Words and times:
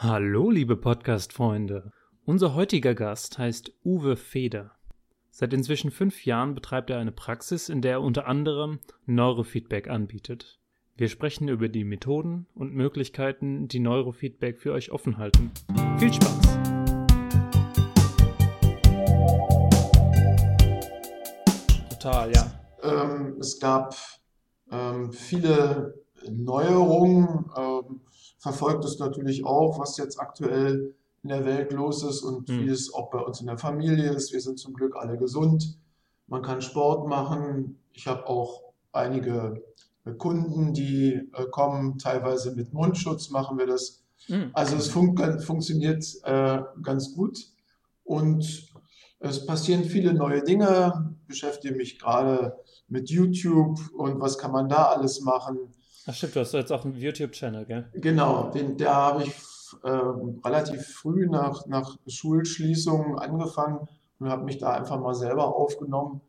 Hallo, 0.00 0.48
liebe 0.48 0.76
Podcast-Freunde. 0.76 1.90
Unser 2.24 2.54
heutiger 2.54 2.94
Gast 2.94 3.36
heißt 3.36 3.72
Uwe 3.84 4.14
Feder. 4.14 4.70
Seit 5.32 5.52
inzwischen 5.52 5.90
fünf 5.90 6.24
Jahren 6.24 6.54
betreibt 6.54 6.90
er 6.90 7.00
eine 7.00 7.10
Praxis, 7.10 7.68
in 7.68 7.82
der 7.82 7.94
er 7.94 8.02
unter 8.02 8.28
anderem 8.28 8.78
Neurofeedback 9.06 9.90
anbietet. 9.90 10.60
Wir 10.94 11.08
sprechen 11.08 11.48
über 11.48 11.68
die 11.68 11.82
Methoden 11.82 12.46
und 12.54 12.76
Möglichkeiten, 12.76 13.66
die 13.66 13.80
Neurofeedback 13.80 14.60
für 14.60 14.72
euch 14.72 14.92
offen 14.92 15.18
halten. 15.18 15.50
Viel 15.98 16.12
Spaß! 16.12 16.42
Total, 21.90 22.32
ja. 22.32 22.52
Ähm, 22.84 23.36
es 23.40 23.58
gab 23.58 23.96
ähm, 24.70 25.12
viele 25.12 25.94
Neuerungen. 26.30 27.50
Ähm, 27.56 28.02
verfolgt 28.38 28.84
es 28.84 28.98
natürlich 28.98 29.44
auch, 29.44 29.78
was 29.78 29.96
jetzt 29.96 30.20
aktuell 30.20 30.94
in 31.22 31.28
der 31.30 31.44
Welt 31.44 31.72
los 31.72 32.02
ist 32.04 32.22
und 32.22 32.48
mhm. 32.48 32.60
wie 32.60 32.68
es 32.68 32.92
auch 32.94 33.10
bei 33.10 33.18
uns 33.18 33.40
in 33.40 33.46
der 33.46 33.58
Familie 33.58 34.10
ist. 34.12 34.32
Wir 34.32 34.40
sind 34.40 34.58
zum 34.58 34.74
Glück 34.74 34.96
alle 34.96 35.18
gesund. 35.18 35.76
Man 36.26 36.42
kann 36.42 36.62
Sport 36.62 37.08
machen. 37.08 37.78
Ich 37.92 38.06
habe 38.06 38.26
auch 38.26 38.62
einige 38.92 39.62
Kunden, 40.16 40.72
die 40.72 41.14
äh, 41.14 41.44
kommen, 41.50 41.98
teilweise 41.98 42.54
mit 42.54 42.72
Mundschutz 42.72 43.30
machen 43.30 43.58
wir 43.58 43.66
das. 43.66 44.02
Mhm. 44.28 44.50
Also 44.52 44.76
es 44.76 44.88
fun 44.88 45.16
funktioniert 45.40 46.04
äh, 46.24 46.60
ganz 46.82 47.14
gut 47.14 47.38
und 48.04 48.68
es 49.20 49.44
passieren 49.46 49.84
viele 49.84 50.14
neue 50.14 50.42
Dinge. 50.42 51.14
Ich 51.22 51.26
beschäftige 51.26 51.74
mich 51.74 51.98
gerade 51.98 52.56
mit 52.88 53.10
YouTube 53.10 53.78
und 53.94 54.20
was 54.20 54.38
kann 54.38 54.52
man 54.52 54.68
da 54.68 54.84
alles 54.84 55.20
machen. 55.20 55.58
Ach 56.08 56.14
stimmt, 56.14 56.36
du 56.36 56.40
hast 56.40 56.54
jetzt 56.54 56.72
auch 56.72 56.86
einen 56.86 56.96
YouTube-Channel, 56.96 57.66
gell? 57.66 57.86
Genau, 57.92 58.50
den, 58.50 58.78
der 58.78 58.94
habe 58.94 59.24
ich 59.24 59.34
äh, 59.82 59.88
relativ 59.88 60.86
früh 60.86 61.26
nach, 61.28 61.66
nach 61.66 61.98
Schulschließung 62.06 63.18
angefangen 63.18 63.86
und 64.18 64.30
habe 64.30 64.44
mich 64.44 64.56
da 64.56 64.72
einfach 64.72 64.98
mal 64.98 65.14
selber 65.14 65.54
aufgenommen. 65.54 66.22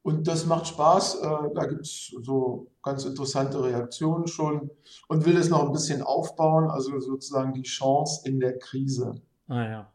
Und 0.00 0.26
das 0.26 0.46
macht 0.46 0.68
Spaß. 0.68 1.16
Äh, 1.16 1.54
da 1.54 1.66
gibt 1.66 1.82
es 1.82 2.14
so 2.22 2.68
ganz 2.82 3.04
interessante 3.04 3.62
Reaktionen 3.62 4.28
schon 4.28 4.70
und 5.08 5.26
will 5.26 5.36
es 5.36 5.50
noch 5.50 5.62
ein 5.62 5.72
bisschen 5.72 6.00
aufbauen, 6.00 6.70
also 6.70 6.98
sozusagen 6.98 7.52
die 7.52 7.64
Chance 7.64 8.26
in 8.26 8.40
der 8.40 8.58
Krise. 8.58 9.20
Ah 9.46 9.64
ja, 9.64 9.92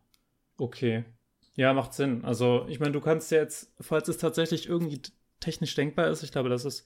okay. 0.59 1.05
Ja, 1.55 1.73
macht 1.73 1.95
Sinn. 1.95 2.23
Also 2.23 2.65
ich 2.67 2.79
meine, 2.79 2.91
du 2.91 3.01
kannst 3.01 3.31
jetzt, 3.31 3.73
falls 3.79 4.07
es 4.09 4.19
tatsächlich 4.19 4.69
irgendwie 4.69 5.01
technisch 5.39 5.73
denkbar 5.73 6.09
ist, 6.09 6.21
ich 6.21 6.31
glaube, 6.31 6.49
das 6.49 6.65
ist 6.65 6.85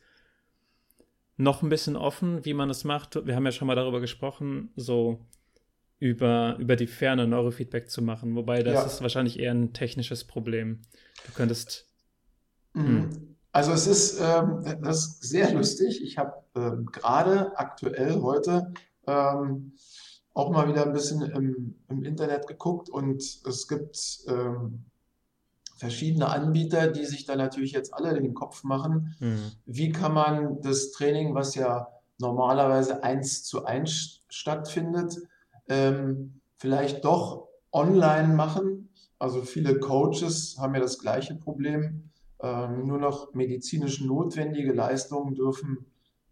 noch 1.37 1.61
ein 1.61 1.69
bisschen 1.69 1.95
offen, 1.95 2.43
wie 2.45 2.53
man 2.53 2.69
es 2.69 2.83
macht. 2.83 3.25
Wir 3.25 3.35
haben 3.35 3.45
ja 3.45 3.51
schon 3.51 3.67
mal 3.67 3.75
darüber 3.75 4.01
gesprochen, 4.01 4.71
so 4.75 5.19
über, 5.99 6.57
über 6.57 6.75
die 6.75 6.87
Ferne 6.87 7.27
Neurofeedback 7.27 7.89
zu 7.89 8.01
machen. 8.01 8.35
Wobei 8.35 8.63
das 8.63 8.73
ja. 8.73 8.85
ist 8.85 9.01
wahrscheinlich 9.01 9.39
eher 9.39 9.53
ein 9.53 9.73
technisches 9.73 10.25
Problem. 10.25 10.81
Du 11.25 11.33
könntest. 11.33 11.87
Mhm. 12.73 12.85
Hm. 12.85 13.35
Also 13.51 13.71
es 13.71 13.87
ist, 13.87 14.19
ähm, 14.21 14.63
das 14.83 15.05
ist 15.05 15.23
sehr 15.23 15.51
lustig. 15.53 16.03
Ich 16.03 16.17
habe 16.17 16.33
ähm, 16.55 16.85
gerade 16.85 17.57
aktuell 17.57 18.21
heute 18.21 18.71
ähm, 19.07 19.73
auch 20.33 20.51
mal 20.51 20.67
wieder 20.67 20.85
ein 20.85 20.93
bisschen 20.93 21.21
im, 21.23 21.75
im 21.87 22.03
Internet 22.03 22.45
geguckt 22.45 22.89
und 22.89 23.19
es 23.19 23.67
gibt 23.67 24.19
ähm, 24.27 24.85
verschiedene 25.77 26.27
Anbieter, 26.29 26.87
die 26.87 27.05
sich 27.05 27.25
da 27.25 27.35
natürlich 27.35 27.71
jetzt 27.71 27.93
alle 27.93 28.13
den 28.19 28.33
Kopf 28.33 28.63
machen, 28.63 29.15
mhm. 29.19 29.51
wie 29.65 29.91
kann 29.91 30.13
man 30.13 30.61
das 30.61 30.91
Training, 30.91 31.35
was 31.35 31.55
ja 31.55 31.87
normalerweise 32.19 33.03
eins 33.03 33.43
zu 33.43 33.65
eins 33.65 34.23
stattfindet, 34.27 35.17
ähm, 35.69 36.41
vielleicht 36.57 37.05
doch 37.05 37.47
online 37.71 38.33
machen. 38.33 38.89
Also 39.19 39.41
viele 39.41 39.79
Coaches 39.79 40.57
haben 40.59 40.73
ja 40.73 40.81
das 40.81 40.97
gleiche 40.99 41.35
Problem. 41.35 42.09
Ähm, 42.39 42.85
nur 42.85 42.99
noch 42.99 43.33
medizinisch 43.33 44.01
notwendige 44.01 44.73
Leistungen 44.73 45.33
dürfen 45.33 45.85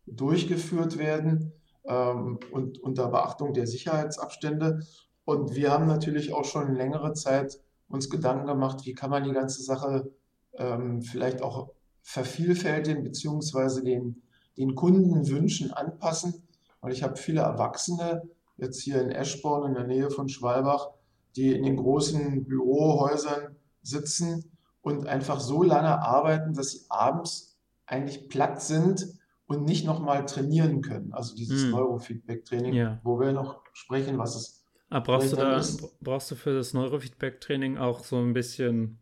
durchgeführt 0.06 1.00
werden 1.00 1.54
ähm, 1.86 2.40
und 2.52 2.80
unter 2.80 3.10
Beachtung 3.10 3.54
der 3.54 3.66
Sicherheitsabstände. 3.66 4.82
Und 5.24 5.56
wir 5.56 5.72
haben 5.72 5.88
natürlich 5.88 6.34
auch 6.34 6.46
schon 6.46 6.76
längere 6.76 7.14
Zeit 7.14 7.60
uns 7.88 8.10
Gedanken 8.10 8.48
gemacht, 8.48 8.86
wie 8.86 8.94
kann 8.94 9.10
man 9.10 9.24
die 9.24 9.32
ganze 9.32 9.62
Sache 9.64 10.12
ähm, 10.58 11.02
vielleicht 11.02 11.42
auch 11.42 11.72
vervielfältigen 12.02 13.04
beziehungsweise 13.04 13.84
den, 13.84 14.22
den 14.58 14.76
Kundenwünschen 14.76 15.72
anpassen. 15.72 16.48
Weil 16.82 16.94
ich 16.94 17.04
habe 17.04 17.16
viele 17.16 17.42
Erwachsene 17.42 18.24
jetzt 18.58 18.82
hier 18.82 19.02
in 19.02 19.12
Eschborn 19.12 19.70
in 19.70 19.74
der 19.74 19.88
Nähe 19.88 20.10
von 20.10 20.30
Schwalbach, 20.30 20.90
die 21.36 21.54
in 21.54 21.64
den 21.64 21.78
großen 21.78 22.46
Bürohäusern 22.46 23.56
sitzen 23.82 24.52
und 24.82 25.08
einfach 25.08 25.40
so 25.40 25.64
lange 25.64 26.00
arbeiten, 26.00 26.54
dass 26.54 26.72
sie 26.72 26.82
abends 26.90 27.58
eigentlich 27.86 28.30
platt 28.30 28.62
sind 28.62 29.08
und 29.48 29.64
nicht 29.64 29.86
nochmal 29.86 30.26
trainieren 30.26 30.82
können. 30.82 31.14
Also 31.14 31.36
dieses 31.36 31.64
hm. 31.64 31.72
Neurofeedback-Training, 31.72 32.74
ja. 32.74 33.00
wo 33.04 33.20
wir 33.20 33.32
noch 33.32 33.62
sprechen, 33.74 34.18
was 34.18 34.36
es 34.36 34.65
aber 34.90 35.14
ah, 35.14 35.18
brauchst 35.18 35.32
du 35.32 35.36
da, 35.36 35.64
brauchst 36.02 36.32
du 36.32 36.36
für 36.36 36.54
das 36.54 36.74
Neurofeedback-Training 36.74 37.78
auch 37.78 38.04
so 38.04 38.18
ein 38.18 38.34
bisschen 38.34 39.00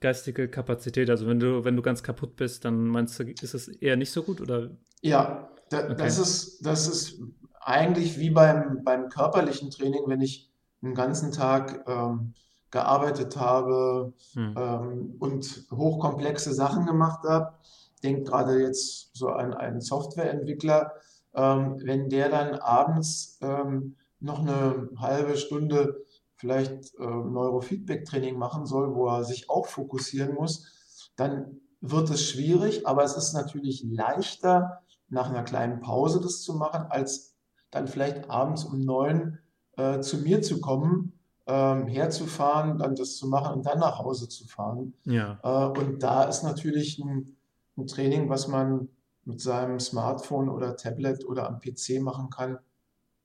geistige 0.00 0.48
Kapazität? 0.48 1.08
Also 1.08 1.26
wenn 1.26 1.40
du, 1.40 1.64
wenn 1.64 1.76
du 1.76 1.82
ganz 1.82 2.02
kaputt 2.02 2.36
bist, 2.36 2.64
dann 2.64 2.86
meinst 2.86 3.18
du, 3.18 3.24
ist 3.24 3.54
es 3.54 3.68
eher 3.68 3.96
nicht 3.96 4.10
so 4.10 4.22
gut 4.22 4.40
oder? 4.40 4.70
Ja, 5.00 5.50
da, 5.70 5.84
okay. 5.84 5.94
das 5.96 6.18
ist, 6.18 6.66
das 6.66 6.88
ist 6.88 7.22
eigentlich 7.60 8.18
wie 8.18 8.30
beim, 8.30 8.82
beim 8.84 9.08
körperlichen 9.08 9.70
Training, 9.70 10.02
wenn 10.06 10.20
ich 10.20 10.50
einen 10.82 10.94
ganzen 10.94 11.32
Tag 11.32 11.84
ähm, 11.86 12.34
gearbeitet 12.70 13.36
habe 13.36 14.12
hm. 14.34 14.54
ähm, 14.56 15.14
und 15.18 15.66
hochkomplexe 15.70 16.52
Sachen 16.52 16.86
gemacht 16.86 17.24
habe. 17.24 17.54
Denkt 18.02 18.28
gerade 18.28 18.60
jetzt 18.60 19.10
so 19.14 19.28
an 19.28 19.52
einen 19.52 19.80
Softwareentwickler, 19.80 20.92
ähm, 21.34 21.80
wenn 21.82 22.08
der 22.08 22.28
dann 22.28 22.54
abends 22.54 23.38
ähm, 23.42 23.96
noch 24.20 24.40
eine 24.40 24.90
halbe 24.96 25.36
Stunde 25.36 26.04
vielleicht 26.36 26.94
äh, 26.98 27.04
Neurofeedback-Training 27.04 28.38
machen 28.38 28.64
soll, 28.66 28.94
wo 28.94 29.08
er 29.08 29.24
sich 29.24 29.50
auch 29.50 29.66
fokussieren 29.66 30.34
muss, 30.34 31.10
dann 31.16 31.60
wird 31.80 32.10
es 32.10 32.28
schwierig, 32.28 32.86
aber 32.86 33.04
es 33.04 33.16
ist 33.16 33.32
natürlich 33.34 33.84
leichter, 33.88 34.82
nach 35.08 35.28
einer 35.28 35.42
kleinen 35.42 35.80
Pause 35.80 36.20
das 36.20 36.42
zu 36.42 36.54
machen, 36.54 36.86
als 36.88 37.34
dann 37.70 37.88
vielleicht 37.88 38.30
abends 38.30 38.64
um 38.64 38.80
neun 38.80 39.38
äh, 39.76 40.00
zu 40.00 40.18
mir 40.18 40.40
zu 40.40 40.60
kommen, 40.60 41.12
ähm, 41.46 41.86
herzufahren, 41.86 42.78
dann 42.78 42.94
das 42.94 43.16
zu 43.16 43.26
machen 43.26 43.54
und 43.54 43.66
dann 43.66 43.80
nach 43.80 43.98
Hause 43.98 44.28
zu 44.28 44.46
fahren. 44.46 44.94
Ja. 45.04 45.40
Äh, 45.42 45.78
und 45.78 46.02
da 46.02 46.24
ist 46.24 46.42
natürlich 46.42 46.98
ein, 46.98 47.36
ein 47.76 47.86
Training, 47.86 48.28
was 48.28 48.48
man 48.48 48.88
mit 49.24 49.40
seinem 49.40 49.80
Smartphone 49.80 50.48
oder 50.48 50.76
Tablet 50.76 51.26
oder 51.26 51.48
am 51.48 51.60
PC 51.60 52.00
machen 52.00 52.30
kann, 52.30 52.58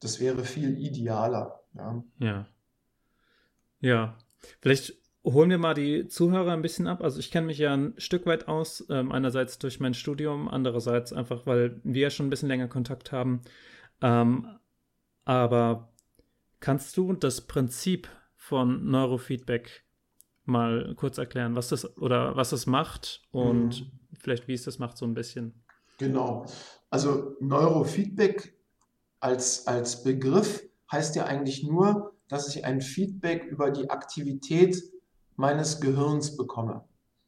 das 0.05 0.19
wäre 0.19 0.43
viel 0.43 0.77
idealer. 0.77 1.61
Ja. 1.73 2.03
Ja. 2.19 2.47
ja. 3.79 4.17
Vielleicht 4.61 4.93
holen 5.23 5.49
wir 5.49 5.57
mal 5.57 5.73
die 5.73 6.07
Zuhörer 6.07 6.53
ein 6.53 6.61
bisschen 6.61 6.87
ab. 6.87 7.01
Also 7.01 7.19
ich 7.19 7.31
kenne 7.31 7.47
mich 7.47 7.57
ja 7.57 7.73
ein 7.73 7.95
Stück 7.97 8.27
weit 8.27 8.47
aus, 8.47 8.85
ähm, 8.89 9.11
einerseits 9.11 9.57
durch 9.57 9.79
mein 9.79 9.95
Studium, 9.95 10.47
andererseits 10.47 11.11
einfach, 11.11 11.47
weil 11.47 11.81
wir 11.83 12.03
ja 12.03 12.09
schon 12.11 12.27
ein 12.27 12.29
bisschen 12.29 12.49
länger 12.49 12.67
Kontakt 12.67 13.11
haben. 13.11 13.41
Ähm, 14.01 14.47
aber 15.23 15.91
kannst 16.59 16.95
du 16.97 17.13
das 17.13 17.41
Prinzip 17.41 18.07
von 18.35 18.85
Neurofeedback 18.85 19.85
mal 20.43 20.93
kurz 20.95 21.17
erklären, 21.17 21.55
was 21.55 21.69
das 21.69 21.97
oder 21.97 22.35
was 22.35 22.51
es 22.51 22.67
macht 22.67 23.23
und 23.31 23.81
mhm. 23.81 23.91
vielleicht 24.19 24.47
wie 24.47 24.53
es 24.53 24.65
das 24.65 24.77
macht 24.77 24.97
so 24.97 25.05
ein 25.07 25.15
bisschen? 25.15 25.63
Genau. 25.97 26.45
Also 26.91 27.35
Neurofeedback 27.39 28.54
als, 29.25 29.65
als 29.65 30.03
Begriff 30.03 30.63
heißt 30.91 31.15
ja 31.15 31.25
eigentlich 31.25 31.63
nur, 31.63 32.13
dass 32.27 32.47
ich 32.47 32.63
ein 32.63 32.79
Feedback 32.79 33.43
über 33.45 33.71
die 33.71 33.89
Aktivität 33.89 34.79
meines 35.35 35.81
Gehirns 35.81 36.37
bekomme. 36.37 36.83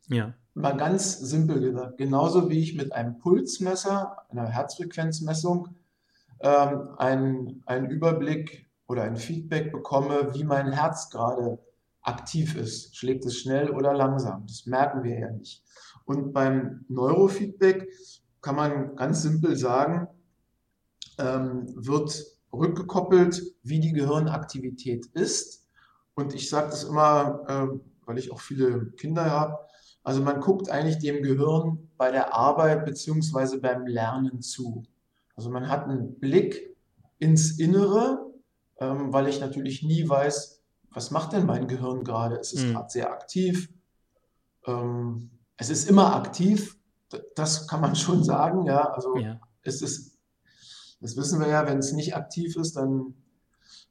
Ja. 0.08 0.36
Mal 0.54 0.78
ganz 0.78 1.20
simpel 1.20 1.60
gesagt, 1.60 1.98
genauso 1.98 2.52
wie 2.52 2.60
ich 2.60 2.76
mit 2.76 2.94
einem 2.94 3.18
Pulsmesser, 3.18 4.16
einer 4.30 4.48
Herzfrequenzmessung, 4.48 5.70
ähm, 6.40 6.90
einen, 6.98 7.64
einen 7.66 7.90
Überblick 7.90 8.70
oder 8.88 9.02
ein 9.02 9.18
Feedback 9.18 9.72
bekomme, 9.72 10.36
wie 10.36 10.44
mein 10.44 10.72
Herz 10.72 11.10
gerade 11.10 11.58
aktiv 12.02 12.56
ist. 12.56 12.96
Schlägt 12.96 13.26
es 13.26 13.40
schnell 13.40 13.72
oder 13.72 13.94
langsam? 13.94 14.46
Das 14.46 14.68
merken 14.68 15.04
wir 15.04 15.18
ja 15.18 15.32
nicht. 15.32 15.64
Und 16.06 16.32
beim 16.32 16.86
Neurofeedback 16.90 17.90
kann 18.42 18.56
man 18.56 18.96
ganz 18.96 19.24
simpel 19.24 19.56
sagen, 19.56 20.08
ähm, 21.18 21.66
wird 21.76 22.26
rückgekoppelt, 22.54 23.42
wie 23.64 23.80
die 23.80 23.92
Gehirnaktivität 23.94 25.06
ist. 25.08 25.68
Und 26.16 26.34
ich 26.34 26.50
sage 26.50 26.70
das 26.70 26.84
immer, 26.84 27.42
äh, 27.48 27.80
weil 28.06 28.18
ich 28.18 28.32
auch 28.32 28.40
viele 28.42 28.88
Kinder 28.92 29.26
habe. 29.30 29.58
Also 30.04 30.22
man 30.22 30.40
guckt 30.40 30.70
eigentlich 30.70 31.00
dem 31.00 31.22
Gehirn 31.22 31.90
bei 31.98 32.12
der 32.12 32.34
Arbeit 32.34 32.86
beziehungsweise 32.86 33.60
beim 33.60 33.86
Lernen 33.86 34.42
zu. 34.42 34.84
Also 35.36 35.50
man 35.50 35.68
hat 35.70 35.84
einen 35.84 36.20
Blick 36.20 36.76
ins 37.20 37.60
Innere, 37.60 38.26
ähm, 38.80 39.12
weil 39.12 39.28
ich 39.28 39.40
natürlich 39.42 39.84
nie 39.84 40.08
weiß, 40.08 40.64
was 40.92 41.12
macht 41.12 41.34
denn 41.34 41.46
mein 41.46 41.68
Gehirn 41.68 42.04
gerade? 42.04 42.38
Es 42.38 42.54
ist 42.54 42.66
Mhm. 42.68 42.74
gerade 42.74 42.90
sehr 42.90 43.12
aktiv. 43.12 43.70
Ähm, 44.66 45.30
es 45.58 45.70
ist 45.70 45.90
immer 45.90 46.16
aktiv, 46.16 46.78
das 47.36 47.68
kann 47.68 47.82
man 47.82 47.96
schon 47.96 48.24
sagen, 48.24 48.66
ja. 48.66 48.90
Also 48.92 49.18
Ja. 49.18 49.40
es 49.64 49.82
ist, 49.82 50.17
das 51.00 51.18
wissen 51.18 51.40
wir 51.40 51.48
ja, 51.48 51.68
wenn 51.68 51.80
es 51.80 51.94
nicht 51.94 52.16
aktiv 52.16 52.56
ist, 52.56 52.76
dann, 52.76 53.14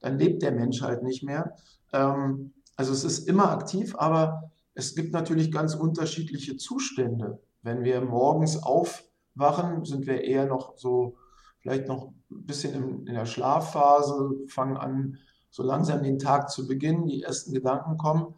dann 0.00 0.18
lebt 0.18 0.42
der 0.42 0.52
Mensch 0.52 0.82
halt 0.82 1.02
nicht 1.02 1.22
mehr. 1.22 1.56
Ähm, 1.92 2.52
also 2.76 2.92
es 2.92 3.04
ist 3.04 3.28
immer 3.28 3.50
aktiv, 3.50 3.94
aber 3.96 4.50
es 4.74 4.94
gibt 4.94 5.12
natürlich 5.12 5.50
ganz 5.50 5.74
unterschiedliche 5.74 6.56
Zustände. 6.56 7.40
Wenn 7.62 7.84
wir 7.84 8.00
morgens 8.02 8.62
aufwachen, 8.62 9.84
sind 9.84 10.06
wir 10.06 10.22
eher 10.22 10.46
noch 10.46 10.76
so, 10.76 11.16
vielleicht 11.60 11.88
noch 11.88 12.12
ein 12.30 12.46
bisschen 12.46 12.74
in, 12.74 13.06
in 13.06 13.14
der 13.14 13.26
Schlafphase, 13.26 14.34
fangen 14.48 14.76
an, 14.76 15.18
so 15.50 15.62
langsam 15.62 16.02
den 16.02 16.18
Tag 16.18 16.50
zu 16.50 16.66
beginnen, 16.66 17.06
die 17.06 17.22
ersten 17.22 17.54
Gedanken 17.54 17.96
kommen. 17.96 18.34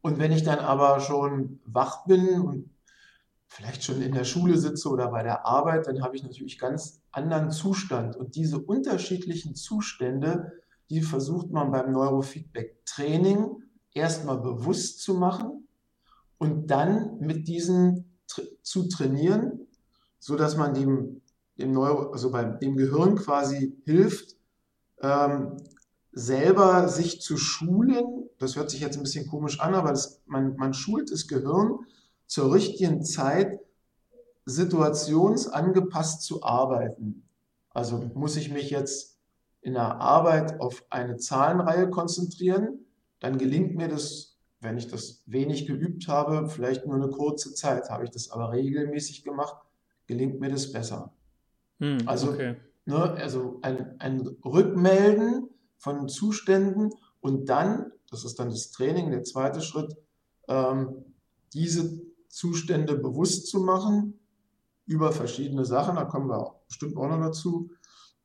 Und 0.00 0.18
wenn 0.18 0.32
ich 0.32 0.42
dann 0.42 0.60
aber 0.60 1.00
schon 1.00 1.60
wach 1.66 2.06
bin 2.06 2.40
und 2.40 2.70
vielleicht 3.46 3.84
schon 3.84 4.00
in 4.00 4.12
der 4.12 4.24
Schule 4.24 4.56
sitze 4.56 4.88
oder 4.88 5.08
bei 5.08 5.22
der 5.22 5.44
Arbeit, 5.44 5.86
dann 5.86 6.02
habe 6.02 6.16
ich 6.16 6.22
natürlich 6.22 6.58
ganz 6.58 7.02
anderen 7.16 7.50
Zustand. 7.50 8.16
Und 8.16 8.36
diese 8.36 8.58
unterschiedlichen 8.58 9.54
Zustände, 9.54 10.52
die 10.90 11.00
versucht 11.00 11.50
man 11.50 11.72
beim 11.72 11.92
Neurofeedback-Training 11.92 13.62
erstmal 13.92 14.38
bewusst 14.38 15.00
zu 15.00 15.14
machen 15.14 15.66
und 16.38 16.70
dann 16.70 17.18
mit 17.18 17.48
diesen 17.48 18.18
zu 18.62 18.88
trainieren, 18.88 19.66
so 20.18 20.36
dass 20.36 20.56
man 20.56 20.74
dem, 20.74 21.22
dem 21.58 21.72
Neuro, 21.72 22.12
also 22.12 22.30
beim 22.30 22.58
dem 22.58 22.76
Gehirn 22.76 23.16
quasi 23.16 23.76
hilft, 23.84 24.36
ähm, 25.00 25.56
selber 26.12 26.88
sich 26.88 27.20
zu 27.20 27.36
schulen. 27.36 28.28
Das 28.38 28.56
hört 28.56 28.70
sich 28.70 28.80
jetzt 28.80 28.96
ein 28.96 29.02
bisschen 29.02 29.28
komisch 29.28 29.60
an, 29.60 29.74
aber 29.74 29.90
das, 29.90 30.22
man, 30.26 30.56
man 30.56 30.74
schult 30.74 31.10
das 31.10 31.28
Gehirn 31.28 31.78
zur 32.26 32.52
richtigen 32.52 33.04
Zeit 33.04 33.60
situationsangepasst 34.46 36.22
zu 36.22 36.42
arbeiten. 36.42 37.28
Also 37.70 38.10
muss 38.14 38.36
ich 38.36 38.50
mich 38.50 38.70
jetzt 38.70 39.18
in 39.60 39.74
der 39.74 40.00
Arbeit 40.00 40.60
auf 40.60 40.84
eine 40.88 41.16
Zahlenreihe 41.16 41.90
konzentrieren, 41.90 42.86
dann 43.18 43.36
gelingt 43.36 43.74
mir 43.74 43.88
das, 43.88 44.38
wenn 44.60 44.78
ich 44.78 44.86
das 44.86 45.22
wenig 45.26 45.66
geübt 45.66 46.06
habe, 46.06 46.48
vielleicht 46.48 46.86
nur 46.86 46.94
eine 46.94 47.10
kurze 47.10 47.52
Zeit. 47.54 47.90
Habe 47.90 48.04
ich 48.04 48.10
das 48.10 48.30
aber 48.30 48.52
regelmäßig 48.52 49.24
gemacht, 49.24 49.56
gelingt 50.06 50.40
mir 50.40 50.48
das 50.48 50.72
besser. 50.72 51.12
Hm, 51.80 51.98
Also, 52.06 52.30
okay. 52.30 52.56
ne, 52.84 52.96
also 52.96 53.58
ein, 53.62 53.96
ein 53.98 54.20
Rückmelden 54.44 55.48
von 55.76 56.08
Zuständen 56.08 56.92
und 57.20 57.48
dann, 57.48 57.92
das 58.08 58.24
ist 58.24 58.38
dann 58.38 58.50
das 58.50 58.70
Training, 58.70 59.10
der 59.10 59.24
zweite 59.24 59.60
Schritt, 59.60 59.96
ähm, 60.48 61.04
diese 61.52 62.00
Zustände 62.28 62.96
bewusst 62.96 63.48
zu 63.48 63.60
machen 63.60 64.20
über 64.86 65.12
verschiedene 65.12 65.64
Sachen, 65.64 65.96
da 65.96 66.04
kommen 66.04 66.28
wir 66.28 66.54
bestimmt 66.66 66.96
auch 66.96 67.08
noch 67.08 67.20
dazu. 67.20 67.70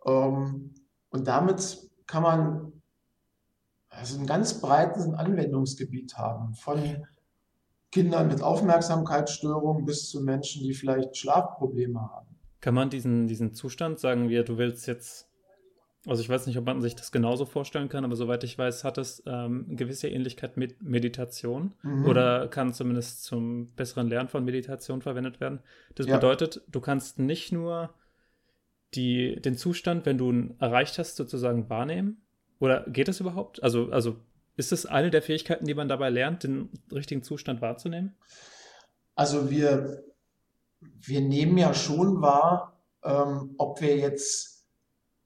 Ähm, 0.05 0.73
und 1.09 1.27
damit 1.27 1.89
kann 2.07 2.23
man 2.23 2.81
also 3.89 4.19
ein 4.19 4.25
ganz 4.25 4.61
breites 4.61 5.09
Anwendungsgebiet 5.09 6.17
haben, 6.17 6.53
von 6.53 7.05
Kindern 7.91 8.29
mit 8.29 8.41
Aufmerksamkeitsstörungen 8.41 9.85
bis 9.85 10.09
zu 10.09 10.21
Menschen, 10.21 10.63
die 10.63 10.73
vielleicht 10.73 11.17
Schlafprobleme 11.17 11.99
haben. 11.99 12.39
Kann 12.61 12.73
man 12.73 12.89
diesen, 12.89 13.27
diesen 13.27 13.53
Zustand, 13.53 13.99
sagen 13.99 14.29
wir, 14.29 14.43
du 14.43 14.57
willst 14.57 14.87
jetzt, 14.87 15.29
also 16.07 16.21
ich 16.21 16.29
weiß 16.29 16.47
nicht, 16.47 16.57
ob 16.57 16.65
man 16.65 16.81
sich 16.81 16.95
das 16.95 17.11
genauso 17.11 17.45
vorstellen 17.45 17.89
kann, 17.89 18.03
aber 18.05 18.15
soweit 18.15 18.43
ich 18.43 18.57
weiß, 18.57 18.83
hat 18.83 18.97
es 18.97 19.21
ähm, 19.27 19.65
eine 19.67 19.75
gewisse 19.75 20.07
Ähnlichkeit 20.09 20.57
mit 20.57 20.81
Meditation 20.81 21.75
Mhm. 21.83 22.05
oder 22.05 22.47
kann 22.47 22.73
zumindest 22.73 23.23
zum 23.23 23.71
besseren 23.75 24.07
Lernen 24.09 24.29
von 24.29 24.43
Meditation 24.43 25.01
verwendet 25.01 25.39
werden. 25.39 25.59
Das 25.95 26.07
Ja. 26.07 26.15
bedeutet, 26.15 26.61
du 26.67 26.81
kannst 26.81 27.19
nicht 27.19 27.51
nur 27.51 27.93
die, 28.95 29.39
den 29.41 29.55
Zustand, 29.55 30.05
wenn 30.05 30.17
du 30.17 30.31
ihn 30.31 30.55
erreicht 30.59 30.97
hast, 30.97 31.15
sozusagen 31.15 31.69
wahrnehmen. 31.69 32.21
Oder 32.59 32.83
geht 32.89 33.07
das 33.07 33.19
überhaupt? 33.19 33.63
Also, 33.63 33.89
also 33.91 34.17
ist 34.57 34.71
es 34.71 34.85
eine 34.85 35.11
der 35.11 35.21
Fähigkeiten, 35.21 35.65
die 35.65 35.73
man 35.73 35.87
dabei 35.87 36.09
lernt, 36.09 36.43
den 36.43 36.69
richtigen 36.91 37.23
Zustand 37.23 37.61
wahrzunehmen? 37.61 38.15
Also 39.15 39.49
wir, 39.49 40.03
wir 40.81 41.21
nehmen 41.21 41.57
ja 41.57 41.73
schon 41.73 42.21
wahr, 42.21 42.79
ähm, 43.03 43.55
ob 43.57 43.81
wir 43.81 43.97
jetzt 43.97 44.50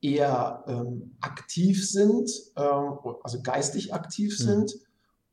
eher 0.05 0.63
ähm, 0.67 1.15
aktiv 1.21 1.89
sind, 1.89 2.29
ähm, 2.57 2.97
also 3.23 3.41
geistig 3.41 3.93
aktiv 3.93 4.33
Mhm. 4.39 4.43
sind, 4.43 4.73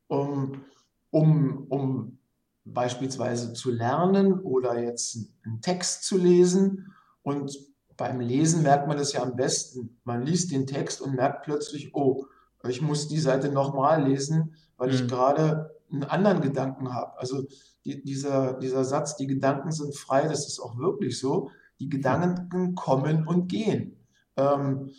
um, 0.08 0.64
um, 1.10 1.66
um 1.68 2.18
beispielsweise 2.64 3.52
zu 3.52 3.70
lernen 3.70 4.40
oder 4.40 4.80
jetzt 4.80 5.18
einen 5.44 5.60
Text 5.60 6.04
zu 6.04 6.16
lesen. 6.16 6.92
Und 7.22 7.58
beim 7.96 8.20
Lesen 8.20 8.62
merkt 8.62 8.88
man 8.88 8.96
das 8.96 9.12
ja 9.12 9.22
am 9.22 9.36
besten. 9.36 9.98
Man 10.04 10.22
liest 10.22 10.50
den 10.52 10.66
Text 10.66 11.00
und 11.02 11.14
merkt 11.14 11.44
plötzlich, 11.44 11.94
oh, 11.94 12.26
ich 12.68 12.80
muss 12.80 13.08
die 13.08 13.18
Seite 13.20 13.50
nochmal 13.50 14.08
lesen, 14.08 14.54
weil 14.76 14.90
ich 14.90 15.02
Mhm. 15.02 15.08
gerade 15.08 15.74
einen 15.90 16.04
anderen 16.04 16.40
Gedanken 16.40 16.92
habe. 16.94 17.18
Also 17.18 17.44
die, 17.84 18.02
dieser, 18.02 18.54
dieser 18.54 18.84
Satz, 18.84 19.16
die 19.16 19.26
Gedanken 19.26 19.72
sind 19.72 19.94
frei, 19.96 20.28
das 20.28 20.46
ist 20.46 20.60
auch 20.60 20.78
wirklich 20.78 21.18
so. 21.18 21.50
Die 21.80 21.88
Gedanken 21.88 22.74
kommen 22.76 23.26
und 23.26 23.48
gehen. 23.48 23.96
Ähm, 24.36 24.90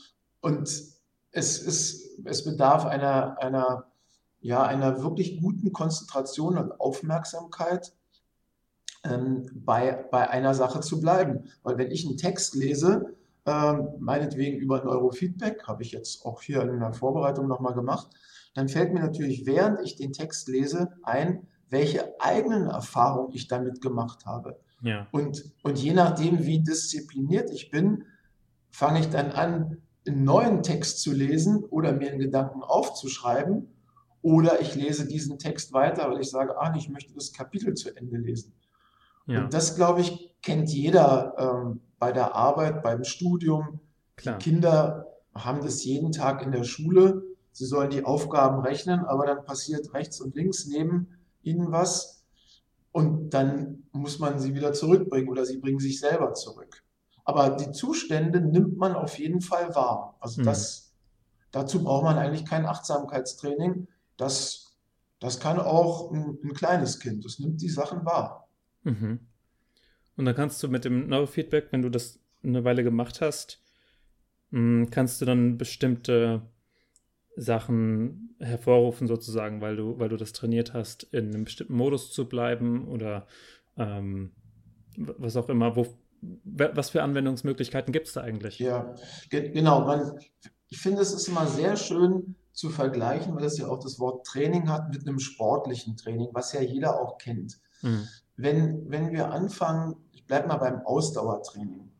und 0.41 0.67
es 1.31 1.59
ist, 1.59 2.19
es 2.25 2.43
bedarf 2.43 2.85
einer, 2.85 3.37
einer, 3.41 3.85
ja, 4.39 4.63
einer 4.63 5.01
wirklich 5.01 5.41
guten 5.41 5.71
Konzentration 5.71 6.57
und 6.57 6.79
Aufmerksamkeit, 6.79 7.93
ähm, 9.03 9.49
bei, 9.53 10.05
bei 10.11 10.29
einer 10.29 10.53
Sache 10.53 10.81
zu 10.81 10.99
bleiben. 10.99 11.45
Weil 11.63 11.77
wenn 11.77 11.91
ich 11.91 12.05
einen 12.05 12.17
Text 12.17 12.55
lese, 12.55 13.15
ähm, 13.45 13.89
meinetwegen 13.99 14.57
über 14.57 14.83
Neurofeedback, 14.83 15.67
habe 15.67 15.83
ich 15.83 15.91
jetzt 15.91 16.25
auch 16.25 16.41
hier 16.41 16.61
in 16.61 16.79
der 16.79 16.93
Vorbereitung 16.93 17.47
nochmal 17.47 17.73
gemacht, 17.73 18.09
dann 18.53 18.69
fällt 18.69 18.93
mir 18.93 19.01
natürlich, 19.01 19.45
während 19.45 19.81
ich 19.81 19.95
den 19.95 20.13
Text 20.13 20.47
lese, 20.47 20.93
ein, 21.03 21.47
welche 21.69 22.13
eigenen 22.21 22.67
Erfahrungen 22.67 23.33
ich 23.33 23.47
damit 23.47 23.81
gemacht 23.81 24.25
habe. 24.25 24.59
Ja. 24.81 25.07
Und, 25.11 25.51
und 25.63 25.79
je 25.79 25.93
nachdem, 25.93 26.45
wie 26.45 26.59
diszipliniert 26.59 27.49
ich 27.51 27.71
bin, 27.71 28.05
fange 28.73 28.99
ich 28.99 29.09
dann 29.09 29.31
an, 29.31 29.77
einen 30.05 30.23
neuen 30.25 30.63
Text 30.63 31.01
zu 31.01 31.13
lesen 31.13 31.63
oder 31.63 31.93
mir 31.93 32.09
einen 32.09 32.19
Gedanken 32.19 32.63
aufzuschreiben. 32.63 33.69
Oder 34.21 34.61
ich 34.61 34.75
lese 34.75 35.07
diesen 35.07 35.37
Text 35.37 35.73
weiter, 35.73 36.09
weil 36.09 36.21
ich 36.21 36.29
sage, 36.29 36.57
ah, 36.57 36.73
ich 36.75 36.89
möchte 36.89 37.13
das 37.13 37.33
Kapitel 37.33 37.75
zu 37.75 37.95
Ende 37.95 38.17
lesen. 38.17 38.53
Ja, 39.27 39.43
Und 39.43 39.53
das, 39.53 39.75
glaube 39.75 40.01
ich, 40.01 40.35
kennt 40.41 40.69
jeder 40.69 41.35
ähm, 41.37 41.81
bei 41.99 42.11
der 42.11 42.35
Arbeit, 42.35 42.81
beim 42.81 43.03
Studium. 43.03 43.79
klar. 44.15 44.37
Kinder 44.39 45.07
haben 45.35 45.61
das 45.61 45.83
jeden 45.83 46.11
Tag 46.11 46.41
in 46.41 46.51
der 46.51 46.63
Schule. 46.63 47.23
Sie 47.51 47.65
sollen 47.65 47.91
die 47.91 48.05
Aufgaben 48.05 48.59
rechnen, 48.59 49.01
aber 49.05 49.25
dann 49.25 49.45
passiert 49.45 49.93
rechts 49.93 50.19
und 50.19 50.35
links 50.35 50.65
neben 50.65 51.19
ihnen 51.43 51.71
was. 51.71 52.25
Und 52.91 53.33
dann 53.33 53.83
muss 53.91 54.19
man 54.19 54.39
sie 54.39 54.55
wieder 54.55 54.73
zurückbringen 54.73 55.29
oder 55.29 55.45
sie 55.45 55.57
bringen 55.57 55.79
sich 55.79 55.99
selber 55.99 56.33
zurück. 56.33 56.82
Aber 57.25 57.51
die 57.51 57.71
Zustände 57.71 58.41
nimmt 58.41 58.77
man 58.77 58.95
auf 58.95 59.17
jeden 59.17 59.41
Fall 59.41 59.73
wahr. 59.75 60.17
Also 60.19 60.41
Mhm. 60.41 60.45
das, 60.45 60.93
dazu 61.51 61.83
braucht 61.83 62.03
man 62.03 62.17
eigentlich 62.17 62.45
kein 62.45 62.65
Achtsamkeitstraining. 62.65 63.87
Das, 64.17 64.75
das 65.19 65.39
kann 65.39 65.59
auch 65.59 66.11
ein, 66.11 66.37
ein 66.43 66.53
kleines 66.53 66.99
Kind. 66.99 67.23
Das 67.25 67.39
nimmt 67.39 67.61
die 67.61 67.69
Sachen 67.69 68.05
wahr. 68.05 68.49
Mhm. 68.83 69.19
Und 70.15 70.25
dann 70.25 70.35
kannst 70.35 70.61
du 70.61 70.67
mit 70.67 70.85
dem 70.85 71.07
Neurofeedback, 71.07 71.67
wenn 71.71 71.81
du 71.81 71.89
das 71.89 72.19
eine 72.43 72.63
Weile 72.63 72.83
gemacht 72.83 73.21
hast, 73.21 73.59
mh, 74.51 74.87
kannst 74.91 75.21
du 75.21 75.25
dann 75.25 75.57
bestimmte 75.57 76.41
Sachen 77.35 78.35
hervorrufen, 78.39 79.07
sozusagen, 79.07 79.61
weil 79.61 79.75
du, 79.75 79.97
weil 79.97 80.09
du 80.09 80.17
das 80.17 80.33
trainiert 80.33 80.73
hast, 80.73 81.03
in 81.05 81.29
einem 81.33 81.45
bestimmten 81.45 81.75
Modus 81.75 82.11
zu 82.11 82.27
bleiben 82.29 82.87
oder 82.87 83.25
ähm, 83.77 84.31
was 84.97 85.35
auch 85.35 85.49
immer. 85.49 85.75
Wo, 85.75 85.87
was 86.43 86.89
für 86.89 87.03
Anwendungsmöglichkeiten 87.03 87.91
gibt 87.91 88.07
es 88.07 88.13
da 88.13 88.21
eigentlich? 88.21 88.59
Ja, 88.59 88.95
ge 89.29 89.49
genau. 89.49 89.81
Man, 89.81 90.19
ich 90.69 90.79
finde, 90.79 91.01
es 91.01 91.13
ist 91.13 91.27
immer 91.27 91.47
sehr 91.47 91.75
schön 91.75 92.35
zu 92.51 92.69
vergleichen, 92.69 93.35
weil 93.35 93.45
es 93.45 93.57
ja 93.57 93.67
auch 93.67 93.79
das 93.79 93.99
Wort 93.99 94.25
Training 94.25 94.69
hat 94.69 94.89
mit 94.89 95.07
einem 95.07 95.19
sportlichen 95.19 95.97
Training, 95.97 96.29
was 96.33 96.53
ja 96.53 96.61
jeder 96.61 97.01
auch 97.01 97.17
kennt. 97.17 97.59
Mhm. 97.81 98.07
Wenn, 98.35 98.89
wenn 98.89 99.11
wir 99.11 99.31
anfangen, 99.31 99.95
ich 100.11 100.25
bleibe 100.25 100.47
mal 100.47 100.57
beim 100.57 100.81
Ausdauertraining, 100.85 101.91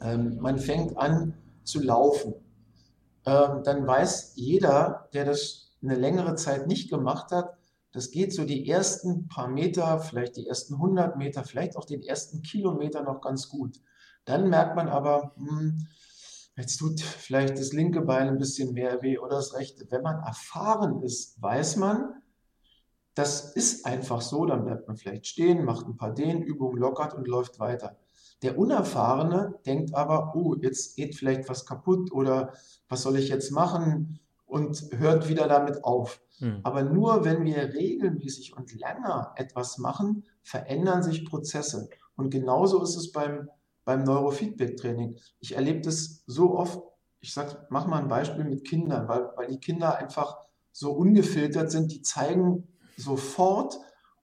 ähm, 0.00 0.38
man 0.40 0.58
fängt 0.58 0.96
an 0.96 1.34
zu 1.64 1.82
laufen, 1.82 2.34
ähm, 3.26 3.62
dann 3.64 3.86
weiß 3.86 4.32
jeder, 4.36 5.08
der 5.12 5.24
das 5.26 5.76
eine 5.82 5.94
längere 5.94 6.34
Zeit 6.34 6.66
nicht 6.66 6.90
gemacht 6.90 7.30
hat, 7.30 7.57
das 7.98 8.12
geht 8.12 8.32
so 8.32 8.44
die 8.44 8.68
ersten 8.68 9.26
paar 9.26 9.48
Meter, 9.48 9.98
vielleicht 9.98 10.36
die 10.36 10.46
ersten 10.46 10.74
100 10.74 11.16
Meter, 11.16 11.42
vielleicht 11.42 11.76
auch 11.76 11.84
den 11.84 12.00
ersten 12.00 12.42
Kilometer 12.42 13.02
noch 13.02 13.20
ganz 13.20 13.48
gut. 13.48 13.80
Dann 14.24 14.48
merkt 14.48 14.76
man 14.76 14.88
aber, 14.88 15.34
hm, 15.36 15.84
jetzt 16.56 16.76
tut 16.76 17.00
vielleicht 17.00 17.58
das 17.58 17.72
linke 17.72 18.02
Bein 18.02 18.28
ein 18.28 18.38
bisschen 18.38 18.72
mehr 18.72 19.02
weh 19.02 19.18
oder 19.18 19.34
das 19.34 19.54
rechte. 19.54 19.84
Wenn 19.90 20.02
man 20.02 20.22
erfahren 20.22 21.02
ist, 21.02 21.42
weiß 21.42 21.74
man, 21.78 22.22
das 23.14 23.52
ist 23.56 23.84
einfach 23.84 24.20
so, 24.20 24.46
dann 24.46 24.64
bleibt 24.64 24.86
man 24.86 24.96
vielleicht 24.96 25.26
stehen, 25.26 25.64
macht 25.64 25.88
ein 25.88 25.96
paar 25.96 26.14
Dehnübungen, 26.14 26.78
lockert 26.78 27.14
und 27.14 27.26
läuft 27.26 27.58
weiter. 27.58 27.96
Der 28.42 28.56
Unerfahrene 28.56 29.58
denkt 29.66 29.92
aber, 29.92 30.36
oh, 30.36 30.54
jetzt 30.54 30.94
geht 30.94 31.16
vielleicht 31.16 31.48
was 31.48 31.66
kaputt 31.66 32.12
oder 32.12 32.52
was 32.88 33.02
soll 33.02 33.16
ich 33.16 33.28
jetzt 33.28 33.50
machen 33.50 34.20
und 34.48 34.88
hört 34.96 35.28
wieder 35.28 35.46
damit 35.46 35.84
auf. 35.84 36.20
Hm. 36.38 36.60
Aber 36.64 36.82
nur 36.82 37.24
wenn 37.24 37.44
wir 37.44 37.74
regelmäßig 37.74 38.56
und 38.56 38.72
länger 38.74 39.32
etwas 39.36 39.78
machen, 39.78 40.24
verändern 40.42 41.02
sich 41.02 41.24
Prozesse. 41.24 41.88
Und 42.16 42.30
genauso 42.30 42.82
ist 42.82 42.96
es 42.96 43.12
beim, 43.12 43.48
beim 43.84 44.02
Neurofeedback-Training. 44.04 45.18
Ich 45.38 45.54
erlebe 45.54 45.82
das 45.82 46.24
so 46.26 46.56
oft, 46.56 46.80
ich 47.20 47.32
sage, 47.32 47.66
mach 47.70 47.86
mal 47.86 48.00
ein 48.00 48.08
Beispiel 48.08 48.44
mit 48.44 48.66
Kindern, 48.66 49.08
weil, 49.08 49.30
weil 49.36 49.48
die 49.48 49.60
Kinder 49.60 49.96
einfach 49.96 50.38
so 50.72 50.92
ungefiltert 50.92 51.70
sind, 51.70 51.92
die 51.92 52.02
zeigen 52.02 52.68
sofort, 52.96 53.78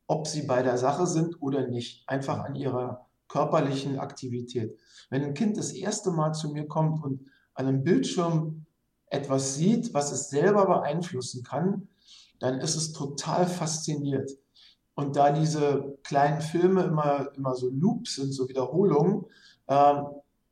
ob 0.07 0.27
sie 0.27 0.43
bei 0.43 0.63
der 0.63 0.77
Sache 0.77 1.05
sind 1.07 1.41
oder 1.41 1.67
nicht, 1.67 2.07
einfach 2.07 2.39
an 2.39 2.55
ihrer 2.55 3.05
körperlichen 3.27 3.99
Aktivität. 3.99 4.79
Wenn 5.09 5.23
ein 5.23 5.33
Kind 5.33 5.57
das 5.57 5.71
erste 5.71 6.11
Mal 6.11 6.33
zu 6.33 6.51
mir 6.51 6.67
kommt 6.67 7.03
und 7.03 7.25
an 7.53 7.67
einem 7.67 7.83
Bildschirm 7.83 8.65
etwas 9.15 9.55
sieht, 9.55 9.93
was 9.93 10.11
es 10.11 10.29
selber 10.29 10.65
beeinflussen 10.65 11.43
kann, 11.43 11.87
dann 12.39 12.59
ist 12.59 12.75
es 12.75 12.91
total 12.91 13.47
fasziniert. 13.47 14.31
Und 14.95 15.15
da 15.15 15.31
diese 15.31 15.97
kleinen 16.03 16.41
Filme 16.41 16.83
immer, 16.83 17.29
immer 17.35 17.55
so 17.55 17.69
Loops 17.69 18.15
sind, 18.15 18.31
so 18.31 18.47
Wiederholungen, 18.47 19.25
äh, 19.67 19.95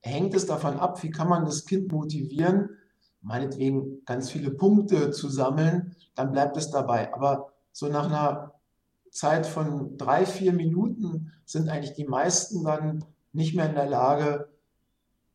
hängt 0.02 0.34
es 0.34 0.46
davon 0.46 0.80
ab, 0.80 1.02
wie 1.04 1.12
kann 1.12 1.30
man 1.30 1.46
das 1.46 1.66
Kind 1.66 1.92
motivieren, 1.92 2.70
meinetwegen 3.22 4.04
ganz 4.06 4.30
viele 4.30 4.52
Punkte 4.52 5.12
zu 5.12 5.30
sammeln, 5.30 5.96
dann 6.16 6.34
bleibt 6.34 6.58
es 6.58 6.72
dabei. 6.72 7.14
Aber 7.14 7.54
so 7.72 7.88
nach 7.88 8.08
einer 8.08 8.54
Zeit 9.12 9.46
von 9.46 9.98
drei, 9.98 10.26
vier 10.26 10.52
Minuten 10.52 11.32
sind 11.46 11.70
eigentlich 11.70 11.96
die 11.96 12.08
meisten 12.08 12.64
dann 12.64 13.06
nicht 13.32 13.56
mehr 13.56 13.70
in 13.70 13.76
der 13.76 13.88
Lage, 13.88 14.50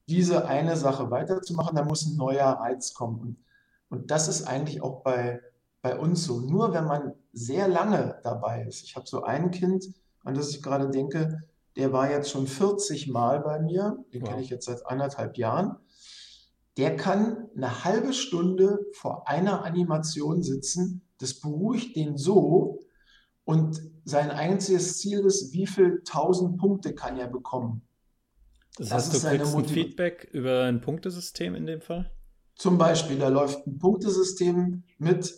diese 0.08 0.46
eine 0.46 0.76
Sache 0.76 1.10
weiterzumachen. 1.10 1.76
Da 1.76 1.84
muss 1.84 2.06
ein 2.06 2.16
neuer 2.16 2.46
Reiz 2.46 2.94
kommen. 2.94 3.20
Und, 3.20 3.36
und 3.88 4.10
das 4.10 4.28
ist 4.28 4.44
eigentlich 4.44 4.82
auch 4.82 5.02
bei, 5.02 5.40
bei 5.82 5.98
uns 5.98 6.24
so. 6.24 6.40
Nur 6.40 6.72
wenn 6.72 6.86
man 6.86 7.14
sehr 7.32 7.68
lange 7.68 8.18
dabei 8.22 8.64
ist. 8.64 8.82
Ich 8.82 8.96
habe 8.96 9.06
so 9.06 9.22
ein 9.22 9.50
Kind, 9.50 9.92
an 10.24 10.34
das 10.34 10.50
ich 10.50 10.62
gerade 10.62 10.90
denke, 10.90 11.42
der 11.76 11.92
war 11.92 12.10
jetzt 12.10 12.30
schon 12.30 12.46
40 12.46 13.08
Mal 13.08 13.40
bei 13.40 13.60
mir, 13.60 14.04
den 14.12 14.22
wow. 14.22 14.30
kenne 14.30 14.42
ich 14.42 14.50
jetzt 14.50 14.66
seit 14.66 14.84
anderthalb 14.86 15.36
Jahren. 15.36 15.76
Der 16.76 16.96
kann 16.96 17.48
eine 17.56 17.84
halbe 17.84 18.12
Stunde 18.12 18.80
vor 18.92 19.28
einer 19.28 19.64
Animation 19.64 20.42
sitzen, 20.42 21.02
das 21.18 21.40
beruhigt 21.40 21.96
den 21.96 22.16
so 22.16 22.80
und 23.44 23.82
sein 24.04 24.30
einziges 24.30 24.98
Ziel 24.98 25.20
ist, 25.20 25.52
wie 25.52 25.66
viel 25.66 26.02
tausend 26.04 26.58
Punkte 26.58 26.94
kann 26.94 27.16
er 27.16 27.28
bekommen. 27.28 27.87
Das, 28.78 28.88
das 28.88 29.12
heißt, 29.12 29.24
du 29.24 29.28
kriegst 29.28 29.56
ein 29.56 29.64
Feedback 29.64 30.28
über 30.32 30.64
ein 30.64 30.80
Punktesystem 30.80 31.54
in 31.54 31.66
dem 31.66 31.80
Fall? 31.80 32.10
Zum 32.54 32.78
Beispiel, 32.78 33.18
da 33.18 33.28
läuft 33.28 33.66
ein 33.66 33.78
Punktesystem 33.78 34.84
mit 34.98 35.34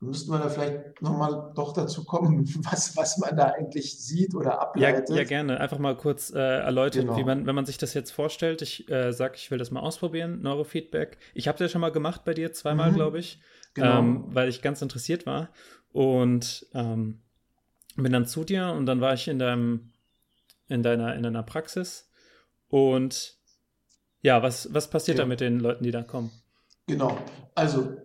müssten 0.00 0.30
wir 0.30 0.38
da 0.38 0.48
vielleicht 0.48 1.00
nochmal 1.00 1.52
doch 1.54 1.72
dazu 1.72 2.04
kommen, 2.04 2.44
was, 2.70 2.96
was 2.96 3.18
man 3.18 3.36
da 3.36 3.46
eigentlich 3.46 3.98
sieht 3.98 4.34
oder 4.34 4.60
ableitet. 4.60 5.08
Ja, 5.08 5.16
ja 5.16 5.24
gerne. 5.24 5.60
Einfach 5.60 5.78
mal 5.78 5.96
kurz 5.96 6.30
äh, 6.30 6.38
erläutern, 6.38 7.06
genau. 7.06 7.16
wie 7.16 7.24
man, 7.24 7.46
wenn 7.46 7.54
man 7.54 7.66
sich 7.66 7.78
das 7.78 7.94
jetzt 7.94 8.10
vorstellt. 8.10 8.62
Ich 8.62 8.90
äh, 8.90 9.12
sage, 9.12 9.34
ich 9.36 9.50
will 9.50 9.58
das 9.58 9.70
mal 9.70 9.80
ausprobieren, 9.80 10.42
Neurofeedback. 10.42 11.18
Ich 11.34 11.48
habe 11.48 11.58
das 11.58 11.66
ja 11.66 11.72
schon 11.72 11.80
mal 11.80 11.92
gemacht 11.92 12.24
bei 12.24 12.34
dir, 12.34 12.52
zweimal, 12.52 12.90
mhm. 12.90 12.96
glaube 12.96 13.18
ich, 13.18 13.40
genau. 13.74 13.98
ähm, 13.98 14.24
weil 14.28 14.48
ich 14.48 14.62
ganz 14.62 14.82
interessiert 14.82 15.26
war. 15.26 15.50
Und 15.92 16.66
ähm, 16.74 17.22
bin 17.96 18.12
dann 18.12 18.26
zu 18.26 18.44
dir 18.44 18.74
und 18.76 18.84
dann 18.84 19.00
war 19.00 19.14
ich 19.14 19.28
in 19.28 19.38
deinem, 19.38 19.92
in 20.68 20.82
deiner, 20.82 21.14
in 21.14 21.22
deiner 21.22 21.42
Praxis. 21.42 22.05
Und 22.68 23.38
ja, 24.22 24.42
was, 24.42 24.72
was 24.74 24.90
passiert 24.90 25.18
ja. 25.18 25.24
da 25.24 25.28
mit 25.28 25.40
den 25.40 25.60
Leuten, 25.60 25.84
die 25.84 25.90
da 25.90 26.02
kommen? 26.02 26.30
Genau. 26.86 27.16
Also 27.54 27.96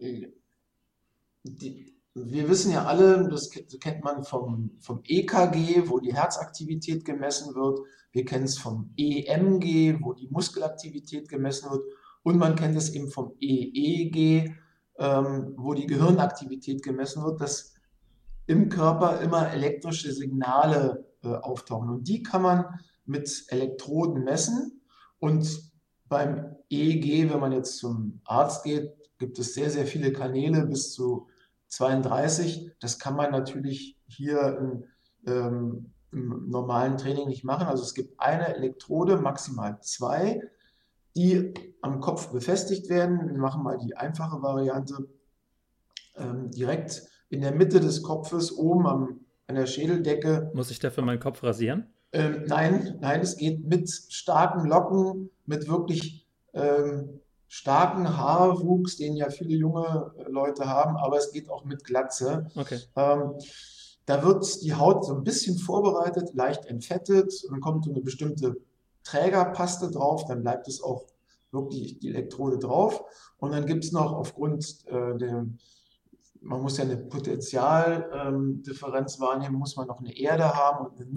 die, 1.43 1.91
wir 2.13 2.49
wissen 2.49 2.71
ja 2.71 2.85
alle, 2.85 3.27
das 3.29 3.49
kennt 3.49 4.03
man 4.03 4.23
vom, 4.23 4.71
vom 4.79 5.01
EKG, 5.05 5.89
wo 5.89 5.99
die 5.99 6.13
Herzaktivität 6.13 7.05
gemessen 7.05 7.55
wird. 7.55 7.79
Wir 8.11 8.25
kennen 8.25 8.43
es 8.43 8.57
vom 8.57 8.93
EMG, 8.97 9.99
wo 10.01 10.13
die 10.13 10.27
Muskelaktivität 10.27 11.29
gemessen 11.29 11.71
wird. 11.71 11.83
Und 12.23 12.37
man 12.37 12.55
kennt 12.55 12.75
es 12.75 12.93
eben 12.93 13.09
vom 13.09 13.33
EEG, 13.39 14.53
ähm, 14.99 15.53
wo 15.57 15.73
die 15.73 15.87
Gehirnaktivität 15.87 16.83
gemessen 16.83 17.23
wird, 17.23 17.39
dass 17.39 17.73
im 18.47 18.67
Körper 18.67 19.21
immer 19.21 19.51
elektrische 19.51 20.11
Signale 20.11 21.05
äh, 21.23 21.29
auftauchen. 21.29 21.89
Und 21.89 22.07
die 22.07 22.21
kann 22.21 22.41
man 22.41 22.65
mit 23.05 23.45
Elektroden 23.49 24.23
messen. 24.23 24.81
Und 25.19 25.71
beim 26.07 26.55
EEG, 26.69 27.31
wenn 27.31 27.39
man 27.39 27.51
jetzt 27.51 27.77
zum 27.77 28.21
Arzt 28.25 28.63
geht, 28.63 28.91
gibt 29.17 29.39
es 29.39 29.53
sehr, 29.53 29.69
sehr 29.69 29.85
viele 29.85 30.11
Kanäle 30.11 30.65
bis 30.65 30.93
zu 30.93 31.27
32. 31.67 32.71
Das 32.79 32.99
kann 32.99 33.15
man 33.15 33.31
natürlich 33.31 33.97
hier 34.07 34.57
in, 34.59 35.31
ähm, 35.31 35.93
im 36.11 36.49
normalen 36.49 36.97
Training 36.97 37.27
nicht 37.27 37.43
machen. 37.43 37.67
Also 37.67 37.83
es 37.83 37.93
gibt 37.93 38.19
eine 38.19 38.55
Elektrode, 38.55 39.17
maximal 39.17 39.79
zwei, 39.81 40.41
die 41.15 41.53
am 41.81 41.99
Kopf 41.99 42.31
befestigt 42.31 42.89
werden. 42.89 43.29
Wir 43.29 43.39
machen 43.39 43.63
mal 43.63 43.77
die 43.77 43.95
einfache 43.95 44.41
Variante. 44.41 45.07
Ähm, 46.15 46.51
direkt 46.51 47.03
in 47.29 47.41
der 47.41 47.53
Mitte 47.53 47.79
des 47.79 48.03
Kopfes, 48.03 48.51
oben 48.51 48.85
am, 48.85 49.19
an 49.47 49.55
der 49.55 49.65
Schädeldecke. 49.65 50.51
Muss 50.53 50.71
ich 50.71 50.79
dafür 50.79 51.03
meinen 51.03 51.21
Kopf 51.21 51.41
rasieren? 51.43 51.87
Ähm, 52.13 52.43
nein, 52.47 52.97
nein, 52.99 53.21
es 53.21 53.37
geht 53.37 53.65
mit 53.65 53.89
starken 53.89 54.67
Locken, 54.67 55.29
mit 55.45 55.69
wirklich 55.69 56.25
ähm, 56.53 57.21
starken 57.47 58.17
Haarwuchs, 58.17 58.97
den 58.97 59.15
ja 59.15 59.29
viele 59.29 59.55
junge 59.55 60.11
äh, 60.17 60.29
Leute 60.29 60.67
haben, 60.67 60.97
aber 60.97 61.17
es 61.17 61.31
geht 61.31 61.49
auch 61.49 61.65
mit 61.65 61.83
Glatze. 61.83 62.49
Okay. 62.55 62.79
Ähm, 62.95 63.33
da 64.05 64.25
wird 64.25 64.63
die 64.63 64.73
Haut 64.73 65.05
so 65.05 65.13
ein 65.13 65.23
bisschen 65.23 65.57
vorbereitet, 65.57 66.33
leicht 66.33 66.65
entfettet, 66.65 67.33
dann 67.49 67.61
kommt 67.61 67.85
so 67.85 67.91
eine 67.91 68.01
bestimmte 68.01 68.57
Trägerpaste 69.03 69.91
drauf, 69.91 70.25
dann 70.25 70.41
bleibt 70.41 70.67
es 70.67 70.81
auch 70.81 71.05
wirklich 71.51 71.99
die 71.99 72.09
Elektrode 72.09 72.57
drauf. 72.57 73.03
Und 73.37 73.51
dann 73.51 73.65
gibt 73.65 73.83
es 73.83 73.91
noch 73.91 74.13
aufgrund 74.13 74.85
äh, 74.87 75.17
der, 75.17 75.45
man 76.41 76.61
muss 76.61 76.77
ja 76.77 76.83
eine 76.83 76.97
Potentialdifferenz 76.97 79.15
ähm, 79.15 79.21
wahrnehmen, 79.21 79.55
muss 79.55 79.75
man 79.75 79.87
noch 79.87 79.99
eine 79.99 80.15
Erde 80.17 80.53
haben 80.53 80.85
und 80.85 80.99
eine 80.99 81.09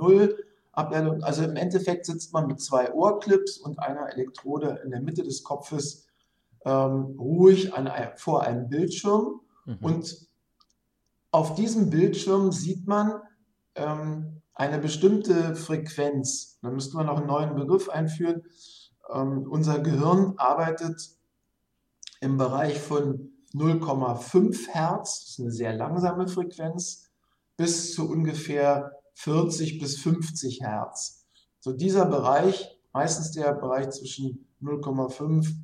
Also 0.76 1.44
im 1.44 1.56
Endeffekt 1.56 2.06
sitzt 2.06 2.32
man 2.32 2.46
mit 2.46 2.60
zwei 2.60 2.92
Ohrclips 2.92 3.58
und 3.58 3.78
einer 3.78 4.12
Elektrode 4.12 4.80
in 4.84 4.90
der 4.90 5.00
Mitte 5.00 5.22
des 5.22 5.42
Kopfes 5.42 6.06
ähm, 6.64 7.16
ruhig 7.18 7.74
an, 7.74 7.90
vor 8.16 8.42
einem 8.42 8.68
Bildschirm 8.68 9.40
mhm. 9.66 9.78
und 9.80 10.28
auf 11.30 11.54
diesem 11.54 11.90
Bildschirm 11.90 12.52
sieht 12.52 12.86
man 12.86 13.20
ähm, 13.74 14.42
eine 14.54 14.78
bestimmte 14.78 15.56
Frequenz. 15.56 16.58
Da 16.62 16.70
müsste 16.70 16.96
man 16.96 17.06
noch 17.06 17.18
einen 17.18 17.26
neuen 17.26 17.56
Begriff 17.56 17.88
einführen. 17.88 18.44
Ähm, 19.12 19.46
unser 19.50 19.80
Gehirn 19.80 20.34
arbeitet 20.36 21.10
im 22.20 22.38
Bereich 22.38 22.78
von 22.78 23.32
0,5 23.52 24.68
Hertz, 24.70 25.20
das 25.20 25.28
ist 25.30 25.40
eine 25.40 25.50
sehr 25.50 25.74
langsame 25.74 26.28
Frequenz, 26.28 27.10
bis 27.56 27.94
zu 27.94 28.08
ungefähr 28.08 28.92
40 29.14 29.78
bis 29.78 29.98
50 29.98 30.60
Hertz. 30.60 31.26
So 31.60 31.72
dieser 31.72 32.06
Bereich, 32.06 32.78
meistens 32.92 33.32
der 33.32 33.52
Bereich 33.54 33.90
zwischen 33.90 34.46
0,5 34.62 35.54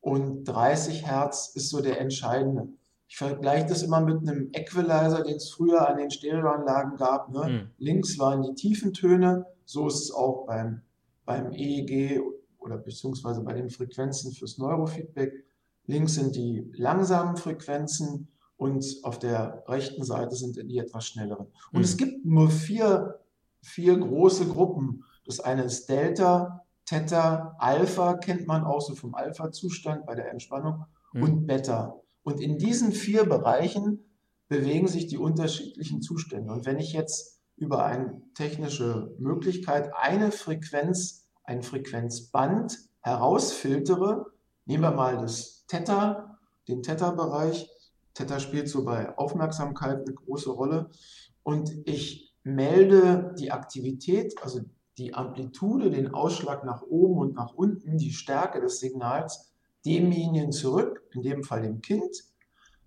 und 0.00 0.44
30 0.44 1.06
Hertz 1.06 1.52
ist 1.54 1.70
so 1.70 1.80
der 1.80 2.00
entscheidende. 2.00 2.68
Ich 3.08 3.16
vergleiche 3.16 3.66
das 3.66 3.82
immer 3.82 4.00
mit 4.00 4.20
einem 4.20 4.50
Equalizer, 4.52 5.24
den 5.24 5.36
es 5.36 5.50
früher 5.50 5.88
an 5.88 5.98
den 5.98 6.10
Stereoanlagen 6.10 6.96
gab. 6.96 7.30
Ne? 7.30 7.48
Mhm. 7.48 7.70
Links 7.78 8.18
waren 8.18 8.42
die 8.42 8.54
tiefen 8.54 8.92
Töne, 8.92 9.46
so 9.64 9.88
ist 9.88 10.02
es 10.04 10.10
auch 10.12 10.46
beim, 10.46 10.82
beim 11.24 11.52
EEG 11.52 12.20
oder 12.58 12.78
beziehungsweise 12.78 13.42
bei 13.42 13.54
den 13.54 13.70
Frequenzen 13.70 14.32
fürs 14.32 14.58
Neurofeedback. 14.58 15.44
Links 15.86 16.14
sind 16.14 16.36
die 16.36 16.70
langsamen 16.76 17.36
Frequenzen 17.36 18.28
und 18.60 18.84
auf 19.02 19.18
der 19.18 19.64
rechten 19.66 20.04
Seite 20.04 20.36
sind 20.36 20.56
die 20.56 20.78
etwas 20.78 21.06
schnelleren. 21.06 21.46
Und 21.72 21.78
mhm. 21.78 21.84
es 21.84 21.96
gibt 21.96 22.24
nur 22.26 22.50
vier, 22.50 23.20
vier 23.62 23.96
große 23.96 24.46
Gruppen. 24.46 25.04
Das 25.24 25.40
eine 25.40 25.64
ist 25.64 25.88
Delta, 25.88 26.64
Theta, 26.84 27.56
Alpha 27.58 28.14
kennt 28.14 28.46
man 28.46 28.64
auch 28.64 28.80
so 28.80 28.94
vom 28.94 29.14
Alpha-Zustand 29.14 30.06
bei 30.06 30.14
der 30.14 30.30
Entspannung 30.30 30.84
mhm. 31.12 31.22
und 31.22 31.46
Beta. 31.46 32.00
Und 32.22 32.40
in 32.40 32.58
diesen 32.58 32.92
vier 32.92 33.24
Bereichen 33.24 34.04
bewegen 34.48 34.88
sich 34.88 35.06
die 35.06 35.18
unterschiedlichen 35.18 36.02
Zustände. 36.02 36.52
Und 36.52 36.66
wenn 36.66 36.78
ich 36.78 36.92
jetzt 36.92 37.40
über 37.56 37.84
eine 37.84 38.20
technische 38.34 39.14
Möglichkeit 39.18 39.92
eine 39.96 40.32
Frequenz, 40.32 41.28
ein 41.44 41.62
Frequenzband 41.62 42.78
herausfiltere, 43.00 44.26
Nehmen 44.70 44.84
wir 44.84 44.92
mal 44.92 45.16
das 45.16 45.64
Theta, 45.66 46.38
den 46.68 46.84
Theta-Bereich. 46.84 47.68
Theta 48.14 48.40
spielt 48.40 48.68
so 48.68 48.84
bei 48.84 49.16
Aufmerksamkeit 49.16 50.00
eine 50.06 50.14
große 50.14 50.50
Rolle. 50.50 50.90
Und 51.42 51.72
ich 51.86 52.34
melde 52.42 53.34
die 53.38 53.50
Aktivität, 53.50 54.34
also 54.42 54.60
die 54.98 55.14
Amplitude, 55.14 55.90
den 55.90 56.12
Ausschlag 56.12 56.64
nach 56.64 56.82
oben 56.82 57.18
und 57.18 57.34
nach 57.34 57.54
unten, 57.54 57.96
die 57.96 58.12
Stärke 58.12 58.60
des 58.60 58.80
Signals 58.80 59.52
demjenigen 59.84 60.52
zurück, 60.52 61.02
in 61.12 61.22
dem 61.22 61.42
Fall 61.42 61.62
dem 61.62 61.80
Kind. 61.80 62.24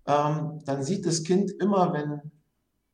Ähm, 0.06 0.60
dann 0.64 0.82
sieht 0.82 1.06
das 1.06 1.24
Kind 1.24 1.50
immer, 1.50 1.92
wenn, 1.92 2.30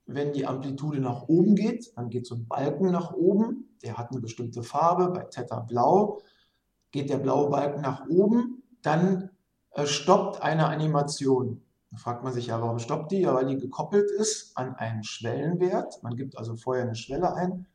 wenn 0.07 0.33
die 0.33 0.47
Amplitude 0.47 1.01
nach 1.01 1.23
oben 1.29 1.55
geht, 1.55 1.93
dann 1.97 2.09
geht 2.09 2.27
so 2.27 2.37
ein 2.37 2.47
Balken 2.47 2.91
nach 2.91 3.13
oben, 3.13 3.77
der 3.83 3.99
hat 3.99 4.11
eine 4.11 4.21
bestimmte 4.21 4.63
Farbe, 4.63 5.11
bei 5.11 5.25
Theta 5.25 5.61
blau, 5.61 6.21
geht 6.91 7.11
der 7.11 7.19
blaue 7.19 7.51
Balken 7.51 7.83
nach 7.83 8.07
oben, 8.09 8.63
dann 8.83 9.31
äh, 9.73 9.87
stoppt 9.87 10.43
eine 10.43 10.67
Animation. 10.67 11.63
Da 11.91 11.97
fragt 11.97 12.23
man 12.23 12.33
sich 12.33 12.47
ja, 12.47 12.61
warum 12.61 12.79
stoppt 12.79 13.11
die? 13.11 13.21
Ja, 13.21 13.35
weil 13.35 13.47
die 13.47 13.57
gekoppelt 13.57 14.11
ist 14.11 14.57
an 14.57 14.77
einen 14.77 15.03
Schwellenwert. 15.03 16.03
Man 16.03 16.17
gibt 16.17 16.39
also 16.39 16.57
vorher 16.57 16.85
eine 16.85 16.95
Schwelle 16.95 17.35
ein. 17.35 17.67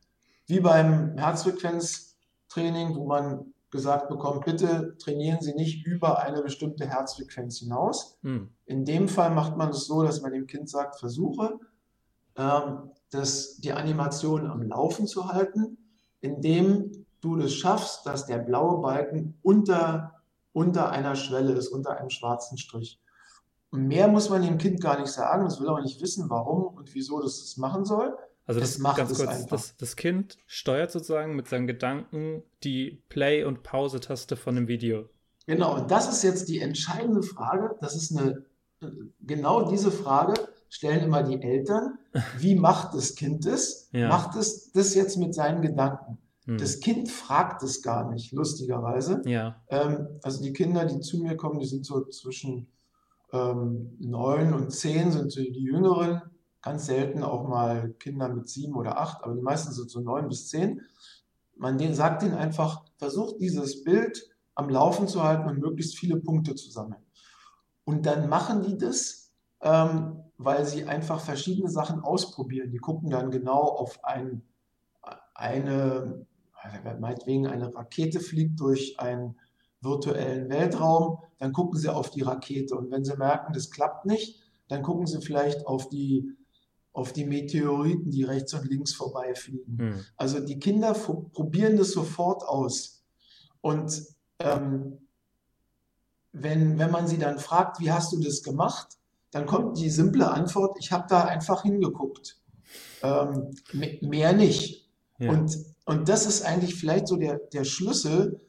Wie 0.47 0.59
beim 0.59 1.17
Herzfrequenztraining, 1.17 2.95
wo 2.95 3.05
man 3.05 3.53
gesagt 3.71 4.07
bekommt, 4.07 4.45
bitte 4.45 4.95
trainieren 4.97 5.41
Sie 5.41 5.53
nicht 5.53 5.85
über 5.85 6.19
eine 6.19 6.41
bestimmte 6.41 6.87
Herzfrequenz 6.87 7.59
hinaus. 7.59 8.17
Hm. 8.21 8.49
In 8.65 8.85
dem 8.85 9.09
Fall 9.09 9.31
macht 9.31 9.57
man 9.57 9.69
es 9.69 9.85
so, 9.85 10.03
dass 10.03 10.21
man 10.21 10.31
dem 10.31 10.47
Kind 10.47 10.69
sagt, 10.69 10.97
versuche, 10.97 11.59
ähm, 12.37 12.91
das, 13.09 13.57
die 13.57 13.73
Animation 13.73 14.47
am 14.47 14.61
Laufen 14.61 15.07
zu 15.07 15.27
halten, 15.27 15.77
indem 16.21 17.05
du 17.21 17.37
es 17.37 17.53
schaffst, 17.53 18.05
dass 18.05 18.25
der 18.25 18.37
blaue 18.37 18.81
Balken 18.81 19.37
unter, 19.41 20.21
unter 20.53 20.91
einer 20.91 21.15
Schwelle 21.15 21.53
ist, 21.53 21.67
unter 21.67 21.97
einem 21.97 22.09
schwarzen 22.09 22.57
Strich. 22.57 23.01
Und 23.75 23.87
mehr 23.87 24.07
muss 24.07 24.29
man 24.29 24.41
dem 24.41 24.57
Kind 24.57 24.81
gar 24.81 24.99
nicht 24.99 25.11
sagen, 25.11 25.45
das 25.45 25.59
will 25.59 25.67
auch 25.67 25.81
nicht 25.81 26.01
wissen, 26.01 26.29
warum 26.29 26.75
und 26.75 26.93
wieso 26.95 27.21
das 27.21 27.39
das 27.39 27.57
machen 27.57 27.85
soll. 27.85 28.15
Also 28.47 28.59
das, 28.59 28.77
macht 28.77 28.97
ganz 28.97 29.17
kurz, 29.17 29.45
das, 29.47 29.75
das, 29.75 29.95
Kind 29.95 30.37
steuert 30.45 30.91
sozusagen 30.91 31.35
mit 31.35 31.47
seinen 31.47 31.65
Gedanken 31.65 32.43
die 32.63 33.01
Play- 33.09 33.43
und 33.43 33.63
Pause-Taste 33.63 34.35
von 34.35 34.55
dem 34.55 34.67
Video. 34.67 35.09
Genau, 35.47 35.75
und 35.75 35.89
das 35.89 36.07
ist 36.07 36.23
jetzt 36.23 36.47
die 36.47 36.61
entscheidende 36.61 37.23
Frage. 37.23 37.75
Das 37.81 37.95
ist 37.95 38.15
eine, 38.15 38.45
genau 39.21 39.69
diese 39.69 39.91
Frage 39.91 40.35
stellen 40.69 41.03
immer 41.03 41.23
die 41.23 41.41
Eltern. 41.41 41.97
Wie 42.37 42.55
macht 42.55 42.93
das 42.93 43.15
Kind 43.15 43.45
das? 43.45 43.89
Ja. 43.91 44.09
Macht 44.09 44.35
es 44.35 44.71
das 44.71 44.93
jetzt 44.93 45.17
mit 45.17 45.33
seinen 45.33 45.61
Gedanken? 45.61 46.19
Hm. 46.45 46.57
Das 46.57 46.79
Kind 46.79 47.09
fragt 47.09 47.63
es 47.63 47.81
gar 47.81 48.11
nicht, 48.11 48.31
lustigerweise. 48.31 49.21
Ja. 49.25 49.61
Ähm, 49.69 50.07
also 50.21 50.43
die 50.43 50.53
Kinder, 50.53 50.85
die 50.85 50.99
zu 50.99 51.17
mir 51.17 51.35
kommen, 51.35 51.59
die 51.59 51.65
sind 51.65 51.85
so 51.85 52.05
zwischen 52.05 52.67
neun 53.31 54.53
und 54.53 54.71
zehn, 54.71 55.11
sind 55.11 55.35
die 55.35 55.63
Jüngeren 55.63 56.21
ganz 56.65 56.87
selten 56.87 57.21
auch 57.21 57.47
mal 57.47 57.91
Kinder 57.99 58.27
mit 58.27 58.49
sieben 58.49 58.75
oder 58.75 58.97
acht, 58.97 59.23
aber 59.23 59.35
die 59.35 59.41
meisten 59.41 59.71
sind 59.71 59.89
so 59.89 59.99
neun 59.99 60.27
bis 60.27 60.49
zehn. 60.49 60.81
Man 61.55 61.93
sagt 61.93 62.23
ihnen 62.23 62.33
einfach, 62.33 62.83
versucht 62.97 63.39
dieses 63.39 63.83
Bild 63.83 64.27
am 64.55 64.69
Laufen 64.69 65.07
zu 65.07 65.23
halten 65.23 65.47
und 65.47 65.59
möglichst 65.59 65.95
viele 65.95 66.17
Punkte 66.17 66.55
zu 66.55 66.71
sammeln. 66.71 67.05
Und 67.83 68.07
dann 68.07 68.29
machen 68.29 68.63
die 68.63 68.77
das, 68.77 69.31
ähm, 69.61 70.23
weil 70.37 70.65
sie 70.65 70.85
einfach 70.85 71.19
verschiedene 71.19 71.69
Sachen 71.69 72.01
ausprobieren. 72.01 72.71
Die 72.71 72.79
gucken 72.79 73.11
dann 73.11 73.29
genau 73.29 73.61
auf 73.61 74.03
ein, 74.03 74.41
eine, 75.35 76.25
meinetwegen 76.99 77.45
eine 77.45 77.73
Rakete 77.75 78.19
fliegt 78.19 78.59
durch 78.59 78.99
einen 78.99 79.37
virtuellen 79.85 80.49
Weltraum, 80.49 81.19
dann 81.37 81.53
gucken 81.53 81.79
sie 81.79 81.93
auf 81.93 82.09
die 82.09 82.21
Rakete. 82.21 82.75
Und 82.75 82.91
wenn 82.91 83.05
sie 83.05 83.15
merken, 83.15 83.53
das 83.53 83.71
klappt 83.71 84.05
nicht, 84.05 84.41
dann 84.67 84.81
gucken 84.81 85.07
sie 85.07 85.21
vielleicht 85.21 85.67
auf 85.67 85.89
die 85.89 86.35
auf 86.91 87.11
die 87.11 87.25
Meteoriten, 87.25 88.09
die 88.09 88.23
rechts 88.23 88.53
und 88.53 88.69
links 88.69 88.93
vorbeifliegen. 88.93 89.77
Hm. 89.77 90.05
Also 90.15 90.39
die 90.39 90.59
Kinder 90.59 90.93
probieren 90.93 91.75
das 91.75 91.91
sofort 91.91 92.43
aus. 92.43 93.03
Und 93.59 94.01
ähm, 94.39 94.99
wenn, 96.31 96.79
wenn 96.79 96.91
man 96.91 97.07
sie 97.07 97.17
dann 97.17 97.37
fragt, 97.39 97.81
wie 97.81 97.91
hast 97.91 98.13
du 98.13 98.19
das 98.21 98.43
gemacht, 98.43 98.87
dann 99.31 99.45
kommt 99.45 99.77
die 99.77 99.89
simple 99.89 100.31
Antwort, 100.31 100.77
ich 100.79 100.93
habe 100.93 101.05
da 101.09 101.25
einfach 101.25 101.63
hingeguckt. 101.63 102.39
Ähm, 103.03 103.51
mehr 103.73 104.31
nicht. 104.31 104.89
Ja. 105.19 105.31
Und, 105.31 105.57
und 105.85 106.07
das 106.07 106.25
ist 106.25 106.43
eigentlich 106.43 106.75
vielleicht 106.75 107.07
so 107.09 107.17
der, 107.17 107.39
der 107.51 107.65
Schlüssel. 107.65 108.39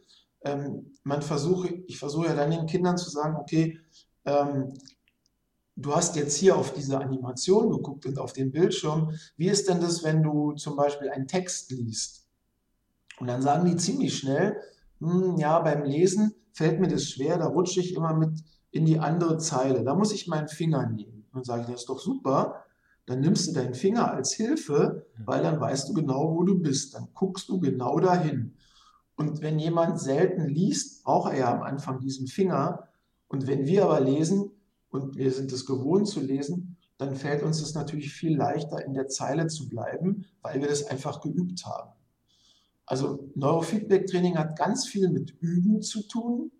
Ähm, 0.47 0.93
man 1.03 1.23
versuche, 1.23 1.83
ich 1.89 1.99
versuche 1.99 2.27
ja 2.27 2.35
dann 2.35 2.53
den 2.53 2.67
Kindern 2.67 2.97
zu 2.97 3.11
sagen, 3.11 3.37
okay, 3.37 3.81
ähm, 4.25 4.75
du 5.75 5.95
hast 5.95 6.15
jetzt 6.15 6.37
hier 6.37 6.57
auf 6.57 6.73
diese 6.73 6.99
Animation 6.99 7.69
geguckt 7.71 8.07
und 8.07 8.19
auf 8.19 8.33
den 8.33 8.53
Bildschirm. 8.53 9.11
Wie 9.37 9.49
ist 9.49 9.69
denn 9.69 9.81
das, 9.81 10.05
wenn 10.05 10.23
du 10.23 10.53
zum 10.53 10.77
Beispiel 10.77 11.11
einen 11.11 11.27
Text 11.27 11.73
liest? 11.73 12.29
Und 13.19 13.27
dann 13.27 13.43
sagen 13.43 13.67
die 13.67 13.77
ziemlich 13.77 14.17
schnell, 14.17 14.61
hm, 15.01 15.37
ja, 15.39 15.59
beim 15.59 15.85
Lesen 15.85 16.35
fällt 16.53 16.81
mir 16.81 16.89
das 16.89 17.09
schwer, 17.09 17.39
da 17.39 17.47
rutsche 17.47 17.81
ich 17.81 17.95
immer 17.95 18.15
mit 18.15 18.39
in 18.71 18.85
die 18.85 18.99
andere 18.99 19.39
Zeile. 19.39 19.83
Da 19.83 19.95
muss 19.95 20.13
ich 20.13 20.29
meinen 20.29 20.49
Finger 20.49 20.87
nehmen. 20.87 21.27
Und 21.33 21.45
sage 21.45 21.63
ich, 21.63 21.69
das 21.69 21.81
ist 21.81 21.89
doch 21.89 21.99
super. 21.99 22.65
Dann 23.07 23.21
nimmst 23.21 23.49
du 23.49 23.53
deinen 23.53 23.75
Finger 23.75 24.13
als 24.13 24.33
Hilfe, 24.33 25.07
weil 25.25 25.43
dann 25.43 25.61
weißt 25.61 25.89
du 25.89 25.95
genau, 25.95 26.35
wo 26.35 26.45
du 26.45 26.59
bist. 26.59 26.95
Dann 26.95 27.09
guckst 27.15 27.49
du 27.49 27.61
genau 27.61 28.01
dahin. 28.01 28.56
Und 29.17 29.41
wenn 29.41 29.59
jemand 29.59 29.99
selten 29.99 30.47
liest, 30.47 31.03
braucht 31.05 31.33
er 31.33 31.39
ja 31.39 31.55
am 31.55 31.63
Anfang 31.63 32.01
diesen 32.01 32.27
Finger. 32.27 32.89
Und 33.29 33.47
wenn 33.47 33.67
wir 33.67 33.85
aber 33.85 34.01
lesen, 34.01 34.51
und 34.91 35.17
wir 35.17 35.33
sind 35.33 35.53
es 35.53 35.67
gewohnt 35.67 36.09
zu 36.09 36.21
lesen, 36.21 36.77
dann 36.99 37.15
fällt 37.15 37.43
uns 37.43 37.61
es 37.61 37.75
natürlich 37.75 38.13
viel 38.13 38.37
leichter, 38.37 38.85
in 38.85 38.95
der 38.95 39.09
Zeile 39.09 39.47
zu 39.49 39.69
bleiben, 39.69 40.25
weil 40.43 40.61
wir 40.61 40.69
das 40.69 40.87
einfach 40.87 41.21
geübt 41.21 41.67
haben. 41.67 41.91
Also 42.87 43.29
Neurofeedback-Training 43.35 44.39
hat 44.39 44.57
ganz 44.57 44.87
viel 44.87 45.11
mit 45.11 45.31
Üben 45.41 45.83
zu 45.83 46.07
tun 46.07 46.53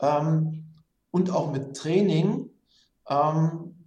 ähm, 0.00 0.64
und 1.10 1.30
auch 1.30 1.52
mit 1.52 1.76
Training. 1.76 2.50
Ähm, 3.08 3.86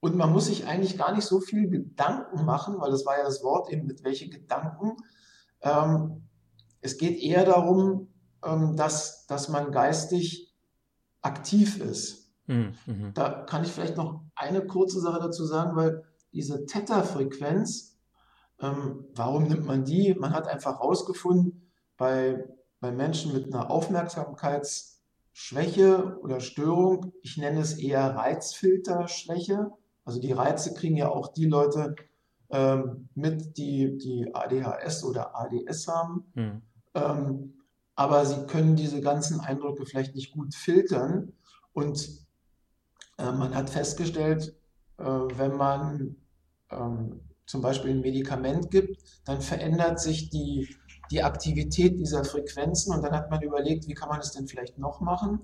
und 0.00 0.16
man 0.16 0.32
muss 0.32 0.46
sich 0.46 0.66
eigentlich 0.66 0.96
gar 0.96 1.14
nicht 1.14 1.24
so 1.24 1.40
viel 1.40 1.68
Gedanken 1.68 2.44
machen, 2.44 2.76
weil 2.78 2.90
das 2.90 3.04
war 3.04 3.18
ja 3.18 3.24
das 3.24 3.42
Wort 3.42 3.70
eben 3.70 3.86
mit 3.86 4.02
welche 4.04 4.28
Gedanken. 4.28 4.96
Ähm, 5.60 6.27
es 6.80 6.98
geht 6.98 7.20
eher 7.20 7.44
darum, 7.44 8.08
ähm, 8.44 8.76
dass, 8.76 9.26
dass 9.26 9.48
man 9.48 9.72
geistig 9.72 10.54
aktiv 11.22 11.80
ist. 11.80 12.30
Mhm, 12.46 12.74
mhm. 12.86 13.12
Da 13.14 13.44
kann 13.44 13.64
ich 13.64 13.72
vielleicht 13.72 13.96
noch 13.96 14.20
eine 14.34 14.64
kurze 14.66 15.00
Sache 15.00 15.20
dazu 15.20 15.44
sagen, 15.44 15.74
weil 15.76 16.04
diese 16.32 16.66
Theta-Frequenz, 16.66 17.96
ähm, 18.60 19.04
warum 19.14 19.44
nimmt 19.44 19.66
man 19.66 19.84
die? 19.84 20.14
Man 20.14 20.32
hat 20.32 20.48
einfach 20.48 20.80
herausgefunden, 20.80 21.70
bei, 21.96 22.44
bei 22.80 22.90
Menschen 22.92 23.32
mit 23.32 23.46
einer 23.46 23.70
Aufmerksamkeitsschwäche 23.70 26.18
oder 26.22 26.40
Störung, 26.40 27.12
ich 27.22 27.36
nenne 27.36 27.60
es 27.60 27.78
eher 27.78 28.16
Reizfilterschwäche, 28.16 29.70
also 30.04 30.20
die 30.20 30.32
Reize 30.32 30.74
kriegen 30.74 30.96
ja 30.96 31.08
auch 31.10 31.28
die 31.28 31.46
Leute 31.46 31.94
ähm, 32.50 33.08
mit, 33.14 33.56
die, 33.56 33.98
die 33.98 34.34
ADHS 34.34 35.04
oder 35.04 35.36
ADS 35.36 35.88
haben. 35.88 36.24
Mhm. 36.34 36.62
Ähm, 36.94 37.54
aber 37.94 38.24
sie 38.24 38.46
können 38.46 38.76
diese 38.76 39.00
ganzen 39.00 39.40
Eindrücke 39.40 39.84
vielleicht 39.84 40.14
nicht 40.14 40.32
gut 40.32 40.54
filtern. 40.54 41.32
Und 41.72 42.08
äh, 43.18 43.32
man 43.32 43.54
hat 43.54 43.70
festgestellt, 43.70 44.56
äh, 44.98 45.04
wenn 45.04 45.56
man 45.56 46.16
ähm, 46.70 47.20
zum 47.46 47.62
Beispiel 47.62 47.90
ein 47.90 48.00
Medikament 48.00 48.70
gibt, 48.70 48.98
dann 49.24 49.40
verändert 49.40 50.00
sich 50.00 50.30
die, 50.30 50.76
die 51.10 51.22
Aktivität 51.22 51.98
dieser 51.98 52.24
Frequenzen 52.24 52.94
und 52.94 53.02
dann 53.02 53.12
hat 53.12 53.30
man 53.30 53.42
überlegt, 53.42 53.88
wie 53.88 53.94
kann 53.94 54.10
man 54.10 54.20
es 54.20 54.32
denn 54.32 54.46
vielleicht 54.46 54.78
noch 54.78 55.00
machen? 55.00 55.40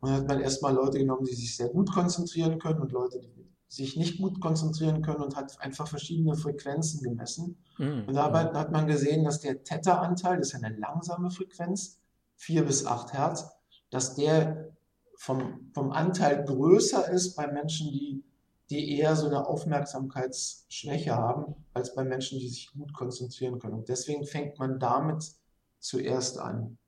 Und 0.00 0.10
dann 0.10 0.20
hat 0.20 0.28
man 0.28 0.40
erstmal 0.40 0.74
Leute 0.74 0.98
genommen, 0.98 1.24
die 1.24 1.34
sich 1.34 1.56
sehr 1.56 1.68
gut 1.68 1.90
konzentrieren 1.92 2.58
können 2.58 2.80
und 2.80 2.92
Leute, 2.92 3.20
die 3.20 3.45
sich 3.68 3.96
nicht 3.96 4.18
gut 4.18 4.40
konzentrieren 4.40 5.02
können 5.02 5.22
und 5.22 5.36
hat 5.36 5.60
einfach 5.60 5.88
verschiedene 5.88 6.36
Frequenzen 6.36 7.02
gemessen. 7.02 7.58
Mhm. 7.78 8.04
Und 8.06 8.14
dabei 8.14 8.44
hat 8.44 8.70
man 8.70 8.86
gesehen, 8.86 9.24
dass 9.24 9.40
der 9.40 9.64
Theta-Anteil, 9.64 10.38
das 10.38 10.48
ist 10.48 10.64
eine 10.64 10.76
langsame 10.76 11.30
Frequenz, 11.30 11.98
4 12.36 12.64
bis 12.64 12.86
8 12.86 13.12
Hertz, 13.12 13.46
dass 13.90 14.14
der 14.14 14.72
vom, 15.16 15.70
vom 15.74 15.92
Anteil 15.92 16.44
größer 16.44 17.10
ist 17.10 17.34
bei 17.34 17.46
Menschen, 17.46 17.90
die, 17.90 18.22
die 18.70 18.98
eher 18.98 19.16
so 19.16 19.26
eine 19.26 19.46
Aufmerksamkeitsschwäche 19.46 21.14
haben, 21.14 21.54
als 21.72 21.94
bei 21.94 22.04
Menschen, 22.04 22.38
die 22.38 22.48
sich 22.48 22.72
gut 22.72 22.92
konzentrieren 22.92 23.58
können. 23.58 23.74
Und 23.74 23.88
deswegen 23.88 24.26
fängt 24.26 24.58
man 24.58 24.78
damit 24.78 25.32
zuerst 25.78 26.38
an. 26.38 26.78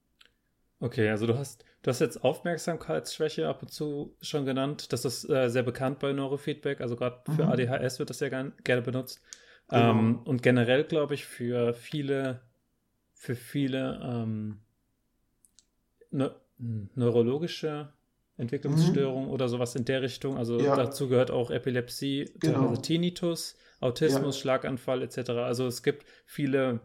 Okay, 0.80 1.08
also 1.08 1.26
du 1.26 1.36
hast, 1.36 1.64
du 1.82 1.90
hast 1.90 2.00
jetzt 2.00 2.22
Aufmerksamkeitsschwäche 2.22 3.48
ab 3.48 3.62
und 3.62 3.68
zu 3.68 4.16
schon 4.20 4.44
genannt. 4.44 4.92
Das 4.92 5.04
ist 5.04 5.28
äh, 5.28 5.48
sehr 5.48 5.64
bekannt 5.64 5.98
bei 5.98 6.12
Neurofeedback. 6.12 6.80
Also 6.80 6.94
gerade 6.94 7.20
für 7.34 7.44
mhm. 7.44 7.52
ADHS 7.52 7.98
wird 7.98 8.10
das 8.10 8.20
ja 8.20 8.28
gern, 8.28 8.52
gerne 8.62 8.82
benutzt. 8.82 9.20
Genau. 9.68 9.90
Ähm, 9.90 10.20
und 10.24 10.42
generell 10.42 10.84
glaube 10.84 11.14
ich 11.14 11.26
für 11.26 11.74
viele, 11.74 12.40
für 13.12 13.34
viele 13.34 14.00
ähm, 14.02 14.60
ne, 16.10 16.34
neurologische 16.94 17.92
Entwicklungsstörung 18.36 19.26
mhm. 19.26 19.30
oder 19.30 19.48
sowas 19.48 19.74
in 19.74 19.84
der 19.84 20.02
Richtung. 20.02 20.38
Also 20.38 20.60
ja. 20.60 20.76
dazu 20.76 21.08
gehört 21.08 21.32
auch 21.32 21.50
Epilepsie, 21.50 22.30
genau. 22.38 22.68
also 22.68 22.80
Tinnitus, 22.80 23.56
Autismus, 23.80 24.36
ja. 24.36 24.42
Schlaganfall 24.42 25.02
etc. 25.02 25.30
Also 25.30 25.66
es 25.66 25.82
gibt 25.82 26.06
viele 26.24 26.80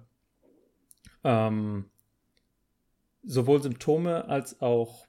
ähm, 1.23 1.85
sowohl 3.23 3.61
Symptome 3.61 4.27
als 4.27 4.61
auch 4.61 5.05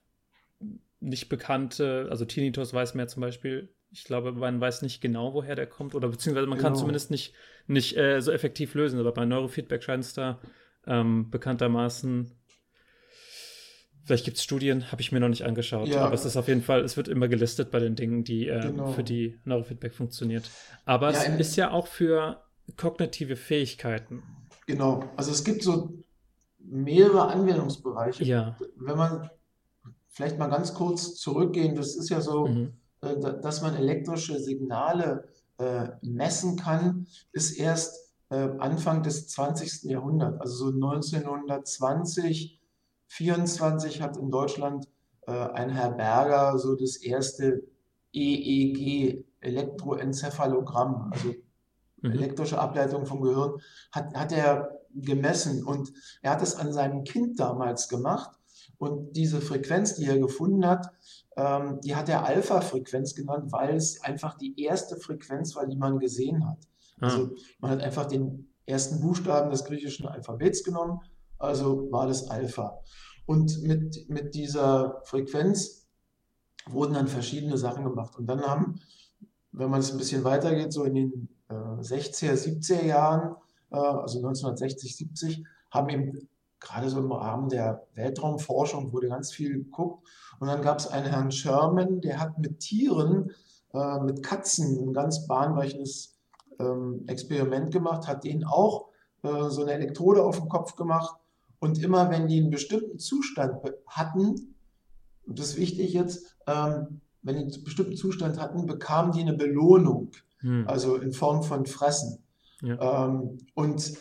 nicht 1.00 1.28
bekannte, 1.28 2.06
also 2.10 2.24
Tinnitus 2.24 2.72
weiß 2.72 2.94
man 2.94 3.04
ja 3.04 3.08
zum 3.08 3.20
Beispiel, 3.20 3.74
ich 3.90 4.04
glaube, 4.04 4.32
man 4.32 4.60
weiß 4.60 4.82
nicht 4.82 5.00
genau, 5.00 5.34
woher 5.34 5.54
der 5.54 5.66
kommt, 5.66 5.94
oder 5.94 6.08
beziehungsweise 6.08 6.46
man 6.46 6.58
genau. 6.58 6.70
kann 6.70 6.78
zumindest 6.78 7.10
nicht, 7.10 7.34
nicht 7.66 7.96
äh, 7.96 8.20
so 8.20 8.32
effektiv 8.32 8.74
lösen, 8.74 8.98
aber 8.98 9.12
bei 9.12 9.24
Neurofeedback 9.24 9.82
scheint 9.82 10.04
es 10.04 10.14
da 10.14 10.40
ähm, 10.86 11.30
bekanntermaßen 11.30 12.32
Vielleicht 14.04 14.26
gibt 14.26 14.36
es 14.36 14.44
Studien, 14.44 14.92
habe 14.92 15.00
ich 15.00 15.12
mir 15.12 15.20
noch 15.20 15.30
nicht 15.30 15.44
angeschaut, 15.44 15.88
ja. 15.88 16.02
aber 16.02 16.14
es 16.14 16.26
ist 16.26 16.36
auf 16.36 16.46
jeden 16.46 16.60
Fall, 16.60 16.82
es 16.84 16.98
wird 16.98 17.08
immer 17.08 17.26
gelistet 17.26 17.70
bei 17.70 17.78
den 17.78 17.96
Dingen, 17.96 18.22
die 18.22 18.48
äh, 18.48 18.60
genau. 18.60 18.92
für 18.92 19.02
die 19.02 19.40
Neurofeedback 19.44 19.94
funktioniert. 19.94 20.50
Aber 20.84 21.12
ja, 21.12 21.22
es 21.22 21.40
ist 21.40 21.56
ja 21.56 21.70
auch 21.70 21.86
für 21.86 22.42
kognitive 22.76 23.36
Fähigkeiten. 23.36 24.22
Genau, 24.66 25.10
also 25.16 25.30
es 25.30 25.42
gibt 25.42 25.62
so 25.62 26.03
mehrere 26.64 27.28
Anwendungsbereiche. 27.28 28.24
Ja. 28.24 28.56
Wenn 28.76 28.96
man 28.96 29.30
vielleicht 30.08 30.38
mal 30.38 30.48
ganz 30.48 30.74
kurz 30.74 31.14
zurückgehen, 31.16 31.74
das 31.74 31.94
ist 31.96 32.08
ja 32.08 32.20
so, 32.20 32.46
mhm. 32.46 32.72
äh, 33.00 33.16
dass 33.18 33.62
man 33.62 33.74
elektrische 33.74 34.40
Signale 34.40 35.28
äh, 35.58 35.88
messen 36.02 36.56
kann, 36.56 37.06
ist 37.32 37.58
erst 37.58 38.12
äh, 38.30 38.48
Anfang 38.58 39.02
des 39.02 39.28
20. 39.28 39.84
Jahrhunderts, 39.84 40.40
also 40.40 40.70
so 40.70 40.74
1920 40.74 42.60
24 43.14 44.02
hat 44.02 44.16
in 44.16 44.30
Deutschland 44.30 44.88
äh, 45.26 45.30
ein 45.30 45.70
Herr 45.70 45.92
Berger 45.92 46.58
so 46.58 46.74
das 46.74 46.96
erste 46.96 47.62
EEG, 48.12 49.24
Elektroenzephalogramm, 49.40 51.10
also 51.12 51.34
mhm. 52.02 52.10
elektrische 52.12 52.58
Ableitung 52.58 53.06
vom 53.06 53.20
Gehirn, 53.20 53.60
hat, 53.92 54.14
hat 54.14 54.32
er 54.32 54.80
gemessen 54.94 55.64
und 55.64 55.92
er 56.22 56.32
hat 56.32 56.42
es 56.42 56.56
an 56.56 56.72
seinem 56.72 57.04
Kind 57.04 57.40
damals 57.40 57.88
gemacht 57.88 58.30
und 58.78 59.16
diese 59.16 59.40
Frequenz, 59.40 59.94
die 59.94 60.06
er 60.06 60.18
gefunden 60.18 60.66
hat, 60.66 60.90
ähm, 61.36 61.80
die 61.82 61.96
hat 61.96 62.08
er 62.08 62.24
Alpha-Frequenz 62.24 63.14
genannt, 63.14 63.52
weil 63.52 63.76
es 63.76 64.02
einfach 64.02 64.36
die 64.36 64.60
erste 64.60 64.96
Frequenz 64.96 65.54
war, 65.56 65.66
die 65.66 65.76
man 65.76 65.98
gesehen 65.98 66.46
hat. 66.46 66.58
Ah. 67.00 67.06
Also 67.06 67.30
man 67.60 67.70
hat 67.72 67.82
einfach 67.82 68.06
den 68.06 68.48
ersten 68.66 69.00
Buchstaben 69.00 69.50
des 69.50 69.64
griechischen 69.64 70.06
Alphabets 70.06 70.64
genommen, 70.64 71.00
also 71.38 71.90
war 71.90 72.06
das 72.06 72.30
Alpha. 72.30 72.78
Und 73.26 73.62
mit, 73.62 74.08
mit 74.08 74.34
dieser 74.34 75.00
Frequenz 75.04 75.86
wurden 76.68 76.94
dann 76.94 77.08
verschiedene 77.08 77.58
Sachen 77.58 77.84
gemacht. 77.84 78.16
Und 78.16 78.26
dann 78.26 78.42
haben, 78.42 78.80
wenn 79.52 79.70
man 79.70 79.80
es 79.80 79.92
ein 79.92 79.98
bisschen 79.98 80.24
weitergeht, 80.24 80.72
so 80.72 80.84
in 80.84 80.94
den 80.94 81.28
äh, 81.48 81.54
60er, 81.54 82.34
70er 82.34 82.84
Jahren, 82.84 83.36
also 83.70 84.18
1960, 84.18 84.96
70, 84.96 85.44
haben 85.70 85.88
eben 85.88 86.28
gerade 86.60 86.88
so 86.88 86.98
im 86.98 87.12
Rahmen 87.12 87.48
der 87.48 87.86
Weltraumforschung 87.94 88.92
wurde 88.92 89.08
ganz 89.08 89.32
viel 89.32 89.52
geguckt. 89.52 90.06
Und 90.40 90.48
dann 90.48 90.62
gab 90.62 90.78
es 90.78 90.86
einen 90.86 91.06
Herrn 91.06 91.30
Sherman, 91.30 92.00
der 92.00 92.20
hat 92.20 92.38
mit 92.38 92.60
Tieren, 92.60 93.30
äh, 93.72 94.00
mit 94.00 94.22
Katzen 94.22 94.88
ein 94.88 94.92
ganz 94.92 95.26
bahnbrechendes 95.26 96.16
ähm, 96.58 97.04
Experiment 97.06 97.70
gemacht, 97.70 98.06
hat 98.08 98.24
denen 98.24 98.44
auch 98.44 98.88
äh, 99.22 99.50
so 99.50 99.62
eine 99.62 99.72
Elektrode 99.72 100.22
auf 100.22 100.38
den 100.38 100.48
Kopf 100.48 100.76
gemacht 100.76 101.16
und 101.58 101.82
immer 101.82 102.10
wenn 102.10 102.26
die 102.26 102.40
einen 102.40 102.50
bestimmten 102.50 102.98
Zustand 102.98 103.56
hatten, 103.86 104.54
und 105.26 105.38
das 105.38 105.50
ist 105.50 105.56
wichtig 105.56 105.92
jetzt, 105.92 106.36
ähm, 106.46 107.00
wenn 107.22 107.36
die 107.36 107.54
einen 107.54 107.64
bestimmten 107.64 107.96
Zustand 107.96 108.38
hatten, 108.38 108.66
bekamen 108.66 109.12
die 109.12 109.22
eine 109.22 109.34
Belohnung, 109.34 110.10
hm. 110.40 110.66
also 110.68 110.96
in 110.96 111.12
Form 111.12 111.42
von 111.42 111.64
Fressen. 111.66 112.23
Ja. 112.62 113.06
Ähm, 113.06 113.38
und 113.54 113.94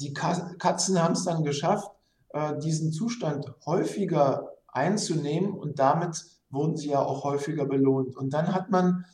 die 0.00 0.12
Katzen 0.14 1.02
haben 1.02 1.12
es 1.12 1.24
dann 1.24 1.44
geschafft, 1.44 1.90
äh, 2.30 2.58
diesen 2.58 2.92
Zustand 2.92 3.52
häufiger 3.66 4.52
einzunehmen 4.68 5.52
und 5.52 5.78
damit 5.78 6.24
wurden 6.50 6.76
sie 6.76 6.90
ja 6.90 7.00
auch 7.00 7.24
häufiger 7.24 7.66
belohnt. 7.66 8.16
Und 8.16 8.32
dann 8.32 8.54
hat 8.54 8.70
man, 8.70 9.04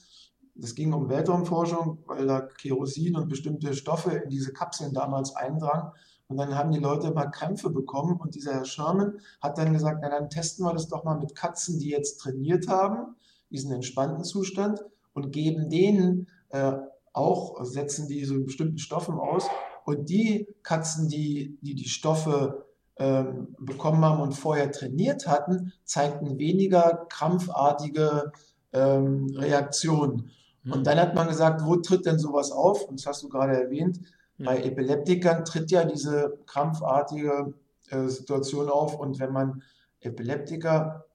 das 0.55 0.75
ging 0.75 0.93
um 0.93 1.09
Weltraumforschung, 1.09 2.05
weil 2.07 2.27
da 2.27 2.41
Kerosin 2.41 3.17
und 3.17 3.29
bestimmte 3.29 3.75
Stoffe 3.75 4.13
in 4.13 4.31
diese 4.31 4.53
Kapseln 4.53 4.95
damals 4.95 5.35
eindrangen, 5.35 5.93
und 6.29 6.39
dann 6.39 6.57
haben 6.57 6.73
die 6.73 6.81
Leute 6.81 7.09
immer 7.09 7.29
Krämpfe 7.29 7.71
bekommen. 7.71 8.19
Und 8.19 8.35
dieser 8.35 8.55
Herr 8.55 8.65
Sherman 8.65 9.21
hat 9.41 9.59
dann 9.59 9.73
gesagt, 9.73 10.01
na 10.03 10.09
dann 10.09 10.29
testen 10.29 10.65
wir 10.65 10.73
das 10.73 10.89
doch 10.89 11.05
mal 11.05 11.19
mit 11.19 11.35
Katzen, 11.35 11.79
die 11.79 11.91
jetzt 11.91 12.19
trainiert 12.19 12.69
haben, 12.69 13.15
diesen 13.51 13.73
entspannten 13.73 14.25
Zustand, 14.25 14.85
und 15.15 15.31
geben 15.31 15.71
denen 15.71 16.29
äh, 16.51 16.73
auch, 17.17 17.65
setzen 17.65 18.09
die 18.09 18.25
so 18.25 18.43
bestimmten 18.45 18.79
Stoffen 18.79 19.19
aus. 19.19 19.49
Und 19.85 20.09
die 20.09 20.49
Katzen, 20.63 21.09
die 21.09 21.59
die, 21.63 21.75
die 21.75 21.89
Stoffe 21.89 22.67
ähm, 22.99 23.55
bekommen 23.59 24.05
haben 24.05 24.21
und 24.21 24.33
vorher 24.33 24.73
trainiert 24.73 25.27
hatten, 25.27 25.73
zeigten 25.85 26.39
weniger 26.39 27.07
krampfartige 27.09 28.33
ähm, 28.73 29.27
Reaktionen. 29.37 30.31
Und 30.65 30.79
hm. 30.79 30.85
dann 30.85 30.99
hat 30.99 31.15
man 31.15 31.29
gesagt, 31.29 31.65
wo 31.65 31.77
tritt 31.77 32.07
denn 32.07 32.19
sowas 32.19 32.51
auf? 32.51 32.85
Und 32.85 33.01
das 33.01 33.07
hast 33.07 33.23
du 33.23 33.29
gerade 33.29 33.55
erwähnt. 33.55 34.01
Bei 34.39 34.63
Epileptikern 34.63 35.45
tritt 35.45 35.71
ja 35.71 35.85
diese 35.85 36.39
krampfartige 36.47 37.55
äh, 37.91 38.07
Situation 38.09 38.69
auf 38.69 38.99
und 38.99 39.19
wenn 39.19 39.33
man 39.33 39.63
Epileptiker 40.01 41.07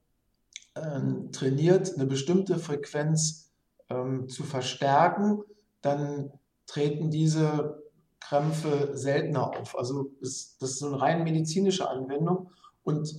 äh, 0.73 1.31
trainiert, 1.31 1.93
eine 1.95 2.07
bestimmte 2.07 2.57
Frequenz 2.57 3.51
ähm, 3.89 4.27
zu 4.27 4.43
verstärken, 4.43 5.43
dann 5.81 6.31
treten 6.67 7.09
diese 7.09 7.81
Krämpfe 8.19 8.91
seltener 8.93 9.49
auf. 9.57 9.77
Also 9.77 10.11
das 10.21 10.57
ist 10.59 10.79
so 10.79 10.87
eine 10.87 11.01
rein 11.01 11.23
medizinische 11.23 11.89
Anwendung 11.89 12.49
und 12.83 13.13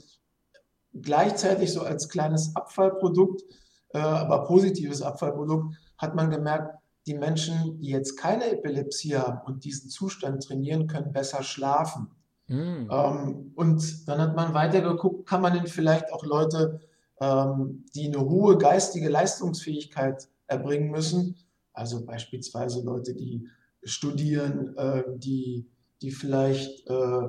gleichzeitig 0.94 1.72
so 1.72 1.82
als 1.82 2.08
kleines 2.08 2.54
Abfallprodukt, 2.56 3.42
äh, 3.90 3.98
aber 3.98 4.44
positives 4.44 5.02
Abfallprodukt, 5.02 5.74
hat 5.98 6.14
man 6.14 6.30
gemerkt, 6.30 6.78
die 7.06 7.14
Menschen, 7.14 7.80
die 7.80 7.90
jetzt 7.90 8.16
keine 8.16 8.50
Epilepsie 8.50 9.16
haben 9.16 9.40
und 9.44 9.64
diesen 9.64 9.90
Zustand 9.90 10.44
trainieren, 10.44 10.86
können 10.86 11.12
besser 11.12 11.42
schlafen. 11.42 12.10
Mhm. 12.46 12.88
Ähm, 12.90 13.52
und 13.56 14.08
dann 14.08 14.20
hat 14.20 14.36
man 14.36 14.54
weiter 14.54 14.80
geguckt, 14.80 15.28
kann 15.28 15.42
man 15.42 15.54
denn 15.54 15.66
vielleicht 15.66 16.12
auch 16.12 16.24
Leute, 16.24 16.80
ähm, 17.20 17.84
die 17.94 18.06
eine 18.06 18.20
hohe 18.20 18.56
geistige 18.58 19.08
Leistungsfähigkeit 19.08 20.28
erbringen 20.46 20.90
müssen, 20.90 21.36
also 21.72 22.04
beispielsweise 22.04 22.82
Leute, 22.82 23.14
die 23.14 23.48
studieren, 23.82 24.76
äh, 24.76 25.02
die, 25.16 25.66
die 26.00 26.10
vielleicht 26.10 26.88
äh, 26.88 27.28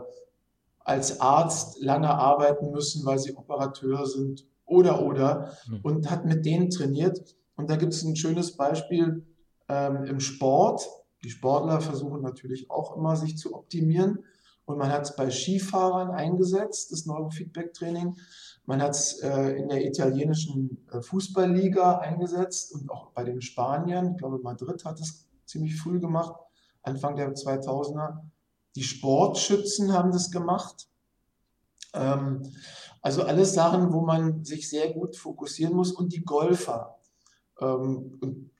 als 0.80 1.22
Arzt 1.22 1.82
lange 1.82 2.10
arbeiten 2.10 2.72
müssen, 2.72 3.06
weil 3.06 3.20
sie 3.20 3.36
Operateur 3.36 4.06
sind 4.06 4.46
oder 4.66 5.04
oder 5.04 5.54
mhm. 5.68 5.80
und 5.84 6.12
hat 6.12 6.26
mit 6.26 6.46
denen 6.46 6.70
trainiert. 6.70 7.36
Und 7.56 7.70
da 7.70 7.76
gibt 7.76 7.94
es 7.94 8.04
ein 8.04 8.16
schönes 8.16 8.56
Beispiel, 8.58 9.26
ähm, 9.70 10.04
im 10.06 10.20
Sport. 10.20 10.88
Die 11.24 11.30
Sportler 11.30 11.82
versuchen 11.82 12.22
natürlich 12.22 12.70
auch 12.70 12.98
immer, 12.98 13.16
sich 13.16 13.38
zu 13.38 13.56
optimieren. 13.56 14.20
Und 14.66 14.78
man 14.78 14.92
hat 14.92 15.04
es 15.04 15.16
bei 15.16 15.30
Skifahrern 15.30 16.12
eingesetzt, 16.12 16.92
das 16.92 17.06
Neurofeedback-Training. 17.06 18.16
Man 18.66 18.82
hat 18.82 18.92
es 18.92 19.20
äh, 19.20 19.52
in 19.58 19.68
der 19.68 19.86
italienischen 19.86 20.88
äh, 20.92 21.02
Fußballliga 21.02 22.00
eingesetzt 22.00 22.74
und 22.74 22.90
auch 22.90 23.12
bei 23.12 23.24
den 23.24 23.42
Spaniern. 23.42 24.14
Ich 24.14 24.18
glaube, 24.18 24.40
Madrid 24.40 24.86
hat 24.86 25.00
es 25.00 25.28
ziemlich 25.46 25.76
früh 25.76 26.00
gemacht, 26.00 26.34
Anfang 26.82 27.16
der 27.16 27.34
2000er. 27.34 28.20
Die 28.76 28.84
Sportschützen 28.84 29.92
haben 29.92 30.12
das 30.12 30.32
gemacht. 30.32 30.88
Ähm, 31.94 32.42
also 33.02 33.24
alles 33.24 33.54
Sachen, 33.54 33.92
wo 33.92 34.02
man 34.02 34.46
sich 34.46 34.70
sehr 34.70 34.94
gut 34.94 35.18
fokussieren 35.18 35.76
muss 35.76 35.92
und 35.92 36.14
die 36.14 36.24
Golfer. 36.24 36.98
Ähm, 37.60 38.18
und 38.22 38.54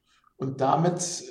und 0.44 0.60
damit 0.60 1.24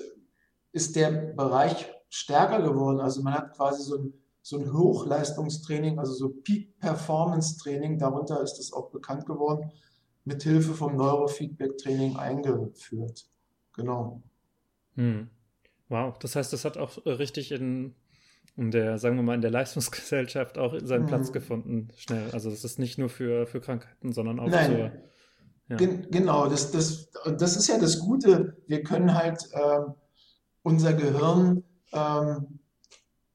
ist 0.72 0.96
der 0.96 1.10
Bereich 1.10 1.92
stärker 2.08 2.62
geworden. 2.62 3.00
Also 3.00 3.22
man 3.22 3.34
hat 3.34 3.54
quasi 3.54 3.82
so 3.82 3.98
ein, 3.98 4.14
so 4.42 4.58
ein 4.58 4.72
Hochleistungstraining, 4.72 5.98
also 5.98 6.12
so 6.12 6.28
Peak-Performance-Training, 6.28 7.98
darunter 7.98 8.42
ist 8.42 8.58
es 8.58 8.72
auch 8.72 8.90
bekannt 8.90 9.24
geworden, 9.24 9.70
mit 10.24 10.42
Hilfe 10.42 10.74
vom 10.74 10.96
Neurofeedback-Training 10.96 12.16
eingeführt. 12.16 13.26
Genau. 13.74 14.22
Hm. 14.96 15.28
Wow, 15.88 16.18
das 16.18 16.36
heißt, 16.36 16.52
das 16.52 16.64
hat 16.64 16.76
auch 16.76 17.04
richtig 17.06 17.52
in, 17.52 17.94
in 18.56 18.70
der, 18.70 18.98
sagen 18.98 19.16
wir 19.16 19.22
mal, 19.22 19.34
in 19.34 19.42
der 19.42 19.50
Leistungsgesellschaft 19.50 20.58
auch 20.58 20.74
seinen 20.82 21.02
hm. 21.02 21.06
Platz 21.08 21.32
gefunden, 21.32 21.88
schnell. 21.96 22.30
Also 22.32 22.50
das 22.50 22.64
ist 22.64 22.78
nicht 22.78 22.98
nur 22.98 23.08
für, 23.08 23.46
für 23.46 23.60
Krankheiten, 23.60 24.12
sondern 24.12 24.40
auch 24.40 24.48
Nein. 24.48 24.70
für 24.70 25.02
ja. 25.68 25.76
Gen 25.76 26.10
genau, 26.10 26.48
das, 26.48 26.70
das, 26.70 27.10
das 27.38 27.56
ist 27.56 27.68
ja 27.68 27.78
das 27.78 28.00
Gute. 28.00 28.56
Wir 28.66 28.82
können 28.82 29.14
halt 29.14 29.48
ähm, 29.54 29.94
unser 30.62 30.92
Gehirn 30.92 31.62
ähm, 31.92 32.58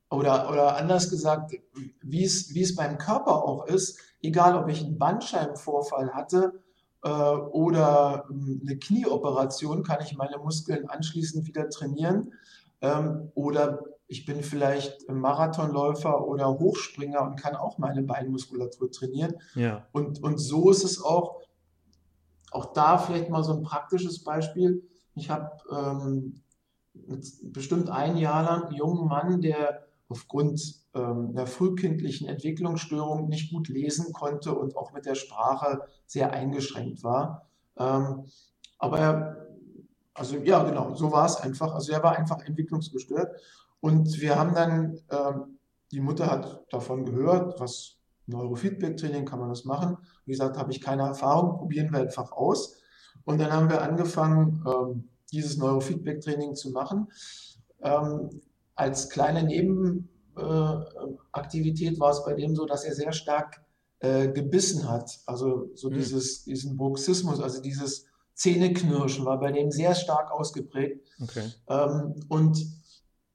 oder, 0.10 0.50
oder 0.50 0.78
anders 0.78 1.10
gesagt, 1.10 1.54
wie 2.02 2.24
es, 2.24 2.54
wie 2.54 2.62
es 2.62 2.76
beim 2.76 2.98
Körper 2.98 3.44
auch 3.44 3.66
ist, 3.66 4.00
egal 4.22 4.56
ob 4.56 4.70
ich 4.70 4.84
einen 4.84 4.98
Bandscheibenvorfall 4.98 6.14
hatte, 6.14 6.64
äh, 7.04 7.10
oder 7.10 8.26
ähm, 8.30 8.62
eine 8.64 8.78
Knieoperation, 8.78 9.84
kann 9.84 10.00
ich 10.02 10.18
meine 10.18 10.38
Muskeln 10.38 10.90
anschließend 10.90 11.48
wieder 11.48 11.70
trainieren. 11.70 12.34
Ähm, 12.82 13.32
oder 13.36 13.80
ich 14.08 14.26
bin 14.26 14.42
vielleicht 14.42 15.10
Marathonläufer 15.10 16.26
oder 16.26 16.48
Hochspringer 16.48 17.22
und 17.22 17.36
kann 17.36 17.56
auch 17.56 17.78
meine 17.78 18.04
Beinmuskulatur 18.04 18.92
trainieren. 18.92 19.36
Ja. 19.56 19.86
Und, 19.92 20.24
und 20.24 20.38
so 20.38 20.70
ist 20.72 20.84
es 20.84 21.04
auch, 21.04 21.42
auch 22.52 22.74
da 22.74 22.98
vielleicht 22.98 23.30
mal 23.30 23.44
so 23.44 23.54
ein 23.54 23.64
praktisches 23.64 24.24
Beispiel. 24.24 24.88
Ich 25.16 25.30
habe 25.30 25.52
ähm, 25.72 26.42
bestimmt 27.44 27.90
ein 27.90 28.18
Jahr 28.18 28.44
lang 28.44 28.64
einen 28.66 28.76
jungen 28.76 29.08
Mann, 29.08 29.42
der 29.42 29.88
aufgrund 30.10 30.76
ähm, 30.94 31.30
einer 31.32 31.48
frühkindlichen 31.48 32.28
Entwicklungsstörung 32.28 33.28
nicht 33.28 33.52
gut 33.52 33.68
lesen 33.68 34.14
konnte 34.14 34.54
und 34.54 34.76
auch 34.78 34.94
mit 34.94 35.06
der 35.06 35.16
Sprache 35.16 35.82
sehr 36.06 36.32
eingeschränkt 36.32 37.04
war. 37.04 37.48
Ähm, 37.78 38.26
aber 38.80 39.00
er, 39.00 39.48
also 40.14 40.38
ja, 40.38 40.64
genau, 40.64 40.96
so 40.96 41.12
war 41.12 41.26
es 41.26 41.36
einfach. 41.38 41.74
Also 41.74 41.92
er 41.92 42.04
war 42.04 42.18
einfach 42.18 42.44
entwicklungsgestört. 42.46 43.36
Und 43.80 44.20
wir 44.22 44.38
haben 44.38 44.56
dann, 44.56 45.00
ähm, 45.10 45.60
die 45.92 46.02
Mutter 46.02 46.28
hat 46.28 46.66
davon 46.72 47.06
gehört, 47.06 47.60
was 47.60 47.98
Neurofeedback-Training 48.28 49.26
kann 49.26 49.40
man 49.40 49.50
das 49.50 49.66
machen. 49.66 49.98
Wie 50.26 50.32
gesagt, 50.32 50.58
habe 50.58 50.72
ich 50.72 50.82
keine 50.82 51.04
Erfahrung, 51.04 51.58
probieren 51.58 51.92
wir 51.92 52.00
einfach 52.00 52.32
aus. 52.32 52.78
Und 53.24 53.40
dann 53.40 53.52
haben 53.52 53.70
wir 53.70 53.82
angefangen, 53.82 54.64
ähm, 54.66 55.10
dieses 55.32 55.58
Neurofeedback-Training 55.58 56.56
zu 56.56 56.72
machen. 56.72 57.12
Ähm, 57.82 58.42
als 58.78 59.10
kleine 59.10 59.44
Nebenaktivität 59.44 62.00
war 62.00 62.12
es 62.12 62.24
bei 62.24 62.36
dem 62.36 62.56
so, 62.56 62.66
dass 62.66 62.86
er 62.86 62.96
sehr 62.96 63.12
stark 63.12 63.62
äh, 64.00 64.30
gebissen 64.30 64.88
hat. 64.88 65.20
Also 65.26 65.72
so 65.74 65.90
mhm. 65.90 65.96
dieses, 65.96 66.46
diesen 66.46 66.78
Bruxismus, 66.78 67.42
also 67.42 67.62
dieses 67.62 68.06
Zähneknirschen 68.36 69.26
war 69.26 69.40
bei 69.40 69.52
dem 69.52 69.72
sehr 69.72 69.96
stark 69.96 70.32
ausgeprägt. 70.32 71.02
Okay. 71.20 71.52
Ähm, 71.68 72.14
und 72.30 72.64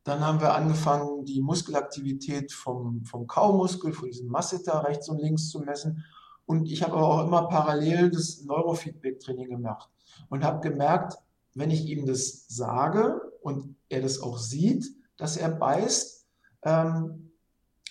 dann 0.05 0.21
haben 0.21 0.41
wir 0.41 0.55
angefangen, 0.55 1.25
die 1.25 1.41
Muskelaktivität 1.41 2.53
vom, 2.53 3.05
vom 3.05 3.27
Kaumuskel, 3.27 3.93
von 3.93 4.09
diesem 4.09 4.29
Masseter 4.29 4.85
rechts 4.85 5.09
und 5.09 5.21
links 5.21 5.49
zu 5.49 5.61
messen. 5.61 6.05
Und 6.47 6.71
ich 6.71 6.83
habe 6.83 6.95
aber 6.95 7.09
auch 7.09 7.27
immer 7.27 7.49
parallel 7.49 8.11
das 8.11 8.43
Neurofeedback-Training 8.43 9.49
gemacht 9.49 9.89
und 10.29 10.45
habe 10.45 10.61
gemerkt, 10.61 11.19
wenn 11.55 11.71
ich 11.71 11.87
ihm 11.87 12.07
das 12.07 12.47
sage 12.49 13.21
und 13.43 13.77
er 13.89 14.03
das 14.03 14.21
auch 14.21 14.39
sieht, 14.39 14.87
dass 15.23 15.37
er 15.37 15.51
beißt, 15.51 16.27
ähm, 16.65 17.31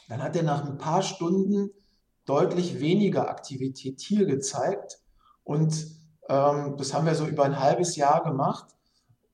dann 0.09 0.21
hat 0.21 0.35
er 0.35 0.43
nach 0.43 0.65
ein 0.65 0.77
paar 0.77 1.01
Stunden 1.01 1.69
deutlich 2.25 2.81
weniger 2.81 3.29
Aktivität 3.29 4.01
hier 4.01 4.25
gezeigt. 4.25 4.99
Und 5.45 5.87
ähm, 6.27 6.75
das 6.77 6.93
haben 6.93 7.05
wir 7.05 7.15
so 7.15 7.25
über 7.25 7.45
ein 7.45 7.57
halbes 7.57 7.95
Jahr 7.95 8.21
gemacht. 8.21 8.75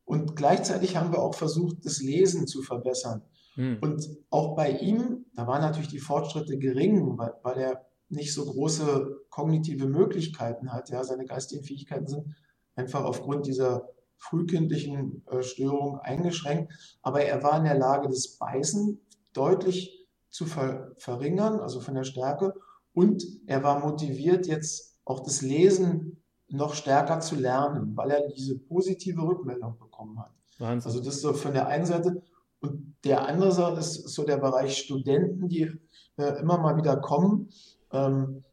Und 0.06 0.36
gleichzeitig 0.36 0.96
haben 0.96 1.12
wir 1.12 1.24
auch 1.24 1.34
versucht, 1.34 1.84
das 1.86 2.00
Lesen 2.00 2.46
zu 2.46 2.62
verbessern. 2.62 3.24
Hm. 3.56 3.80
Und 3.82 4.08
auch 4.30 4.56
bei 4.56 4.70
ihm, 4.70 5.26
da 5.34 5.48
waren 5.48 5.62
natürlich 5.62 5.90
die 5.90 5.98
Fortschritte 5.98 6.60
gering, 6.60 7.18
weil, 7.18 7.34
weil 7.42 7.58
er 7.58 7.86
nicht 8.10 8.32
so 8.32 8.46
große 8.46 9.26
kognitive 9.32 9.88
Möglichkeiten 9.88 10.72
hat. 10.72 10.92
Ja, 10.92 11.04
seine 11.04 11.26
geistigen 11.26 11.64
Fähigkeiten 11.64 12.06
sind 12.06 12.36
einfach 12.76 13.04
aufgrund 13.04 13.48
dieser 13.48 13.90
frühkindlichen 14.18 15.24
äh, 15.30 15.44
Störung 15.44 16.00
eingeschränkt, 16.00 16.74
aber 17.02 17.22
er 17.22 17.44
war 17.44 17.58
in 17.58 17.66
der 17.66 17.78
Lage, 17.78 18.08
das 18.08 18.38
Beißen 18.38 19.00
deutlich 19.34 20.08
zu 20.30 20.46
ver 20.46 20.92
verringern, 20.98 21.60
also 21.60 21.80
von 21.80 21.96
der 21.96 22.04
Stärke, 22.04 22.54
und 22.94 23.24
er 23.46 23.64
war 23.64 23.80
motiviert, 23.80 24.48
jetzt 24.48 24.98
auch 25.06 25.20
das 25.20 25.42
Lesen 25.42 26.24
noch 26.50 26.74
stärker 26.74 27.20
zu 27.20 27.36
lernen, 27.36 27.96
weil 27.96 28.12
er 28.12 28.28
diese 28.30 28.58
positive 28.58 29.22
Rückmeldung 29.22 29.78
bekommen 29.78 30.20
hat. 30.20 30.32
Wahnsinn. 30.60 30.90
Also 30.90 31.04
das 31.04 31.16
ist 31.16 31.22
so 31.22 31.34
von 31.34 31.54
der 31.54 31.68
einen 31.68 31.86
Seite. 31.86 32.22
Und 32.60 32.96
der 33.04 33.28
andere 33.28 33.52
Seite 33.52 33.80
ist 33.80 34.10
so 34.10 34.24
der 34.24 34.38
Bereich 34.38 34.78
Studenten, 34.78 35.48
die 35.48 35.72
äh, 36.18 36.40
immer 36.40 36.58
mal 36.58 36.76
wieder 36.78 36.98
kommen. 36.98 37.50
Ähm, 37.92 38.44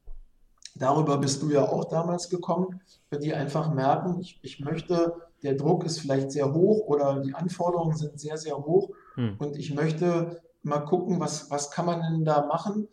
darüber 0.74 1.18
bist 1.18 1.42
du 1.42 1.50
ja 1.50 1.68
auch 1.68 1.84
damals 1.84 2.28
gekommen, 2.28 2.80
die 3.12 3.32
einfach 3.32 3.72
merken, 3.72 4.20
ich, 4.20 4.40
ich 4.42 4.60
möchte 4.60 5.14
der 5.44 5.54
Druck 5.54 5.84
ist 5.84 6.00
vielleicht 6.00 6.32
sehr 6.32 6.52
hoch 6.52 6.86
oder 6.86 7.20
die 7.20 7.34
Anforderungen 7.34 7.94
sind 7.94 8.18
sehr, 8.18 8.38
sehr 8.38 8.56
hoch. 8.56 8.88
Hm. 9.14 9.36
Und 9.38 9.56
ich 9.56 9.74
möchte 9.74 10.42
mal 10.62 10.80
gucken, 10.80 11.20
was, 11.20 11.50
was 11.50 11.70
kann 11.70 11.84
man 11.84 12.00
denn 12.00 12.24
da 12.24 12.46
machen? 12.46 12.88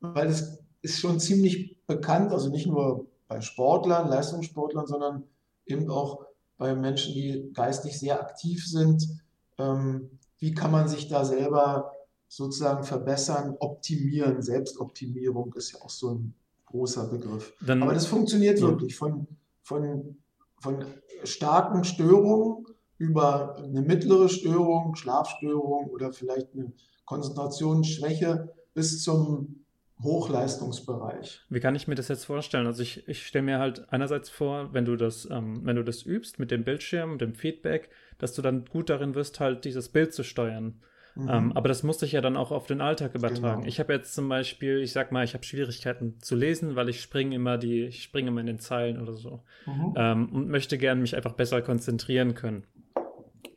Weil 0.00 0.28
es 0.28 0.58
ist 0.82 1.00
schon 1.00 1.18
ziemlich 1.18 1.78
bekannt, 1.86 2.32
also 2.32 2.50
nicht 2.50 2.66
nur 2.66 3.06
bei 3.26 3.40
Sportlern, 3.40 4.08
Leistungssportlern, 4.08 4.86
sondern 4.86 5.24
eben 5.64 5.90
auch 5.90 6.26
bei 6.58 6.74
Menschen, 6.74 7.14
die 7.14 7.50
geistig 7.54 7.98
sehr 7.98 8.20
aktiv 8.20 8.68
sind. 8.68 9.08
Ähm, 9.56 10.18
wie 10.38 10.52
kann 10.52 10.70
man 10.70 10.86
sich 10.86 11.08
da 11.08 11.24
selber 11.24 11.92
sozusagen 12.28 12.84
verbessern, 12.84 13.56
optimieren? 13.58 14.42
Selbstoptimierung 14.42 15.54
ist 15.54 15.72
ja 15.72 15.80
auch 15.80 15.90
so 15.90 16.10
ein 16.10 16.34
großer 16.74 17.06
Begriff. 17.06 17.54
Dann, 17.64 17.82
Aber 17.82 17.94
das 17.94 18.06
funktioniert 18.06 18.58
ja. 18.58 18.66
wirklich 18.66 18.96
von, 18.96 19.26
von 19.62 20.16
von 20.64 20.82
starken 21.24 21.84
Störungen 21.84 22.64
über 22.96 23.56
eine 23.58 23.82
mittlere 23.82 24.30
Störung, 24.30 24.96
Schlafstörung 24.96 25.90
oder 25.90 26.12
vielleicht 26.12 26.54
eine 26.54 26.72
Konzentrationsschwäche 27.04 28.50
bis 28.72 29.02
zum 29.02 29.66
Hochleistungsbereich. 30.02 31.42
Wie 31.50 31.60
kann 31.60 31.74
ich 31.74 31.86
mir 31.86 31.96
das 31.96 32.08
jetzt 32.08 32.24
vorstellen? 32.24 32.66
Also 32.66 32.82
ich, 32.82 33.06
ich 33.06 33.26
stelle 33.26 33.44
mir 33.44 33.58
halt 33.58 33.92
einerseits 33.92 34.30
vor, 34.30 34.72
wenn 34.72 34.86
du 34.86 34.96
das, 34.96 35.28
ähm, 35.30 35.60
wenn 35.64 35.76
du 35.76 35.84
das 35.84 36.02
übst 36.02 36.38
mit 36.38 36.50
dem 36.50 36.64
Bildschirm, 36.64 37.12
und 37.12 37.20
dem 37.20 37.34
Feedback, 37.34 37.90
dass 38.18 38.32
du 38.32 38.40
dann 38.40 38.64
gut 38.64 38.88
darin 38.88 39.14
wirst, 39.14 39.40
halt 39.40 39.66
dieses 39.66 39.90
Bild 39.90 40.14
zu 40.14 40.24
steuern. 40.24 40.80
Mhm. 41.14 41.28
Ähm, 41.30 41.52
aber 41.52 41.68
das 41.68 41.82
muss 41.82 42.02
ich 42.02 42.12
ja 42.12 42.20
dann 42.20 42.36
auch 42.36 42.50
auf 42.50 42.66
den 42.66 42.80
Alltag 42.80 43.14
übertragen. 43.14 43.60
Genau. 43.62 43.68
Ich 43.68 43.78
habe 43.78 43.92
jetzt 43.92 44.14
zum 44.14 44.28
Beispiel, 44.28 44.80
ich 44.80 44.92
sag 44.92 45.12
mal, 45.12 45.24
ich 45.24 45.34
habe 45.34 45.44
Schwierigkeiten 45.44 46.20
zu 46.20 46.34
lesen, 46.34 46.74
weil 46.76 46.88
ich 46.88 47.00
springe 47.00 47.34
immer 47.36 47.56
die, 47.56 47.84
ich 47.84 48.02
springe 48.02 48.28
immer 48.28 48.40
in 48.40 48.46
den 48.46 48.58
Zeilen 48.58 49.00
oder 49.00 49.14
so 49.14 49.42
mhm. 49.66 49.94
ähm, 49.96 50.28
und 50.32 50.48
möchte 50.48 50.76
gerne 50.76 51.00
mich 51.00 51.14
einfach 51.14 51.32
besser 51.32 51.62
konzentrieren 51.62 52.34
können. 52.34 52.64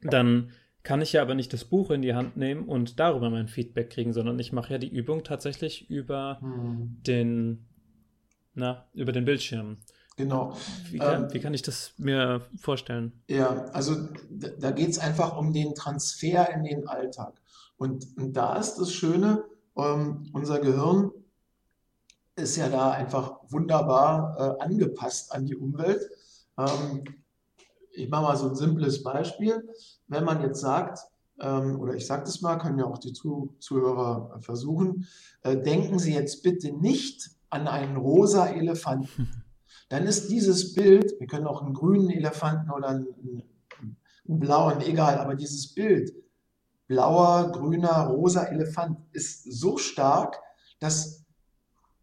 Dann 0.02 0.52
kann 0.84 1.02
ich 1.02 1.14
ja 1.14 1.22
aber 1.22 1.36
nicht 1.36 1.52
das 1.52 1.66
Buch 1.66 1.92
in 1.92 2.02
die 2.02 2.14
Hand 2.14 2.38
nehmen 2.38 2.66
und 2.66 3.00
darüber 3.00 3.30
mein 3.30 3.48
Feedback 3.48 3.90
kriegen, 3.90 4.14
sondern 4.14 4.40
ich 4.40 4.54
mache 4.54 4.74
ja 4.74 4.78
die 4.78 4.88
Übung 4.88 5.24
tatsächlich 5.24 5.90
über 5.90 6.40
mhm. 6.42 7.02
den, 7.06 7.66
na, 8.54 8.86
über 8.94 9.12
den 9.12 9.26
Bildschirm. 9.26 9.80
Genau. 10.16 10.56
Wie 10.90 10.98
kann, 10.98 11.24
ähm, 11.24 11.34
wie 11.34 11.40
kann, 11.40 11.54
ich 11.54 11.62
das 11.62 11.94
mir 11.98 12.42
vorstellen? 12.60 13.12
Ja, 13.28 13.66
also 13.72 13.96
da 14.30 14.72
geht 14.72 14.90
es 14.90 14.98
einfach 14.98 15.38
um 15.38 15.54
den 15.54 15.76
Transfer 15.76 16.50
in 16.54 16.64
den 16.64 16.88
Alltag. 16.88 17.34
Und, 17.78 18.18
und 18.18 18.34
da 18.34 18.56
ist 18.58 18.76
das 18.76 18.92
Schöne, 18.92 19.44
ähm, 19.76 20.30
unser 20.34 20.60
Gehirn 20.60 21.12
ist 22.36 22.56
ja 22.56 22.70
da 22.70 22.92
einfach 22.92 23.40
wunderbar 23.50 24.58
äh, 24.60 24.64
angepasst 24.64 25.34
an 25.34 25.46
die 25.46 25.56
Umwelt. 25.56 26.02
Ähm, 26.58 27.04
ich 27.92 28.10
mache 28.10 28.24
mal 28.24 28.38
so 28.38 28.50
ein 28.50 28.56
simples 28.56 29.02
Beispiel. 29.04 29.68
Wenn 30.08 30.24
man 30.24 30.42
jetzt 30.42 30.62
sagt, 30.62 31.00
ähm, 31.40 31.80
oder 31.80 31.96
ich 31.96 32.06
sage 32.06 32.24
das 32.24 32.42
mal, 32.42 32.58
können 32.58 32.80
ja 32.80 32.86
auch 32.86 33.00
die 33.00 33.14
Zuh 33.14 33.56
Zuhörer 33.60 34.40
versuchen, 34.42 35.08
äh, 35.42 35.58
denken 35.58 36.00
Sie 36.00 36.14
jetzt 36.14 36.44
bitte 36.44 36.72
nicht 36.72 37.32
an 37.50 37.68
einen 37.68 37.98
rosa 37.98 38.48
Elefanten. 38.48 39.44
Dann 39.90 40.06
ist 40.06 40.30
dieses 40.30 40.74
Bild, 40.74 41.20
wir 41.20 41.28
können 41.28 41.48
auch 41.48 41.62
einen 41.62 41.74
grünen 41.74 42.10
Elefanten 42.10 42.72
oder 42.72 42.90
einen, 42.90 43.08
einen 44.28 44.40
blauen, 44.40 44.82
egal, 44.82 45.18
aber 45.18 45.36
dieses 45.36 45.74
Bild 45.74 46.14
blauer, 46.88 47.52
grüner, 47.52 48.08
rosa 48.08 48.44
Elefant 48.44 48.98
ist 49.12 49.44
so 49.52 49.78
stark, 49.78 50.40
dass, 50.80 51.26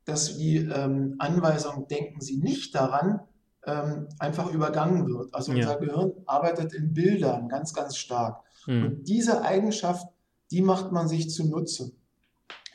dass 0.04 0.36
die 0.36 0.56
ähm, 0.56 1.16
Anweisung, 1.18 1.88
denken 1.88 2.20
Sie 2.20 2.36
nicht 2.38 2.74
daran, 2.74 3.20
ähm, 3.66 4.08
einfach 4.18 4.52
übergangen 4.52 5.06
wird. 5.08 5.34
Also 5.34 5.52
ja. 5.52 5.58
unser 5.58 5.80
Gehirn 5.80 6.12
arbeitet 6.26 6.74
in 6.74 6.92
Bildern 6.92 7.48
ganz, 7.48 7.72
ganz 7.72 7.96
stark. 7.96 8.42
Mhm. 8.66 8.86
Und 8.86 9.04
diese 9.08 9.42
Eigenschaft, 9.42 10.06
die 10.50 10.62
macht 10.62 10.92
man 10.92 11.08
sich 11.08 11.30
zunutze. 11.30 11.92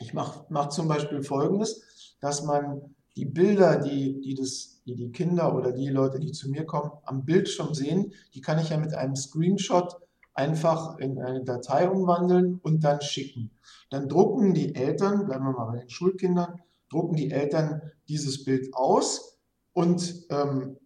Ich 0.00 0.14
mache 0.14 0.46
mach 0.48 0.70
zum 0.70 0.88
Beispiel 0.88 1.22
Folgendes, 1.22 2.16
dass 2.20 2.42
man 2.42 2.94
die 3.16 3.26
Bilder, 3.26 3.76
die, 3.76 4.20
die, 4.20 4.34
das, 4.34 4.82
die 4.86 4.94
die 4.94 5.12
Kinder 5.12 5.54
oder 5.54 5.72
die 5.72 5.88
Leute, 5.88 6.18
die 6.18 6.32
zu 6.32 6.50
mir 6.50 6.64
kommen, 6.64 6.90
am 7.04 7.24
Bildschirm 7.24 7.74
sehen, 7.74 8.12
die 8.34 8.40
kann 8.40 8.58
ich 8.58 8.70
ja 8.70 8.78
mit 8.78 8.94
einem 8.94 9.14
Screenshot 9.14 9.96
einfach 10.34 10.98
in 10.98 11.20
eine 11.20 11.44
Datei 11.44 11.88
umwandeln 11.88 12.60
und 12.62 12.84
dann 12.84 13.00
schicken. 13.00 13.50
Dann 13.90 14.08
drucken 14.08 14.54
die 14.54 14.74
Eltern, 14.74 15.26
bleiben 15.26 15.44
wir 15.44 15.52
mal 15.52 15.72
bei 15.72 15.78
den 15.78 15.90
Schulkindern, 15.90 16.60
drucken 16.90 17.16
die 17.16 17.30
Eltern 17.30 17.82
dieses 18.08 18.44
Bild 18.44 18.74
aus 18.74 19.38
und 19.72 20.26
ähm, 20.30 20.76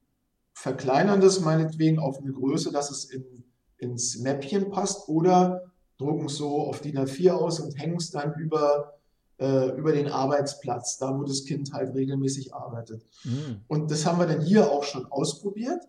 verkleinern 0.52 1.20
das 1.20 1.40
meinetwegen 1.40 1.98
auf 1.98 2.18
eine 2.18 2.33
Größe, 2.33 2.72
dass 2.72 2.90
es 2.90 3.04
in, 3.11 3.44
ins 3.78 4.18
Mäppchen 4.18 4.70
passt 4.70 5.09
oder 5.09 5.72
drucken 5.98 6.26
es 6.26 6.37
so 6.37 6.62
auf 6.62 6.80
DIN 6.80 6.98
A4 6.98 7.33
aus 7.33 7.61
und 7.61 7.78
hängen 7.78 7.96
es 7.96 8.11
dann 8.11 8.35
über, 8.38 8.94
äh, 9.38 9.70
über 9.76 9.92
den 9.92 10.09
Arbeitsplatz, 10.09 10.98
da 10.98 11.16
wo 11.18 11.24
das 11.24 11.44
Kind 11.44 11.72
halt 11.72 11.94
regelmäßig 11.94 12.54
arbeitet. 12.54 13.04
Mhm. 13.24 13.61
Und 13.68 13.90
das 13.90 14.07
haben 14.07 14.18
wir 14.18 14.26
dann 14.26 14.40
hier 14.40 14.70
auch 14.70 14.85
schon 14.85 15.07
ausprobiert. 15.07 15.85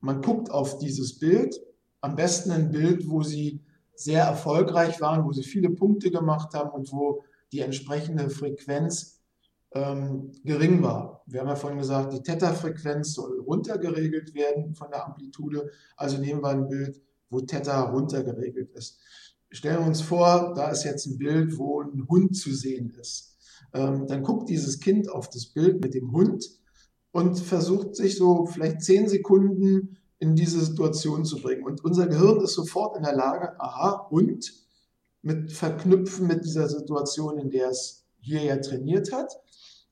Man 0.00 0.22
guckt 0.22 0.50
auf 0.50 0.78
dieses 0.78 1.18
Bild, 1.18 1.60
am 2.00 2.16
besten 2.16 2.50
ein 2.50 2.70
Bild, 2.70 3.08
wo 3.08 3.22
sie 3.22 3.60
sehr 3.94 4.24
erfolgreich 4.24 5.00
waren, 5.00 5.24
wo 5.24 5.32
sie 5.32 5.42
viele 5.42 5.70
Punkte 5.70 6.10
gemacht 6.10 6.54
haben 6.54 6.70
und 6.70 6.92
wo 6.92 7.24
die 7.52 7.60
entsprechende 7.60 8.30
Frequenz 8.30 9.20
ähm, 9.72 10.32
gering 10.44 10.82
war. 10.82 11.22
Wir 11.26 11.40
haben 11.40 11.48
ja 11.48 11.56
vorhin 11.56 11.78
gesagt, 11.78 12.12
die 12.12 12.22
Theta-Frequenz 12.22 13.14
soll 13.14 13.40
runtergeregelt 13.40 14.34
werden 14.34 14.74
von 14.74 14.90
der 14.90 15.04
Amplitude. 15.04 15.70
Also 15.96 16.18
nehmen 16.18 16.42
wir 16.42 16.48
ein 16.48 16.68
Bild, 16.68 17.02
wo 17.28 17.40
Theta 17.40 17.82
runtergeregelt 17.90 18.70
ist. 18.72 19.00
Stellen 19.50 19.80
wir 19.80 19.86
uns 19.86 20.00
vor, 20.00 20.52
da 20.54 20.70
ist 20.70 20.84
jetzt 20.84 21.06
ein 21.06 21.18
Bild, 21.18 21.58
wo 21.58 21.82
ein 21.82 22.06
Hund 22.08 22.36
zu 22.36 22.54
sehen 22.54 22.90
ist. 23.00 23.36
Ähm, 23.74 24.06
dann 24.06 24.22
guckt 24.22 24.48
dieses 24.48 24.80
Kind 24.80 25.10
auf 25.10 25.28
das 25.28 25.46
Bild 25.46 25.82
mit 25.82 25.94
dem 25.94 26.12
Hund 26.12 26.48
und 27.12 27.38
versucht 27.38 27.96
sich 27.96 28.16
so 28.16 28.46
vielleicht 28.46 28.82
zehn 28.82 29.08
Sekunden 29.08 29.97
in 30.18 30.34
diese 30.34 30.64
Situation 30.64 31.24
zu 31.24 31.40
bringen. 31.40 31.64
Und 31.64 31.84
unser 31.84 32.06
Gehirn 32.06 32.40
ist 32.40 32.54
sofort 32.54 32.96
in 32.96 33.04
der 33.04 33.14
Lage, 33.14 33.58
aha, 33.60 34.08
und 34.10 34.52
mit 35.22 35.52
verknüpfen 35.52 36.26
mit 36.26 36.44
dieser 36.44 36.68
Situation, 36.68 37.38
in 37.38 37.50
der 37.50 37.68
es 37.68 38.06
hier 38.20 38.42
ja 38.42 38.56
trainiert 38.56 39.12
hat. 39.12 39.32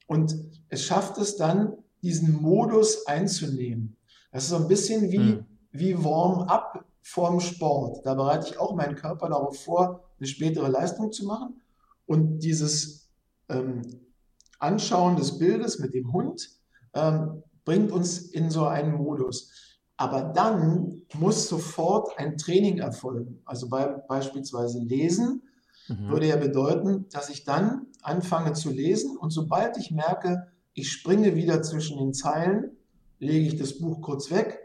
Und 0.06 0.36
es 0.68 0.82
schafft 0.82 1.18
es 1.18 1.36
dann, 1.36 1.74
diesen 2.02 2.40
Modus 2.40 3.06
einzunehmen. 3.06 3.96
Das 4.30 4.44
ist 4.44 4.50
so 4.50 4.56
ein 4.56 4.68
bisschen 4.68 5.10
wie, 5.10 5.18
mhm. 5.18 5.46
wie 5.72 6.04
Warm-up 6.04 6.84
vorm 7.02 7.40
Sport. 7.40 8.04
Da 8.04 8.14
bereite 8.14 8.48
ich 8.48 8.58
auch 8.58 8.74
meinen 8.74 8.96
Körper 8.96 9.28
darauf 9.28 9.62
vor, 9.62 10.04
eine 10.18 10.26
spätere 10.26 10.68
Leistung 10.68 11.12
zu 11.12 11.24
machen. 11.24 11.60
Und 12.06 12.40
dieses 12.40 13.08
ähm, 13.48 13.82
Anschauen 14.58 15.16
des 15.16 15.38
Bildes 15.38 15.78
mit 15.78 15.94
dem 15.94 16.12
Hund 16.12 16.50
ähm, 16.94 17.42
bringt 17.64 17.90
uns 17.92 18.18
in 18.18 18.50
so 18.50 18.66
einen 18.66 18.94
Modus. 18.94 19.50
Aber 19.96 20.22
dann 20.22 21.02
muss 21.14 21.48
sofort 21.48 22.18
ein 22.18 22.36
Training 22.36 22.78
erfolgen. 22.78 23.40
Also 23.44 23.68
bei, 23.68 23.86
beispielsweise 23.86 24.78
Lesen 24.80 25.42
mhm. 25.88 26.08
würde 26.08 26.26
ja 26.26 26.36
bedeuten, 26.36 27.06
dass 27.10 27.30
ich 27.30 27.44
dann 27.44 27.86
anfange 28.02 28.52
zu 28.52 28.70
lesen 28.70 29.16
und 29.16 29.30
sobald 29.30 29.76
ich 29.78 29.90
merke, 29.90 30.48
ich 30.74 30.92
springe 30.92 31.34
wieder 31.34 31.62
zwischen 31.62 31.98
den 31.98 32.12
Zeilen, 32.12 32.76
lege 33.18 33.46
ich 33.46 33.56
das 33.56 33.78
Buch 33.78 34.02
kurz 34.02 34.30
weg, 34.30 34.60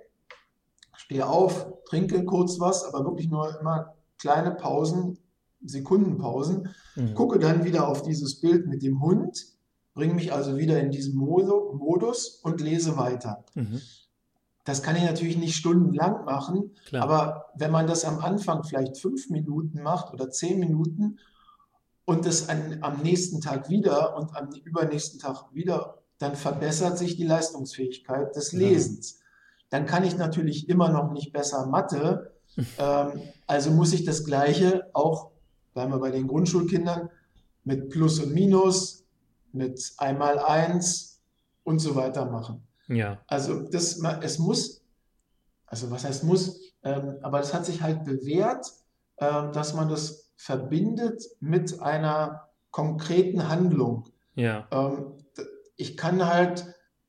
stehe 0.96 1.26
auf, 1.26 1.72
trinke 1.86 2.26
kurz 2.26 2.60
was, 2.60 2.84
aber 2.84 3.06
wirklich 3.06 3.30
nur 3.30 3.58
immer 3.60 3.96
kleine 4.20 4.52
Pausen, 4.52 5.18
Sekundenpausen, 5.64 6.70
mhm. 6.96 7.14
gucke 7.14 7.40
dann 7.40 7.64
wieder 7.64 7.88
auf 7.88 8.02
dieses 8.02 8.42
Bild 8.42 8.68
mit 8.68 8.84
dem 8.84 9.02
Hund, 9.02 9.46
bringe 9.94 10.14
mich 10.14 10.34
also 10.34 10.58
wieder 10.58 10.80
in 10.80 10.92
diesen 10.92 11.16
Modus 11.16 12.42
und 12.44 12.62
lese 12.62 12.98
weiter. 12.98 13.44
Mhm. 13.56 13.80
Das 14.64 14.84
kann 14.84 14.96
ich 14.96 15.04
natürlich 15.04 15.38
nicht 15.38 15.56
stundenlang 15.56 16.24
machen, 16.26 16.76
Klar. 16.86 17.04
aber 17.04 17.46
wenn 17.56 17.72
man 17.72 17.88
das 17.88 18.06
am 18.06 18.20
Anfang 18.20 18.64
vielleicht 18.64 18.98
fünf 18.98 19.30
Minuten 19.30 19.82
macht 19.82 20.14
oder 20.14 20.30
zehn 20.30 20.60
Minuten 20.60 21.18
und 22.06 22.26
das 22.26 22.48
an, 22.48 22.78
am 22.82 23.02
nächsten 23.02 23.42
Tag 23.42 23.70
wieder 23.70 24.16
und 24.16 24.36
am 24.36 24.50
übernächsten 24.64 25.20
Tag 25.20 25.46
wieder, 25.54 25.98
dann 26.20 26.36
verbessert 26.36 26.98
sich 26.98 27.16
die 27.16 27.24
Leistungsfähigkeit 27.24 28.36
des 28.36 28.52
Lesens. 28.54 29.14
Ja. 29.14 29.26
Dann 29.72 29.86
kann 29.88 30.04
ich 30.04 30.18
natürlich 30.18 30.70
immer 30.70 30.90
noch 30.90 31.12
nicht 31.12 31.34
besser 31.34 31.66
Mathe, 31.66 32.34
ähm, 32.78 33.22
also 33.48 33.72
muss 33.72 33.94
ich 33.94 34.04
das 34.04 34.26
Gleiche 34.26 34.90
auch, 34.94 35.32
bleiben 35.74 35.92
wir 35.92 36.00
bei 36.00 36.12
den 36.12 36.28
Grundschulkindern, 36.28 37.10
mit 37.64 37.90
Plus 37.90 38.20
und 38.20 38.34
Minus, 38.34 39.06
mit 39.54 39.94
einmal 39.98 40.38
eins 40.40 41.20
und 41.64 41.80
so 41.80 41.96
weiter 41.96 42.26
machen. 42.26 42.68
Ja. 42.92 43.22
Also 43.28 43.62
das, 43.62 44.02
es 44.22 44.40
muss, 44.40 44.84
also 45.66 45.90
was 45.92 46.04
heißt 46.04 46.24
muss, 46.24 46.60
ähm, 46.84 47.18
aber 47.22 47.40
es 47.40 47.54
hat 47.54 47.66
sich 47.66 47.82
halt 47.82 48.04
bewährt, 48.04 48.66
ähm, 49.18 49.52
dass 49.54 49.74
man 49.74 49.88
das 49.90 50.32
verbindet 50.36 51.24
mit 51.40 51.80
einer 51.82 52.50
konkreten 52.72 53.48
Handlung. 53.48 54.10
Ja. 54.36 54.68
Ähm, 54.72 55.18
ich 55.78 55.96
kann 55.96 56.26
halt, 56.26 56.66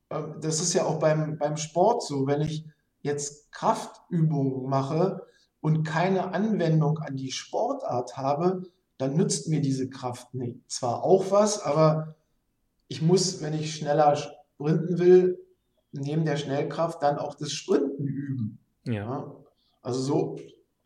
äh, 0.09 0.21
das 0.39 0.61
ist 0.61 0.73
ja 0.73 0.85
auch 0.85 0.99
beim, 0.99 1.37
beim 1.37 1.57
Sport 1.57 2.03
so, 2.03 2.27
wenn 2.27 2.41
ich 2.41 2.65
jetzt 3.01 3.51
Kraftübungen 3.51 4.69
mache 4.69 5.25
und 5.59 5.83
keine 5.83 6.33
Anwendung 6.33 6.99
an 6.99 7.15
die 7.15 7.31
Sportart 7.31 8.15
habe, 8.17 8.63
dann 8.97 9.15
nützt 9.15 9.49
mir 9.49 9.59
diese 9.59 9.89
Kraft 9.89 10.33
nicht. 10.33 10.59
Zwar 10.71 11.03
auch 11.03 11.31
was, 11.31 11.61
aber 11.61 12.15
ich 12.87 13.01
muss, 13.01 13.41
wenn 13.41 13.53
ich 13.53 13.75
schneller 13.75 14.15
sprinten 14.15 14.99
will, 14.99 15.42
neben 15.93 16.25
der 16.25 16.37
Schnellkraft 16.37 17.01
dann 17.01 17.17
auch 17.17 17.35
das 17.35 17.51
Sprinten 17.51 18.05
üben. 18.05 18.59
Ja. 18.85 18.93
ja. 18.93 19.35
Also 19.81 20.01
so, 20.01 20.39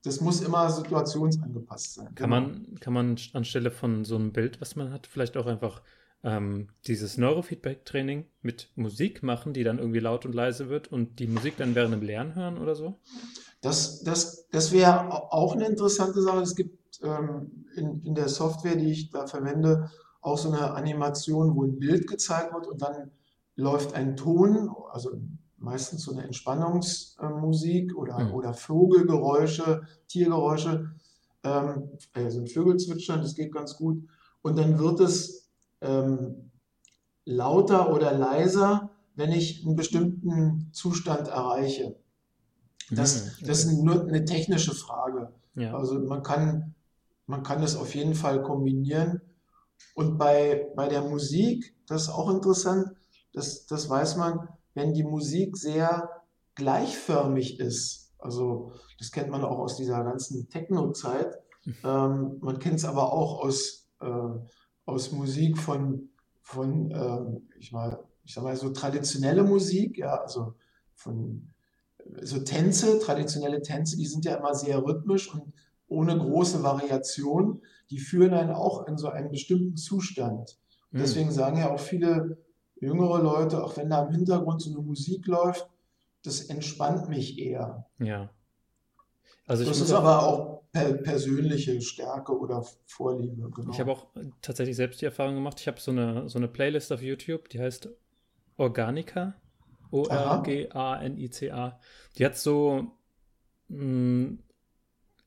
das 0.04 0.22
muss 0.22 0.41
immer 0.41 0.70
situationsangepasst 0.70 1.96
sein. 1.96 2.15
Kann 2.15 2.30
genau. 2.30 2.41
man, 2.41 2.76
kann 2.80 2.93
man 2.93 3.17
anstelle 3.34 3.72
von 3.72 4.06
so 4.06 4.15
einem 4.15 4.32
Bild, 4.32 4.62
was 4.62 4.76
man 4.76 4.91
hat, 4.91 5.08
vielleicht 5.08 5.38
auch 5.38 5.48
einfach 5.48 5.82
ähm, 6.24 6.70
dieses 6.88 7.17
Neurofeedback-Training 7.17 8.26
mit 8.41 8.72
Musik 8.76 9.24
machen, 9.24 9.54
die 9.54 9.63
dann 9.63 9.80
irgendwie 9.80 10.00
laut 10.00 10.26
und 10.26 10.34
leise 10.34 10.70
wird 10.70 10.91
und 10.91 11.20
die 11.20 11.28
Musik 11.28 11.58
dann 11.58 11.76
während 11.76 11.93
dem 11.93 12.02
Lernen 12.02 12.36
hören 12.36 12.58
oder 12.58 12.76
so? 12.76 13.00
Das, 13.62 14.04
das, 14.04 14.48
das 14.50 14.72
wäre 14.72 15.12
auch 15.12 15.54
eine 15.54 15.65
interessante 15.67 16.22
Sache. 16.22 16.41
Es 16.41 16.56
gibt 16.56 17.02
ähm, 17.04 17.65
in, 17.76 18.04
in 18.04 18.15
der 18.15 18.30
Software, 18.30 18.76
die 18.76 18.91
ich 18.91 19.10
da 19.10 19.28
verwende, 19.28 19.89
auch 20.22 20.38
so 20.38 20.52
eine 20.52 20.72
Animation, 20.72 21.56
wo 21.56 21.63
ein 21.63 21.80
Bild 21.80 22.08
gezeigt 22.08 22.54
wird 22.54 22.67
und 22.67 22.82
dann 22.82 23.12
läuft 23.58 23.93
ein 23.96 24.15
Ton, 24.15 24.72
also 24.91 25.20
meistens 25.58 26.04
so 26.04 26.13
eine 26.13 26.24
Entspannungsmusik 26.24 27.98
oder, 27.98 28.20
mhm. 28.20 28.34
oder 28.34 28.54
Vogelgeräusche, 28.54 29.82
Tiergeräusche, 30.08 30.91
ähm, 31.43 31.89
also 32.13 32.39
ein 32.39 32.48
Vögelzwitschern, 32.48 33.22
das 33.22 33.36
geht 33.36 33.52
ganz 33.52 33.76
gut. 33.76 34.04
Und 34.41 34.58
dann 34.58 34.80
wird 34.80 35.00
es 35.00 35.50
ähm, 35.82 36.52
lauter 37.26 37.93
oder 37.93 38.13
leiser, 38.13 38.91
wenn 39.15 39.32
ich 39.32 39.65
einen 39.65 39.76
bestimmten 39.76 40.70
Zustand 40.72 41.28
erreiche. 41.28 41.96
Das, 42.91 43.39
mhm, 43.41 43.48
das 43.48 43.65
ist 43.65 43.74
nur 43.82 44.08
eine 44.08 44.24
technische 44.24 44.74
Frage. 44.74 45.34
Ja. 45.56 45.76
Also 45.76 46.00
man 46.00 46.22
kann, 46.22 46.76
man 47.26 47.41
kann 47.41 47.62
das 47.62 47.76
auf 47.76 47.96
jeden 47.96 48.13
Fall 48.13 48.43
kombinieren. 48.43 49.22
Und 49.96 50.17
bei, 50.17 50.72
bei 50.76 50.88
der 50.88 51.02
Musik, 51.02 51.76
das 51.88 52.04
ist 52.04 52.10
auch 52.10 52.30
interessant, 52.30 52.96
das, 53.38 53.67
das 53.67 53.88
weiß 53.88 54.17
man, 54.17 54.50
wenn 54.73 54.93
die 54.93 55.04
Musik 55.04 55.58
sehr 55.58 56.10
gleichförmig 56.56 57.60
ist. 57.60 58.12
Also 58.17 58.71
das 58.97 59.12
kennt 59.12 59.30
man 59.30 59.43
auch 59.43 59.60
aus 59.60 59.78
dieser 59.78 60.04
ganzen 60.04 60.50
Techno-Zeit. 60.50 61.38
Ähm, 61.84 62.38
man 62.39 62.58
kennt 62.58 62.78
es 62.80 62.86
aber 62.86 63.13
auch 63.13 63.43
aus, 63.43 63.89
äh, 64.02 64.30
aus 64.86 65.12
Musik 65.12 65.58
von, 65.60 66.10
von 66.41 66.91
ähm, 66.91 67.47
ich, 67.60 67.71
mal, 67.71 68.04
ich 68.23 68.34
sag 68.34 68.43
mal, 68.43 68.56
so 68.56 68.71
traditionelle 68.71 69.43
Musik, 69.43 70.00
ja, 70.00 70.15
also 70.15 70.56
von 70.95 71.50
so 72.21 72.39
Tänze, 72.39 72.97
traditionelle 73.00 73.62
Tänze, 73.62 73.97
die 73.97 74.08
sind 74.08 74.26
ja 74.26 74.36
immer 74.36 74.56
sehr 74.56 74.84
rhythmisch 74.84 75.32
und 75.32 75.54
ohne 75.88 76.17
große 76.17 76.63
Variation. 76.63 77.62
Die 77.91 78.00
führen 78.00 78.34
einen 78.34 78.52
auch 78.52 78.88
in 78.88 78.97
so 78.97 79.10
einen 79.10 79.30
bestimmten 79.30 79.76
Zustand. 79.76 80.58
Und 80.91 81.00
hm. 81.00 81.06
deswegen 81.06 81.32
sagen 81.32 81.58
ja 81.58 81.69
auch 81.69 81.80
viele 81.80 82.38
jüngere 82.80 83.22
Leute, 83.22 83.63
auch 83.63 83.78
wenn 83.78 83.90
da 83.90 84.06
im 84.06 84.13
Hintergrund 84.13 84.62
so 84.62 84.72
eine 84.72 84.82
Musik 84.82 85.28
läuft, 85.28 85.70
das 86.24 86.42
entspannt 86.42 87.10
mich 87.10 87.40
eher. 87.40 87.86
Ja. 88.00 88.30
Also 89.46 89.63
das 89.63 89.80
ist 89.80 89.94
aber 89.94 90.24
auch 90.24 90.63
per 90.72 90.94
persönliche 90.94 91.80
Stärke 91.82 92.38
oder 92.38 92.66
Vorliebe. 92.86 93.50
Genau. 93.50 93.72
Ich 93.72 93.80
habe 93.80 93.92
auch 93.92 94.08
tatsächlich 94.42 94.76
selbst 94.76 95.02
die 95.02 95.06
Erfahrung 95.06 95.36
gemacht. 95.36 95.62
Ich 95.62 95.68
habe 95.68 95.80
so 95.80 95.92
eine, 95.92 96.28
so 96.28 96.38
eine 96.38 96.50
Playlist 96.50 96.92
auf 96.92 97.02
YouTube, 97.02 97.48
die 97.50 97.62
heißt 97.62 97.90
Organica. 98.58 99.36
O-R-G-A-N-I-C-A. 99.90 101.80
Die 102.17 102.25
hat 102.25 102.38
so 102.38 102.92
hm, 103.69 104.44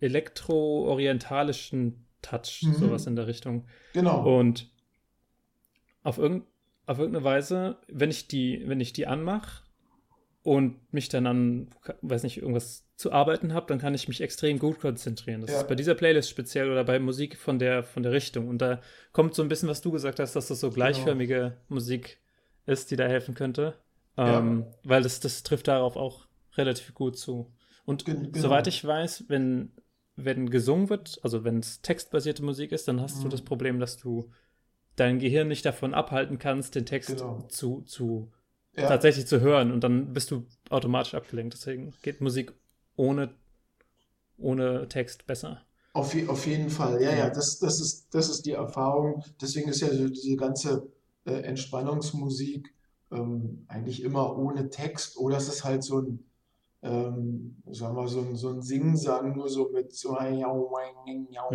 elektro-orientalischen 0.01 2.05
Touch, 2.21 2.63
mhm. 2.63 2.75
sowas 2.75 3.07
in 3.07 3.17
der 3.17 3.27
Richtung. 3.27 3.67
Genau. 3.95 4.39
Und 4.39 4.71
auf 6.03 6.19
irgendein 6.19 6.50
auf 6.91 6.99
irgendeine 6.99 7.25
Weise, 7.25 7.77
wenn 7.87 8.11
ich 8.11 8.27
die, 8.27 8.65
wenn 8.67 8.81
ich 8.81 8.93
die 8.93 9.07
anmache 9.07 9.63
und 10.43 10.93
mich 10.93 11.09
dann 11.09 11.29
an, 11.29 11.71
weiß 12.03 12.25
nicht, 12.25 12.39
irgendwas 12.39 12.85
zu 12.97 13.13
arbeiten 13.13 13.55
habe, 13.55 13.67
dann 13.69 13.79
kann 13.79 13.95
ich 13.95 14.09
mich 14.09 14.21
extrem 14.21 14.59
gut 14.59 14.81
konzentrieren. 14.81 15.41
Das 15.41 15.53
ja. 15.53 15.61
ist 15.61 15.69
bei 15.69 15.77
dieser 15.77 15.95
Playlist 15.95 16.29
speziell 16.29 16.69
oder 16.69 16.83
bei 16.83 16.99
Musik 16.99 17.37
von 17.37 17.61
der, 17.61 17.85
von 17.85 18.03
der 18.03 18.11
Richtung. 18.11 18.49
Und 18.49 18.59
da 18.59 18.81
kommt 19.13 19.37
so 19.37 19.43
ein 19.43 19.49
bisschen, 19.49 19.69
was 19.69 19.83
du 19.83 19.93
gesagt 19.93 20.19
hast, 20.19 20.35
dass 20.35 20.49
das 20.49 20.59
so 20.59 20.71
gleichförmige 20.71 21.35
genau. 21.35 21.57
Musik 21.69 22.19
ist, 22.67 22.91
die 22.91 22.97
da 22.97 23.07
helfen 23.07 23.37
könnte. 23.37 23.75
Ähm, 24.17 24.65
ja. 24.67 24.75
Weil 24.83 25.03
das, 25.05 25.21
das 25.21 25.45
trifft 25.45 25.69
darauf 25.69 25.95
auch 25.95 26.27
relativ 26.57 26.93
gut 26.95 27.17
zu. 27.17 27.55
Und 27.85 28.05
genau. 28.05 28.31
soweit 28.35 28.67
ich 28.67 28.85
weiß, 28.85 29.27
wenn, 29.29 29.71
wenn 30.17 30.51
gesungen 30.51 30.91
wird, 30.91 31.21
also 31.23 31.45
wenn 31.45 31.61
es 31.61 31.83
textbasierte 31.83 32.43
Musik 32.43 32.73
ist, 32.73 32.89
dann 32.89 33.01
hast 33.01 33.19
mhm. 33.19 33.23
du 33.23 33.29
das 33.29 33.43
Problem, 33.43 33.79
dass 33.79 33.97
du 33.97 34.33
dein 35.01 35.19
Gehirn 35.19 35.49
nicht 35.49 35.65
davon 35.65 35.95
abhalten 35.95 36.39
kannst, 36.39 36.75
den 36.75 36.87
Text 36.87 37.09
genau. 37.17 37.47
zu, 37.49 37.83
zu 37.83 38.31
ja. 38.77 38.87
tatsächlich 38.89 39.27
zu 39.27 39.41
hören 39.41 39.73
und 39.73 39.83
dann 39.83 40.13
bist 40.13 40.31
du 40.31 40.47
automatisch 40.69 41.15
abgelenkt. 41.15 41.55
Deswegen 41.55 41.93
geht 42.03 42.21
Musik 42.21 42.53
ohne, 42.97 43.35
ohne 44.37 44.89
Text 44.89 45.27
besser. 45.27 45.63
Auf, 45.93 46.15
auf 46.29 46.47
jeden 46.47 46.71
Fall, 46.71 47.03
ja, 47.03 47.13
ja, 47.13 47.31
das, 47.31 47.59
das, 47.59 47.81
ist, 47.81 48.15
das 48.15 48.29
ist 48.29 48.47
die 48.47 48.53
Erfahrung. 48.53 49.25
Deswegen 49.41 49.71
ist 49.71 49.81
ja 49.81 49.89
so 49.89 50.09
diese 50.09 50.37
ganze 50.37 50.89
äh, 51.25 51.33
Entspannungsmusik 51.33 52.73
ähm, 53.11 53.65
eigentlich 53.67 54.03
immer 54.03 54.39
ohne 54.39 54.71
Text 54.71 55.17
oder 55.19 55.39
es 55.39 55.49
ist 55.49 55.65
halt 55.65 55.83
so 55.83 56.01
ein, 56.01 56.25
ähm, 56.83 57.57
sagen 57.71 57.97
wir, 57.97 58.07
so 58.07 58.21
ein, 58.21 58.37
so 58.37 58.51
ein 58.51 58.63
Singsang, 58.63 59.35
nur 59.35 59.49
so 59.49 59.71
mit 59.71 59.93
so, 59.95 60.17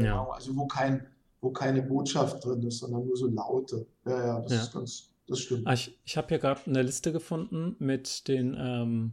ja. 0.03 0.27
also 0.29 0.55
wo 0.55 0.67
kein, 0.67 1.07
wo 1.45 1.51
keine 1.51 1.83
Botschaft 1.83 2.43
drin 2.43 2.63
ist, 2.63 2.79
sondern 2.79 3.05
nur 3.05 3.15
so 3.15 3.27
Laute. 3.27 3.85
Ja, 4.05 4.25
ja, 4.25 4.41
das 4.41 4.51
ja. 4.51 4.61
ist 4.61 4.73
ganz, 4.73 5.09
das 5.27 5.39
stimmt. 5.39 5.67
Ah, 5.67 5.73
ich, 5.73 5.97
ich 6.03 6.17
habe 6.17 6.27
hier 6.29 6.39
gerade 6.39 6.61
eine 6.65 6.81
Liste 6.81 7.11
gefunden 7.13 7.75
mit 7.77 8.27
den, 8.27 8.57
ähm, 8.59 9.11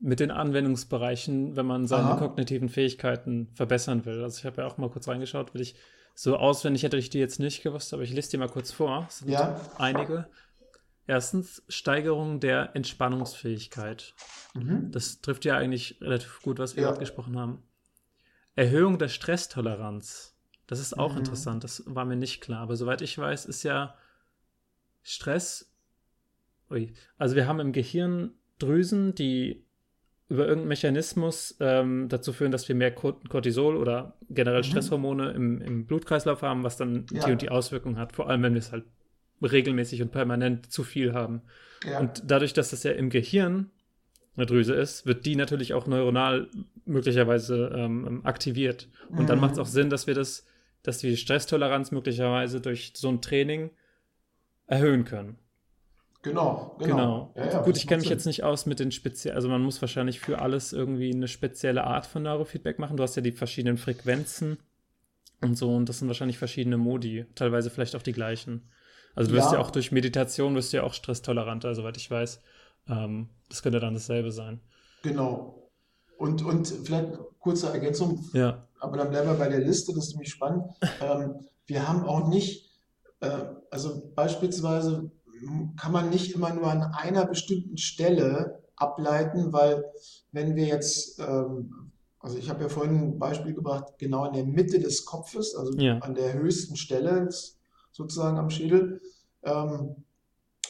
mit 0.00 0.18
den 0.18 0.32
Anwendungsbereichen, 0.32 1.54
wenn 1.54 1.66
man 1.66 1.86
seine 1.86 2.10
Aha. 2.10 2.16
kognitiven 2.16 2.68
Fähigkeiten 2.68 3.48
verbessern 3.54 4.04
will. 4.04 4.22
Also 4.24 4.38
ich 4.38 4.44
habe 4.44 4.60
ja 4.60 4.66
auch 4.66 4.76
mal 4.76 4.90
kurz 4.90 5.06
reingeschaut, 5.06 5.54
will 5.54 5.62
ich 5.62 5.76
so 6.18 6.36
auswendig 6.36 6.82
hätte 6.82 6.96
ich 6.96 7.10
die 7.10 7.18
jetzt 7.18 7.38
nicht 7.38 7.62
gewusst, 7.62 7.92
aber 7.92 8.02
ich 8.02 8.12
lese 8.12 8.30
die 8.30 8.38
mal 8.38 8.48
kurz 8.48 8.72
vor. 8.72 9.04
Es 9.08 9.18
sind 9.18 9.30
ja. 9.30 9.60
einige. 9.76 10.26
Erstens 11.06 11.62
Steigerung 11.68 12.40
der 12.40 12.74
Entspannungsfähigkeit. 12.74 14.14
Mhm. 14.54 14.90
Das 14.90 15.20
trifft 15.20 15.44
ja 15.44 15.56
eigentlich 15.56 16.00
relativ 16.00 16.40
gut, 16.42 16.58
was 16.58 16.74
wir 16.74 16.82
ja. 16.82 16.88
gerade 16.88 17.00
gesprochen 17.00 17.38
haben. 17.38 17.62
Erhöhung 18.56 18.98
der 18.98 19.08
Stresstoleranz. 19.08 20.35
Das 20.66 20.80
ist 20.80 20.98
auch 20.98 21.12
mhm. 21.12 21.18
interessant, 21.18 21.64
das 21.64 21.82
war 21.86 22.04
mir 22.04 22.16
nicht 22.16 22.40
klar. 22.40 22.60
Aber 22.60 22.76
soweit 22.76 23.02
ich 23.02 23.16
weiß, 23.16 23.46
ist 23.46 23.62
ja 23.62 23.94
Stress. 25.02 25.72
Ui, 26.70 26.92
also 27.18 27.36
wir 27.36 27.46
haben 27.46 27.60
im 27.60 27.72
Gehirn 27.72 28.32
Drüsen, 28.58 29.14
die 29.14 29.64
über 30.28 30.42
irgendeinen 30.42 30.68
Mechanismus 30.68 31.56
ähm, 31.60 32.08
dazu 32.08 32.32
führen, 32.32 32.50
dass 32.50 32.66
wir 32.66 32.74
mehr 32.74 32.92
Cortisol 32.92 33.76
oder 33.76 34.16
generell 34.28 34.60
mhm. 34.60 34.64
Stresshormone 34.64 35.30
im, 35.30 35.60
im, 35.60 35.86
Blutkreislauf 35.86 36.42
haben, 36.42 36.64
was 36.64 36.76
dann 36.76 37.06
ja. 37.12 37.24
die 37.24 37.32
und 37.32 37.42
die 37.42 37.48
Auswirkungen 37.50 37.96
hat, 37.96 38.12
vor 38.12 38.28
allem 38.28 38.42
wenn 38.42 38.54
wir 38.54 38.58
es 38.58 38.72
halt 38.72 38.84
regelmäßig 39.40 40.02
und 40.02 40.10
permanent 40.10 40.72
zu 40.72 40.82
viel 40.82 41.12
haben. 41.12 41.42
Ja. 41.84 42.00
Und 42.00 42.24
dadurch, 42.26 42.54
dass 42.54 42.70
das 42.70 42.82
ja 42.82 42.92
im 42.92 43.10
Gehirn 43.10 43.70
eine 44.36 44.46
Drüse 44.46 44.74
ist, 44.74 45.06
wird 45.06 45.24
die 45.26 45.36
natürlich 45.36 45.74
auch 45.74 45.86
neuronal 45.86 46.48
möglicherweise 46.84 47.72
ähm, 47.74 48.20
aktiviert. 48.24 48.88
Und 49.08 49.22
mhm. 49.22 49.26
dann 49.26 49.40
macht 49.40 49.52
es 49.52 49.58
auch 49.58 49.66
Sinn, 49.66 49.90
dass 49.90 50.06
wir 50.06 50.14
das, 50.14 50.46
dass 50.86 51.02
wir 51.02 51.10
die 51.10 51.16
Stresstoleranz 51.16 51.90
möglicherweise 51.90 52.60
durch 52.60 52.92
so 52.96 53.08
ein 53.08 53.20
Training 53.20 53.70
erhöhen 54.66 55.04
können. 55.04 55.36
Genau, 56.22 56.76
genau. 56.78 57.32
genau. 57.32 57.32
Ja, 57.36 57.52
ja, 57.52 57.62
Gut, 57.62 57.76
ich 57.76 57.86
kenne 57.86 58.00
mich 58.00 58.10
jetzt 58.10 58.26
nicht 58.26 58.42
aus 58.42 58.66
mit 58.66 58.80
den 58.80 58.90
speziellen, 58.90 59.36
also 59.36 59.48
man 59.48 59.62
muss 59.62 59.80
wahrscheinlich 59.80 60.18
für 60.18 60.40
alles 60.40 60.72
irgendwie 60.72 61.12
eine 61.12 61.28
spezielle 61.28 61.84
Art 61.84 62.06
von 62.06 62.22
Neurofeedback 62.24 62.78
machen. 62.78 62.96
Du 62.96 63.02
hast 63.02 63.14
ja 63.14 63.22
die 63.22 63.32
verschiedenen 63.32 63.78
Frequenzen 63.78 64.58
und 65.40 65.56
so 65.56 65.74
und 65.74 65.88
das 65.88 66.00
sind 66.00 66.08
wahrscheinlich 66.08 66.38
verschiedene 66.38 66.78
Modi, 66.78 67.26
teilweise 67.34 67.70
vielleicht 67.70 67.94
auch 67.94 68.02
die 68.02 68.12
gleichen. 68.12 68.68
Also 69.14 69.30
du 69.30 69.36
wirst 69.36 69.52
ja, 69.52 69.58
ja 69.58 69.60
auch 69.60 69.70
durch 69.70 69.92
Meditation 69.92 70.54
wirst 70.56 70.72
du 70.72 70.78
ja 70.78 70.82
auch 70.82 70.94
stresstoleranter, 70.94 71.74
soweit 71.74 71.96
ich 71.96 72.10
weiß. 72.10 72.40
Ähm, 72.88 73.28
das 73.48 73.62
könnte 73.62 73.80
dann 73.80 73.94
dasselbe 73.94 74.32
sein. 74.32 74.60
Genau. 75.02 75.65
Und, 76.16 76.44
und 76.44 76.68
vielleicht 76.68 77.18
kurze 77.38 77.68
Ergänzung, 77.68 78.24
ja. 78.32 78.66
aber 78.80 78.96
dann 78.96 79.10
bleiben 79.10 79.28
wir 79.28 79.34
bei 79.34 79.48
der 79.48 79.60
Liste, 79.60 79.92
das 79.94 80.08
ist 80.08 80.14
nämlich 80.14 80.30
spannend. 80.30 80.64
ähm, 81.00 81.46
wir 81.66 81.86
haben 81.88 82.04
auch 82.04 82.28
nicht, 82.28 82.70
äh, 83.20 83.30
also 83.70 84.10
beispielsweise 84.14 85.10
kann 85.76 85.92
man 85.92 86.08
nicht 86.10 86.34
immer 86.34 86.52
nur 86.54 86.70
an 86.70 86.82
einer 86.82 87.26
bestimmten 87.26 87.76
Stelle 87.76 88.62
ableiten, 88.76 89.52
weil 89.52 89.84
wenn 90.32 90.56
wir 90.56 90.66
jetzt, 90.66 91.18
ähm, 91.20 91.92
also 92.20 92.38
ich 92.38 92.48
habe 92.48 92.62
ja 92.62 92.68
vorhin 92.68 92.94
ein 92.94 93.18
Beispiel 93.18 93.54
gebracht, 93.54 93.94
genau 93.98 94.26
in 94.26 94.32
der 94.32 94.44
Mitte 94.44 94.78
des 94.78 95.04
Kopfes, 95.04 95.54
also 95.54 95.72
ja. 95.78 95.98
an 95.98 96.14
der 96.14 96.34
höchsten 96.34 96.76
Stelle 96.76 97.28
sozusagen 97.92 98.38
am 98.38 98.50
Schädel. 98.50 99.00
Ähm, 99.42 100.05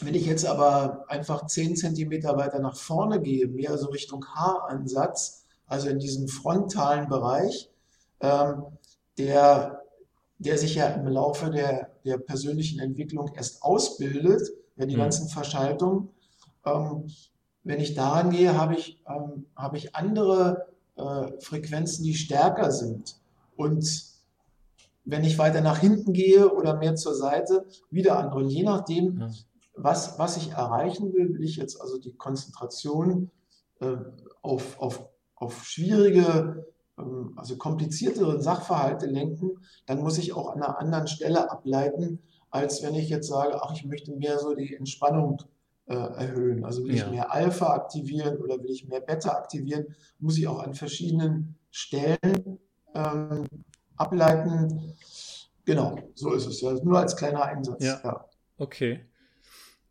wenn 0.01 0.15
ich 0.15 0.27
jetzt 0.27 0.45
aber 0.45 1.05
einfach 1.09 1.47
10 1.47 1.77
cm 1.77 2.25
weiter 2.25 2.59
nach 2.59 2.77
vorne 2.77 3.21
gehe, 3.21 3.47
mehr 3.47 3.79
so 3.79 3.89
Richtung 3.89 4.25
Haaransatz, 4.27 5.45
also 5.67 5.89
in 5.89 5.99
diesen 5.99 6.29
frontalen 6.29 7.09
Bereich, 7.09 7.71
ähm, 8.21 8.65
der, 9.19 9.83
der 10.39 10.59
sich 10.59 10.75
ja 10.75 10.89
im 10.89 11.07
Laufe 11.07 11.51
der, 11.51 11.91
der 12.05 12.19
persönlichen 12.19 12.79
Entwicklung 12.81 13.33
erst 13.35 13.63
ausbildet, 13.63 14.51
ja, 14.77 14.87
die 14.87 14.95
mhm. 14.95 15.01
ganzen 15.01 15.29
Verschaltungen. 15.29 16.11
Ähm, 16.65 17.11
wenn 17.65 17.81
ich 17.81 17.95
daran 17.95 18.31
gehe, 18.31 18.57
habe 18.57 18.75
ich, 18.75 19.03
ähm, 19.09 19.47
habe 19.57 19.77
ich 19.77 19.95
andere 19.97 20.67
äh, 20.97 21.41
Frequenzen, 21.41 22.05
die 22.05 22.15
stärker 22.15 22.71
sind. 22.71 23.17
Und 23.57 24.05
wenn 25.05 25.25
ich 25.25 25.39
weiter 25.39 25.61
nach 25.61 25.79
hinten 25.79 26.13
gehe 26.13 26.53
oder 26.53 26.77
mehr 26.77 26.97
zur 26.97 27.15
Seite, 27.15 27.65
wieder 27.91 28.19
andere. 28.19 28.41
Und 28.41 28.51
je 28.51 28.63
nachdem. 28.63 29.33
Was, 29.77 30.19
was 30.19 30.37
ich 30.37 30.51
erreichen 30.53 31.13
will, 31.13 31.35
will 31.35 31.45
ich 31.45 31.57
jetzt 31.57 31.81
also 31.81 31.99
die 31.99 32.15
Konzentration 32.15 33.31
äh, 33.81 33.97
auf, 34.43 34.81
auf, 34.81 35.09
auf 35.35 35.65
schwierige, 35.65 36.67
ähm, 36.99 37.35
also 37.37 37.57
kompliziertere 37.57 38.41
Sachverhalte 38.41 39.07
lenken, 39.07 39.61
dann 39.87 40.01
muss 40.01 40.19
ich 40.19 40.33
auch 40.33 40.51
an 40.51 40.63
einer 40.63 40.79
anderen 40.79 41.07
Stelle 41.07 41.51
ableiten, 41.51 42.21
als 42.51 42.83
wenn 42.83 42.95
ich 42.95 43.11
jetzt 43.11 43.29
sage, 43.29 43.61
ach, 43.63 43.75
ich 43.75 43.85
möchte 43.85 44.13
mehr 44.13 44.39
so 44.39 44.55
die 44.55 44.75
Entspannung 44.75 45.43
äh, 45.87 45.95
erhöhen. 45.95 46.65
Also 46.65 46.85
will 46.85 46.97
ja. 46.97 47.05
ich 47.05 47.11
mehr 47.11 47.33
Alpha 47.33 47.75
aktivieren 47.75 48.39
oder 48.39 48.59
will 48.63 48.71
ich 48.71 48.89
mehr 48.89 49.01
Beta 49.01 49.31
aktivieren, 49.33 49.95
muss 50.19 50.39
ich 50.39 50.49
auch 50.49 50.61
an 50.61 50.75
verschiedenen 50.75 51.57
Stellen 51.71 52.59
ähm, 52.95 53.47
ableiten. 53.97 54.95
Genau, 55.65 55.99
so 56.15 56.33
ist 56.33 56.47
es 56.47 56.61
ja. 56.61 56.73
Nur 56.73 56.99
als 56.99 57.17
kleiner 57.17 57.43
Einsatz. 57.43 57.85
Ja. 57.85 58.01
ja. 58.03 58.25
Okay. 58.59 59.07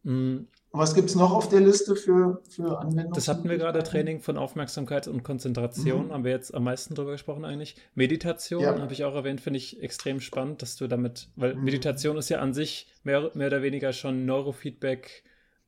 Mhm. 0.05 0.47
Was 0.71 0.93
gibt 0.93 1.09
es 1.09 1.15
noch 1.15 1.31
auf 1.31 1.49
der 1.49 1.61
Liste 1.61 1.95
für, 1.95 2.41
für 2.49 2.79
Anwendungen? 2.79 3.13
Das 3.13 3.27
hatten 3.27 3.49
wir 3.49 3.57
gerade, 3.57 3.81
Training 3.81 4.19
von 4.19 4.37
Aufmerksamkeit 4.37 5.07
und 5.07 5.23
Konzentration, 5.23 6.07
mhm. 6.07 6.11
haben 6.11 6.23
wir 6.23 6.31
jetzt 6.31 6.53
am 6.53 6.63
meisten 6.63 6.95
drüber 6.95 7.13
gesprochen 7.13 7.45
eigentlich. 7.45 7.75
Meditation 7.95 8.61
ja. 8.61 8.79
habe 8.79 8.93
ich 8.93 9.03
auch 9.03 9.15
erwähnt, 9.15 9.41
finde 9.41 9.57
ich 9.57 9.81
extrem 9.81 10.19
spannend, 10.19 10.61
dass 10.61 10.75
du 10.75 10.87
damit, 10.87 11.29
weil 11.35 11.55
mhm. 11.55 11.63
Meditation 11.63 12.17
ist 12.17 12.29
ja 12.29 12.39
an 12.39 12.53
sich 12.53 12.87
mehr, 13.03 13.31
mehr 13.33 13.47
oder 13.47 13.61
weniger 13.61 13.93
schon 13.93 14.25
Neurofeedback 14.25 15.23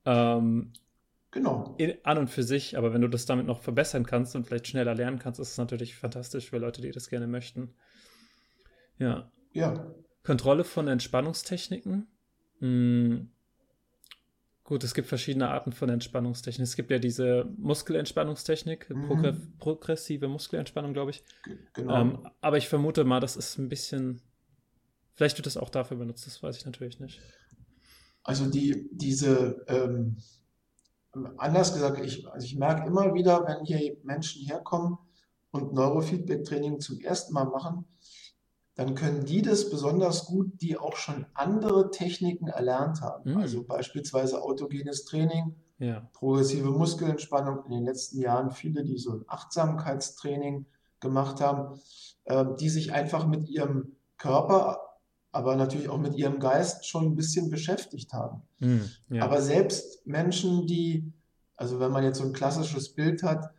ähm, 0.06 0.74
genau. 1.32 1.74
In, 1.78 1.94
an 2.04 2.18
und 2.20 2.30
für 2.30 2.44
sich, 2.44 2.78
aber 2.78 2.94
wenn 2.94 3.02
du 3.02 3.08
das 3.08 3.26
damit 3.26 3.48
noch 3.48 3.62
verbessern 3.62 4.06
kannst 4.06 4.36
und 4.36 4.46
vielleicht 4.46 4.68
schneller 4.68 4.94
lernen 4.94 5.20
kannst, 5.20 5.40
ist 5.40 5.52
es 5.52 5.58
natürlich 5.58 5.96
fantastisch 5.96 6.50
für 6.50 6.58
Leute, 6.58 6.82
die 6.82 6.92
das 6.92 7.10
gerne 7.10 7.28
möchten. 7.28 7.74
Ja. 9.00 9.32
Ja. 9.54 9.88
Kontrolle 10.24 10.64
von 10.64 10.88
Entspannungstechniken. 10.90 12.08
Hm. 12.60 13.32
Gut, 14.68 14.84
es 14.84 14.94
gibt 14.94 15.08
verschiedene 15.08 15.50
Arten 15.50 15.72
von 15.72 15.88
Entspannungstechniken. 15.88 16.66
Es 16.66 16.76
gibt 16.76 16.92
ja 16.92 17.00
diese 17.00 17.50
Muskelentspannungstechnik, 17.58 18.90
mhm. 18.90 19.54
progressive 19.60 20.28
Muskelentspannung, 20.28 20.92
glaube 20.92 21.12
ich. 21.12 21.24
Genau. 21.72 22.02
Ähm, 22.02 22.30
aber 22.42 22.58
ich 22.58 22.68
vermute 22.68 23.06
mal, 23.06 23.22
das 23.22 23.38
ist 23.38 23.58
ein 23.58 23.70
bisschen. 23.70 24.22
Vielleicht 25.14 25.38
wird 25.38 25.46
das 25.46 25.56
auch 25.56 25.70
dafür 25.70 25.96
benutzt, 25.96 26.28
das 26.28 26.44
weiß 26.44 26.58
ich 26.58 26.66
natürlich 26.66 27.00
nicht. 27.00 27.22
Also 28.24 28.46
die, 28.50 28.90
diese, 28.92 29.64
ähm, 29.70 30.18
anders 31.38 31.74
gesagt, 31.74 32.04
ich, 32.04 32.28
also 32.28 32.44
ich 32.44 32.58
merke 32.58 32.86
immer 32.86 33.14
wieder, 33.14 33.46
wenn 33.48 33.64
hier 33.64 33.96
Menschen 34.04 34.46
herkommen 34.46 34.98
und 35.52 35.72
Neurofeedback-Training 35.72 36.82
zum 36.82 37.00
ersten 37.00 37.34
Mal 37.34 37.46
machen, 37.46 37.86
dann 38.78 38.94
können 38.94 39.26
die 39.26 39.42
das 39.42 39.72
besonders 39.72 40.26
gut, 40.26 40.62
die 40.62 40.78
auch 40.78 40.96
schon 40.96 41.26
andere 41.34 41.90
Techniken 41.90 42.48
erlernt 42.48 43.02
haben. 43.02 43.32
Mhm. 43.32 43.38
Also 43.40 43.64
beispielsweise 43.64 44.42
autogenes 44.42 45.04
Training, 45.04 45.56
ja. 45.80 46.08
progressive 46.14 46.70
Muskelentspannung. 46.70 47.66
In 47.66 47.72
den 47.72 47.86
letzten 47.86 48.22
Jahren 48.22 48.52
viele, 48.52 48.84
die 48.84 49.00
so 49.00 49.14
ein 49.14 49.26
Achtsamkeitstraining 49.28 50.68
gemacht 51.00 51.42
haben, 51.42 51.80
äh, 52.26 52.46
die 52.60 52.70
sich 52.70 52.94
einfach 52.94 53.26
mit 53.26 53.50
ihrem 53.50 53.96
Körper, 54.20 54.80
aber 55.32 55.56
natürlich 55.56 55.90
auch 55.90 55.98
mit 55.98 56.16
ihrem 56.16 56.40
Geist 56.40 56.86
schon 56.86 57.06
ein 57.06 57.16
bisschen 57.16 57.50
beschäftigt 57.50 58.14
haben. 58.14 58.44
Mhm, 58.60 58.88
ja. 59.10 59.24
Aber 59.24 59.42
selbst 59.42 60.06
Menschen, 60.06 60.68
die, 60.68 61.12
also 61.56 61.80
wenn 61.80 61.92
man 61.92 62.04
jetzt 62.04 62.20
so 62.20 62.26
ein 62.26 62.34
klassisches 62.34 62.94
Bild 62.94 63.24
hat, 63.24 63.50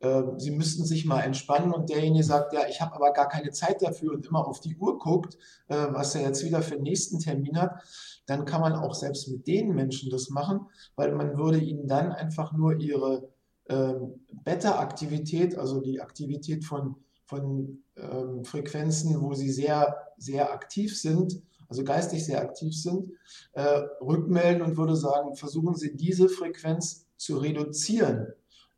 ähm, 0.00 0.38
sie 0.38 0.50
müssten 0.50 0.84
sich 0.84 1.06
mal 1.06 1.22
entspannen 1.22 1.72
und 1.72 1.88
derjenige 1.88 2.24
sagt, 2.24 2.52
ja, 2.52 2.66
ich 2.68 2.80
habe 2.80 2.94
aber 2.94 3.12
gar 3.12 3.28
keine 3.28 3.50
Zeit 3.50 3.82
dafür 3.82 4.12
und 4.12 4.26
immer 4.26 4.46
auf 4.46 4.60
die 4.60 4.76
Uhr 4.76 4.98
guckt, 4.98 5.36
äh, 5.68 5.86
was 5.90 6.14
er 6.14 6.22
jetzt 6.22 6.44
wieder 6.44 6.62
für 6.62 6.74
den 6.74 6.82
nächsten 6.82 7.18
Termin 7.18 7.60
hat, 7.60 7.82
dann 8.26 8.44
kann 8.44 8.60
man 8.60 8.74
auch 8.74 8.94
selbst 8.94 9.28
mit 9.28 9.46
den 9.46 9.74
Menschen 9.74 10.10
das 10.10 10.28
machen, 10.28 10.66
weil 10.96 11.14
man 11.14 11.38
würde 11.38 11.58
ihnen 11.58 11.86
dann 11.86 12.12
einfach 12.12 12.52
nur 12.52 12.78
ihre 12.78 13.28
ähm, 13.68 14.26
Beta-Aktivität, 14.44 15.56
also 15.56 15.80
die 15.80 16.00
Aktivität 16.00 16.64
von, 16.64 16.96
von 17.24 17.82
ähm, 17.96 18.44
Frequenzen, 18.44 19.20
wo 19.20 19.32
sie 19.34 19.50
sehr, 19.50 19.96
sehr 20.18 20.52
aktiv 20.52 20.98
sind, 20.98 21.42
also 21.68 21.84
geistig 21.84 22.24
sehr 22.24 22.40
aktiv 22.40 22.76
sind, 22.80 23.12
äh, 23.52 23.82
rückmelden 24.00 24.62
und 24.62 24.76
würde 24.76 24.94
sagen, 24.94 25.34
versuchen 25.34 25.74
Sie 25.74 25.96
diese 25.96 26.28
Frequenz 26.28 27.06
zu 27.16 27.38
reduzieren. 27.38 28.28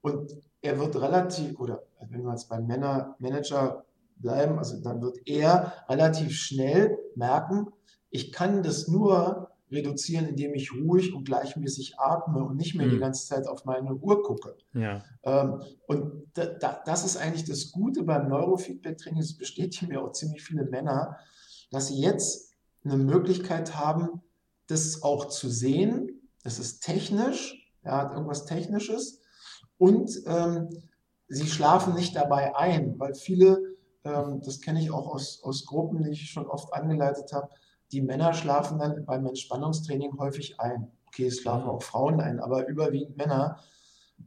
Und 0.00 0.38
er 0.60 0.78
wird 0.78 0.96
relativ, 0.96 1.58
oder 1.60 1.82
wenn 2.08 2.22
wir 2.24 2.30
jetzt 2.30 2.48
beim 2.48 2.66
Männer 2.66 3.16
Manager 3.18 3.84
bleiben, 4.16 4.58
also 4.58 4.80
dann 4.80 5.00
wird 5.00 5.18
er 5.26 5.72
relativ 5.88 6.32
schnell 6.32 6.98
merken, 7.14 7.68
ich 8.10 8.32
kann 8.32 8.62
das 8.62 8.88
nur 8.88 9.50
reduzieren, 9.70 10.26
indem 10.26 10.54
ich 10.54 10.72
ruhig 10.72 11.14
und 11.14 11.24
gleichmäßig 11.24 11.98
atme 11.98 12.42
und 12.42 12.56
nicht 12.56 12.74
mehr 12.74 12.86
mhm. 12.86 12.92
die 12.92 12.98
ganze 12.98 13.26
Zeit 13.26 13.46
auf 13.46 13.64
meine 13.64 13.94
Uhr 13.94 14.22
gucke. 14.22 14.56
Ja. 14.72 15.04
Ähm, 15.24 15.62
und 15.86 16.26
da, 16.34 16.46
da, 16.46 16.82
das 16.84 17.04
ist 17.04 17.16
eigentlich 17.16 17.44
das 17.44 17.70
Gute 17.70 18.02
beim 18.02 18.28
Neurofeedback-Training, 18.28 19.20
das 19.20 19.36
bestätigen 19.36 19.88
mir 19.88 20.02
auch 20.02 20.12
ziemlich 20.12 20.42
viele 20.42 20.64
Männer, 20.64 21.18
dass 21.70 21.88
sie 21.88 22.00
jetzt 22.00 22.54
eine 22.84 22.96
Möglichkeit 22.96 23.76
haben, 23.76 24.22
das 24.68 25.02
auch 25.02 25.26
zu 25.26 25.50
sehen. 25.50 26.30
Das 26.44 26.58
ist 26.58 26.80
technisch, 26.80 27.70
ja, 27.84 27.98
hat 27.98 28.12
irgendwas 28.12 28.46
Technisches. 28.46 29.20
Und 29.78 30.10
ähm, 30.26 30.68
sie 31.28 31.46
schlafen 31.46 31.94
nicht 31.94 32.16
dabei 32.16 32.56
ein, 32.56 32.98
weil 32.98 33.14
viele, 33.14 33.76
ähm, 34.04 34.40
das 34.44 34.60
kenne 34.60 34.80
ich 34.80 34.90
auch 34.90 35.06
aus, 35.06 35.42
aus 35.44 35.64
Gruppen, 35.64 36.02
die 36.02 36.10
ich 36.10 36.30
schon 36.30 36.46
oft 36.46 36.72
angeleitet 36.74 37.32
habe, 37.32 37.48
die 37.92 38.02
Männer 38.02 38.34
schlafen 38.34 38.78
dann 38.78 39.04
beim 39.06 39.26
Entspannungstraining 39.26 40.18
häufig 40.18 40.60
ein. 40.60 40.90
Okay, 41.06 41.26
es 41.26 41.40
schlafen 41.40 41.64
mhm. 41.64 41.70
auch 41.70 41.82
Frauen 41.82 42.20
ein, 42.20 42.40
aber 42.40 42.66
überwiegend 42.66 43.16
Männer. 43.16 43.60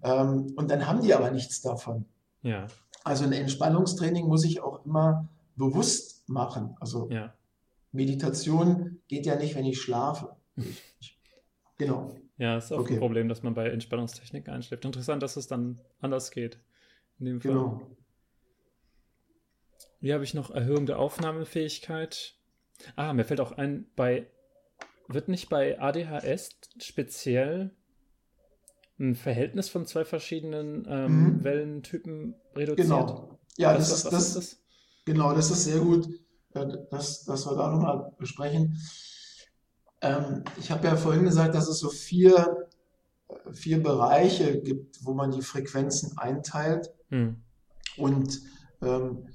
Ähm, 0.03 0.53
und 0.55 0.71
dann 0.71 0.87
haben 0.87 1.01
die 1.01 1.13
aber 1.13 1.31
nichts 1.31 1.61
davon. 1.61 2.05
Ja. 2.41 2.67
Also 3.03 3.25
ein 3.25 3.33
Entspannungstraining 3.33 4.27
muss 4.27 4.45
ich 4.45 4.61
auch 4.61 4.85
immer 4.85 5.27
bewusst 5.55 6.27
machen. 6.27 6.75
Also 6.79 7.09
ja. 7.09 7.33
Meditation 7.91 9.01
geht 9.07 9.25
ja 9.25 9.35
nicht, 9.35 9.55
wenn 9.55 9.65
ich 9.65 9.81
schlafe. 9.81 10.35
Genau. 11.77 12.11
Ja, 12.41 12.57
ist 12.57 12.71
auch 12.73 12.79
okay. 12.79 12.93
ein 12.93 12.99
Problem, 12.99 13.29
dass 13.29 13.43
man 13.43 13.53
bei 13.53 13.69
Entspannungstechnik 13.69 14.49
einschläft. 14.49 14.83
Interessant, 14.83 15.21
dass 15.21 15.35
es 15.35 15.45
dann 15.45 15.79
anders 15.99 16.31
geht. 16.31 16.57
In 17.19 17.27
dem 17.27 17.39
Fall. 17.39 17.51
Genau. 17.51 17.81
Hier 19.99 20.15
habe 20.15 20.23
ich 20.23 20.33
noch 20.33 20.49
Erhöhung 20.49 20.87
der 20.87 20.97
Aufnahmefähigkeit. 20.97 22.33
Ah, 22.95 23.13
mir 23.13 23.25
fällt 23.25 23.41
auch 23.41 23.51
ein, 23.51 23.85
bei 23.95 24.25
wird 25.07 25.27
nicht 25.27 25.49
bei 25.49 25.79
ADHS 25.79 26.49
speziell 26.79 27.75
ein 28.99 29.13
Verhältnis 29.13 29.69
von 29.69 29.85
zwei 29.85 30.03
verschiedenen 30.03 30.87
ähm, 30.89 31.23
mhm. 31.23 31.43
Wellentypen 31.43 32.33
reduziert? 32.55 32.87
Genau. 32.87 33.39
Ja, 33.57 33.75
das, 33.75 33.91
ist, 33.91 34.05
das, 34.05 34.27
ist 34.29 34.35
das? 34.35 34.63
Genau, 35.05 35.35
das 35.35 35.51
ist 35.51 35.65
sehr 35.65 35.79
gut, 35.79 36.07
äh, 36.55 36.65
dass, 36.89 37.23
dass 37.23 37.45
wir 37.45 37.55
da 37.55 37.69
nochmal 37.69 38.11
besprechen. 38.17 38.79
Ähm, 40.01 40.43
ich 40.57 40.71
habe 40.71 40.87
ja 40.87 40.95
vorhin 40.95 41.23
gesagt, 41.23 41.55
dass 41.55 41.67
es 41.67 41.79
so 41.79 41.89
vier, 41.89 42.67
vier 43.51 43.81
Bereiche 43.81 44.61
gibt, 44.61 45.05
wo 45.05 45.13
man 45.13 45.31
die 45.31 45.41
Frequenzen 45.41 46.17
einteilt. 46.17 46.91
Mhm. 47.09 47.43
Und 47.97 48.41
ähm, 48.81 49.27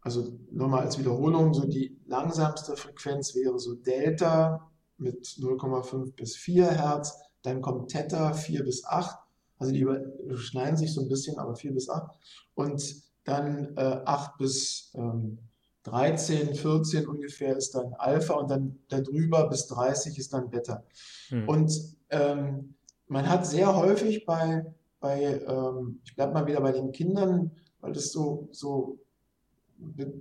also 0.00 0.38
nochmal 0.50 0.82
als 0.82 0.98
Wiederholung, 0.98 1.54
so 1.54 1.66
die 1.66 1.98
langsamste 2.06 2.76
Frequenz 2.76 3.34
wäre 3.34 3.58
so 3.58 3.74
Delta 3.74 4.70
mit 4.98 5.26
0,5 5.26 6.14
bis 6.14 6.36
4 6.36 6.70
Hertz, 6.70 7.18
dann 7.42 7.60
kommt 7.62 7.90
Theta 7.90 8.32
4 8.32 8.64
bis 8.64 8.84
8, 8.84 9.18
also 9.58 9.72
die 9.72 9.80
überschneiden 9.80 10.76
sich 10.76 10.92
so 10.92 11.00
ein 11.00 11.08
bisschen, 11.08 11.38
aber 11.38 11.56
4 11.56 11.72
bis 11.72 11.88
8 11.88 12.18
und 12.54 13.02
dann 13.24 13.74
äh, 13.76 14.00
8 14.04 14.38
bis 14.38 14.92
ähm, 14.94 15.38
13, 15.84 16.54
14 16.54 17.06
ungefähr 17.06 17.56
ist 17.56 17.74
dann 17.74 17.94
Alpha 17.94 18.34
und 18.34 18.50
dann 18.50 18.78
darüber 18.88 19.48
bis 19.48 19.66
30 19.68 20.18
ist 20.18 20.32
dann 20.32 20.50
Beta. 20.50 20.82
Hm. 21.28 21.48
Und 21.48 21.96
ähm, 22.10 22.74
man 23.06 23.28
hat 23.28 23.46
sehr 23.46 23.76
häufig 23.76 24.24
bei, 24.24 24.64
bei 25.00 25.40
ähm, 25.46 26.00
ich 26.04 26.16
bleibe 26.16 26.32
mal 26.32 26.46
wieder 26.46 26.60
bei 26.60 26.72
den 26.72 26.90
Kindern, 26.90 27.50
weil 27.80 27.92
das 27.92 28.12
so, 28.12 28.48
so 28.50 28.98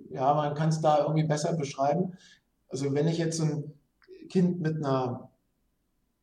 ja, 0.09 0.33
man 0.33 0.53
kann 0.53 0.69
es 0.69 0.81
da 0.81 0.99
irgendwie 0.99 1.23
besser 1.23 1.53
beschreiben. 1.53 2.17
Also 2.67 2.93
wenn 2.93 3.07
ich 3.07 3.17
jetzt 3.17 3.39
ein 3.39 3.73
Kind 4.29 4.59
mit 4.59 4.77
einer 4.77 5.29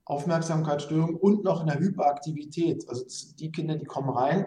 Aufmerksamkeitsstörung 0.04 1.16
und 1.16 1.44
noch 1.44 1.62
einer 1.62 1.78
Hyperaktivität, 1.78 2.88
also 2.88 3.04
die 3.38 3.52
Kinder, 3.52 3.76
die 3.76 3.86
kommen 3.86 4.10
rein, 4.10 4.46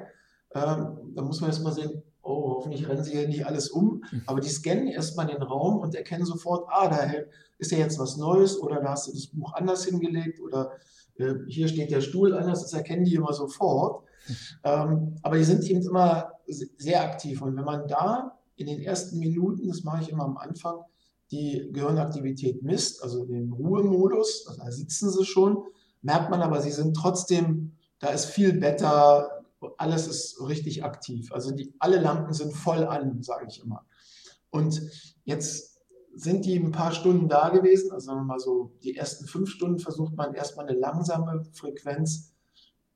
ähm, 0.53 1.13
da 1.15 1.21
muss 1.23 1.41
man 1.41 1.49
erstmal 1.49 1.73
sehen, 1.73 2.03
oh, 2.23 2.55
hoffentlich 2.55 2.87
rennen 2.87 3.03
sie 3.03 3.11
hier 3.11 3.27
nicht 3.27 3.45
alles 3.45 3.69
um, 3.69 4.03
hm. 4.09 4.21
aber 4.25 4.39
die 4.39 4.49
scannen 4.49 4.87
erstmal 4.87 5.27
den 5.27 5.41
Raum 5.41 5.79
und 5.79 5.93
erkennen 5.93 6.25
sofort, 6.25 6.67
ah, 6.69 6.87
da 6.89 7.11
ist 7.57 7.71
ja 7.71 7.77
jetzt 7.77 7.99
was 7.99 8.17
Neues 8.17 8.59
oder 8.59 8.81
da 8.81 8.91
hast 8.91 9.07
du 9.07 9.11
das 9.11 9.27
Buch 9.27 9.53
anders 9.53 9.85
hingelegt 9.85 10.39
oder 10.39 10.71
äh, 11.17 11.33
hier 11.47 11.67
steht 11.67 11.91
der 11.91 12.01
Stuhl 12.01 12.33
anders, 12.33 12.61
das 12.61 12.73
erkennen 12.73 13.05
die 13.05 13.15
immer 13.15 13.33
sofort. 13.33 14.03
Hm. 14.25 14.35
Ähm, 14.63 15.15
aber 15.21 15.37
die 15.37 15.43
sind 15.43 15.63
eben 15.69 15.81
immer 15.81 16.31
sehr 16.77 17.03
aktiv 17.03 17.41
und 17.41 17.55
wenn 17.55 17.65
man 17.65 17.87
da 17.87 18.39
in 18.55 18.67
den 18.67 18.81
ersten 18.81 19.19
Minuten, 19.19 19.67
das 19.67 19.83
mache 19.83 20.03
ich 20.03 20.09
immer 20.09 20.23
am 20.23 20.37
Anfang, 20.37 20.79
die 21.31 21.69
Gehirnaktivität 21.71 22.61
misst, 22.61 23.03
also 23.03 23.25
den 23.25 23.51
Ruhemodus, 23.51 24.45
also 24.47 24.61
da 24.61 24.71
sitzen 24.71 25.09
sie 25.09 25.25
schon, 25.25 25.63
merkt 26.01 26.29
man 26.29 26.41
aber, 26.41 26.61
sie 26.61 26.71
sind 26.71 26.95
trotzdem, 26.95 27.71
da 27.99 28.09
ist 28.09 28.25
viel 28.25 28.53
Beta, 28.53 29.42
alles 29.77 30.07
ist 30.07 30.41
richtig 30.41 30.83
aktiv. 30.83 31.31
Also 31.31 31.51
die, 31.51 31.73
alle 31.79 31.99
Lampen 31.99 32.33
sind 32.33 32.53
voll 32.53 32.85
an, 32.85 33.21
sage 33.21 33.47
ich 33.49 33.61
immer. 33.61 33.85
Und 34.49 34.81
jetzt 35.25 35.79
sind 36.15 36.45
die 36.45 36.57
ein 36.57 36.71
paar 36.71 36.91
Stunden 36.91 37.27
da 37.27 37.49
gewesen, 37.49 37.91
also 37.91 38.05
sagen 38.05 38.19
wir 38.19 38.25
mal 38.25 38.39
so, 38.39 38.71
die 38.83 38.95
ersten 38.95 39.25
fünf 39.25 39.49
Stunden 39.49 39.79
versucht 39.79 40.15
man 40.15 40.33
erstmal 40.33 40.67
eine 40.67 40.77
langsame 40.77 41.43
Frequenz 41.53 42.33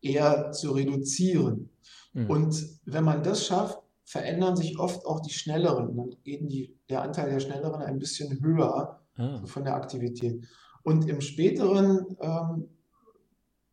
eher 0.01 0.51
zu 0.51 0.71
reduzieren. 0.71 1.69
Mhm. 2.13 2.29
Und 2.29 2.79
wenn 2.85 3.03
man 3.03 3.23
das 3.23 3.45
schafft, 3.45 3.79
verändern 4.05 4.55
sich 4.55 4.79
oft 4.79 5.05
auch 5.05 5.19
die 5.19 5.33
schnelleren. 5.33 5.95
Dann 5.97 6.09
geht 6.23 6.49
die, 6.49 6.77
der 6.89 7.01
Anteil 7.01 7.29
der 7.29 7.39
schnelleren 7.39 7.81
ein 7.81 7.99
bisschen 7.99 8.39
höher 8.41 9.01
ah. 9.17 9.45
von 9.45 9.63
der 9.63 9.75
Aktivität. 9.75 10.47
Und 10.83 11.09
im 11.09 11.19
späteren 11.19 12.15
ähm, 12.21 12.69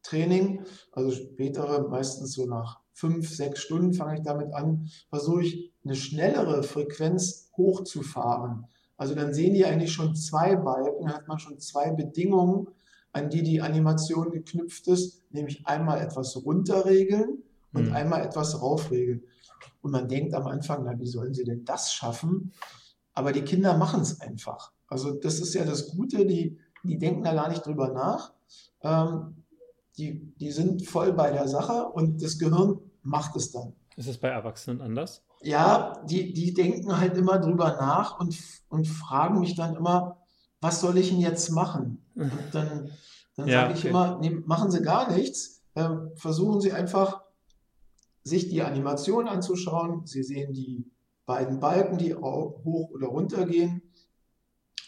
Training, 0.02 0.64
also 0.92 1.12
spätere, 1.12 1.88
meistens 1.88 2.32
so 2.32 2.46
nach 2.46 2.80
fünf, 2.94 3.28
sechs 3.28 3.60
Stunden 3.60 3.92
fange 3.92 4.14
ich 4.14 4.22
damit 4.22 4.54
an, 4.54 4.88
versuche 5.10 5.42
ich 5.42 5.72
eine 5.84 5.94
schnellere 5.94 6.62
Frequenz 6.62 7.50
hochzufahren. 7.56 8.66
Also 8.96 9.14
dann 9.14 9.34
sehen 9.34 9.54
die 9.54 9.66
eigentlich 9.66 9.92
schon 9.92 10.14
zwei 10.14 10.56
Balken, 10.56 11.12
hat 11.12 11.28
man 11.28 11.38
schon 11.38 11.58
zwei 11.58 11.90
Bedingungen, 11.90 12.68
an 13.12 13.28
die 13.28 13.42
die 13.42 13.60
Animation 13.60 14.30
geknüpft 14.30 14.86
ist, 14.88 15.22
nämlich 15.30 15.66
einmal 15.66 16.00
etwas 16.00 16.36
runterregeln 16.44 17.42
und 17.72 17.88
mhm. 17.88 17.92
einmal 17.92 18.24
etwas 18.24 18.60
raufregeln. 18.62 19.22
Und 19.82 19.90
man 19.90 20.08
denkt 20.08 20.34
am 20.34 20.46
Anfang, 20.46 20.84
na, 20.84 20.98
wie 20.98 21.06
sollen 21.06 21.34
sie 21.34 21.44
denn 21.44 21.64
das 21.64 21.92
schaffen? 21.92 22.52
Aber 23.12 23.32
die 23.32 23.42
Kinder 23.42 23.76
machen 23.76 24.00
es 24.00 24.20
einfach. 24.20 24.72
Also 24.88 25.12
das 25.12 25.40
ist 25.40 25.54
ja 25.54 25.64
das 25.64 25.88
Gute, 25.88 26.26
die, 26.26 26.58
die 26.84 26.98
denken 26.98 27.22
da 27.22 27.34
gar 27.34 27.48
nicht 27.48 27.66
drüber 27.66 27.92
nach. 27.92 28.32
Ähm, 28.82 29.44
die, 29.96 30.34
die 30.36 30.50
sind 30.50 30.86
voll 30.86 31.12
bei 31.12 31.30
der 31.30 31.46
Sache 31.48 31.86
und 31.86 32.22
das 32.22 32.38
Gehirn 32.38 32.80
macht 33.04 33.36
es 33.36 33.52
dann. 33.52 33.74
Ist 33.96 34.08
es 34.08 34.18
bei 34.18 34.28
Erwachsenen 34.28 34.80
anders? 34.80 35.22
Ja, 35.42 36.02
die, 36.04 36.32
die 36.32 36.52
denken 36.52 36.98
halt 36.98 37.16
immer 37.16 37.38
drüber 37.38 37.76
nach 37.78 38.18
und, 38.18 38.36
und 38.68 38.88
fragen 38.88 39.40
mich 39.40 39.54
dann 39.54 39.76
immer, 39.76 40.18
was 40.60 40.80
soll 40.80 40.98
ich 40.98 41.10
denn 41.10 41.20
jetzt 41.20 41.50
machen? 41.50 42.04
Und 42.14 42.32
dann, 42.52 42.90
dann 43.36 43.48
ja, 43.48 43.62
sage 43.62 43.74
ich 43.74 43.80
okay. 43.80 43.88
immer, 43.88 44.18
nee, 44.20 44.30
machen 44.30 44.70
Sie 44.70 44.82
gar 44.82 45.12
nichts. 45.12 45.62
Ähm, 45.76 46.10
versuchen 46.16 46.60
Sie 46.60 46.72
einfach 46.72 47.22
sich 48.22 48.48
die 48.48 48.62
Animation 48.62 49.28
anzuschauen. 49.28 50.06
Sie 50.06 50.22
sehen 50.22 50.54
die 50.54 50.90
beiden 51.26 51.60
Balken, 51.60 51.98
die 51.98 52.14
hoch 52.14 52.90
oder 52.90 53.08
runter 53.08 53.46
gehen 53.46 53.82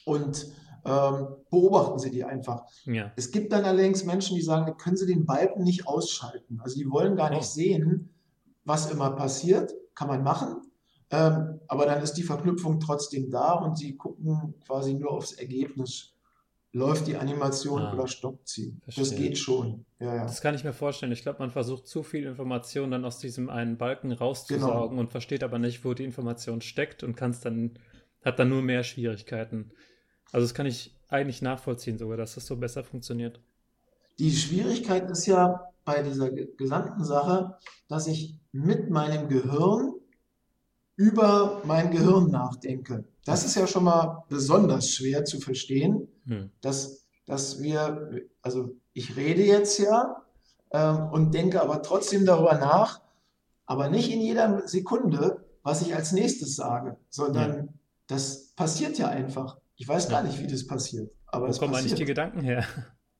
und 0.04 0.46
ähm, 0.86 1.26
beobachten 1.50 1.98
Sie 1.98 2.10
die 2.10 2.24
einfach. 2.24 2.64
Ja. 2.84 3.12
Es 3.16 3.30
gibt 3.30 3.52
dann 3.52 3.64
allerdings 3.64 4.04
Menschen, 4.04 4.36
die 4.36 4.42
sagen, 4.42 4.76
können 4.76 4.96
Sie 4.96 5.06
den 5.06 5.26
Balken 5.26 5.64
nicht 5.64 5.86
ausschalten. 5.86 6.60
Also 6.62 6.76
die 6.78 6.90
wollen 6.90 7.16
gar 7.16 7.30
nicht 7.30 7.40
oh. 7.40 7.54
sehen, 7.54 8.14
was 8.64 8.90
immer 8.90 9.10
passiert. 9.10 9.74
Kann 9.94 10.08
man 10.08 10.22
machen. 10.22 10.62
Ähm, 11.10 11.60
aber 11.68 11.86
dann 11.86 12.02
ist 12.02 12.14
die 12.14 12.22
Verknüpfung 12.22 12.80
trotzdem 12.80 13.30
da 13.30 13.52
und 13.52 13.78
Sie 13.78 13.96
gucken 13.96 14.54
quasi 14.66 14.94
nur 14.94 15.12
aufs 15.12 15.32
Ergebnis 15.32 16.16
läuft 16.76 17.06
die 17.06 17.16
Animation 17.16 17.80
ah, 17.80 17.94
oder 17.94 18.06
stoppt 18.06 18.48
sie. 18.48 18.76
Verstehe. 18.82 19.04
Das 19.04 19.16
geht 19.16 19.38
schon. 19.38 19.86
Ja, 19.98 20.14
ja. 20.14 20.22
Das 20.24 20.42
kann 20.42 20.54
ich 20.54 20.62
mir 20.62 20.74
vorstellen. 20.74 21.10
Ich 21.10 21.22
glaube, 21.22 21.38
man 21.38 21.50
versucht 21.50 21.86
zu 21.86 22.02
viel 22.02 22.24
Information 22.24 22.90
dann 22.90 23.06
aus 23.06 23.18
diesem 23.18 23.48
einen 23.48 23.78
Balken 23.78 24.12
rauszusaugen 24.12 24.90
genau. 24.90 25.00
und 25.00 25.10
versteht 25.10 25.42
aber 25.42 25.58
nicht, 25.58 25.84
wo 25.86 25.94
die 25.94 26.04
Information 26.04 26.60
steckt 26.60 27.02
und 27.02 27.16
kann 27.16 27.30
es 27.30 27.40
dann, 27.40 27.78
hat 28.22 28.38
dann 28.38 28.50
nur 28.50 28.60
mehr 28.60 28.84
Schwierigkeiten. 28.84 29.72
Also 30.36 30.48
das 30.48 30.52
kann 30.54 30.66
ich 30.66 30.94
eigentlich 31.08 31.40
nachvollziehen 31.40 31.96
sogar, 31.96 32.18
dass 32.18 32.34
das 32.34 32.44
so 32.44 32.56
besser 32.56 32.84
funktioniert. 32.84 33.40
Die 34.18 34.30
Schwierigkeit 34.30 35.10
ist 35.10 35.24
ja 35.24 35.72
bei 35.86 36.02
dieser 36.02 36.30
gesamten 36.30 37.06
Sache, 37.06 37.56
dass 37.88 38.06
ich 38.06 38.38
mit 38.52 38.90
meinem 38.90 39.30
Gehirn 39.30 39.94
über 40.94 41.62
mein 41.64 41.90
Gehirn 41.90 42.30
nachdenke. 42.30 43.04
Das 43.24 43.46
ist 43.46 43.54
ja 43.54 43.66
schon 43.66 43.84
mal 43.84 44.24
besonders 44.28 44.90
schwer 44.90 45.24
zu 45.24 45.40
verstehen, 45.40 46.06
hm. 46.26 46.50
dass, 46.60 47.06
dass 47.24 47.62
wir, 47.62 48.26
also 48.42 48.76
ich 48.92 49.16
rede 49.16 49.42
jetzt 49.42 49.78
ja 49.78 50.22
ähm, 50.70 51.08
und 51.12 51.32
denke 51.32 51.62
aber 51.62 51.80
trotzdem 51.80 52.26
darüber 52.26 52.58
nach, 52.58 53.00
aber 53.64 53.88
nicht 53.88 54.12
in 54.12 54.20
jeder 54.20 54.68
Sekunde, 54.68 55.46
was 55.62 55.80
ich 55.80 55.94
als 55.94 56.12
nächstes 56.12 56.56
sage, 56.56 56.98
sondern 57.08 57.56
ja. 57.56 57.68
das 58.06 58.48
passiert 58.54 58.98
ja 58.98 59.08
einfach. 59.08 59.56
Ich 59.76 59.86
weiß 59.86 60.08
gar 60.08 60.22
nicht, 60.22 60.40
wie 60.40 60.46
das 60.46 60.66
passiert. 60.66 61.10
Aber 61.26 61.48
Wo 61.48 61.58
kommen 61.58 61.74
eigentlich 61.74 61.94
die 61.94 62.04
Gedanken 62.04 62.40
her? 62.40 62.64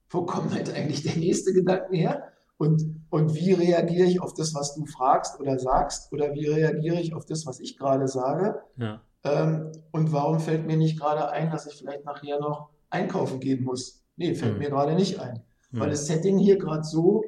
Wo 0.08 0.24
kommt 0.24 0.52
halt 0.52 0.72
eigentlich 0.74 1.02
der 1.02 1.16
nächste 1.16 1.52
Gedanke 1.52 1.96
her? 1.96 2.32
Und, 2.58 3.04
und 3.10 3.34
wie 3.34 3.52
reagiere 3.52 4.06
ich 4.06 4.20
auf 4.20 4.32
das, 4.32 4.54
was 4.54 4.74
du 4.74 4.86
fragst 4.86 5.38
oder 5.40 5.58
sagst? 5.58 6.12
Oder 6.12 6.32
wie 6.32 6.46
reagiere 6.46 6.98
ich 7.00 7.14
auf 7.14 7.26
das, 7.26 7.44
was 7.44 7.60
ich 7.60 7.76
gerade 7.78 8.08
sage? 8.08 8.62
Ja. 8.76 9.02
Ähm, 9.24 9.72
und 9.92 10.12
warum 10.12 10.40
fällt 10.40 10.66
mir 10.66 10.76
nicht 10.76 10.98
gerade 10.98 11.30
ein, 11.30 11.50
dass 11.50 11.66
ich 11.66 11.74
vielleicht 11.76 12.04
nachher 12.04 12.40
noch 12.40 12.70
einkaufen 12.88 13.40
gehen 13.40 13.62
muss? 13.62 14.04
Nee, 14.16 14.34
fällt 14.34 14.54
mhm. 14.54 14.58
mir 14.60 14.70
gerade 14.70 14.94
nicht 14.94 15.20
ein. 15.20 15.42
Mhm. 15.70 15.80
Weil 15.80 15.90
das 15.90 16.06
Setting 16.06 16.38
hier 16.38 16.56
gerade 16.58 16.84
so, 16.84 17.24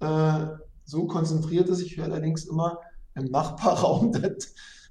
äh, 0.00 0.46
so 0.84 1.06
konzentriert 1.06 1.68
ist. 1.68 1.80
Ich 1.80 1.96
höre 1.96 2.06
allerdings 2.06 2.44
immer 2.44 2.78
im 3.14 3.26
Nachbarraum, 3.26 4.12
da, 4.22 4.30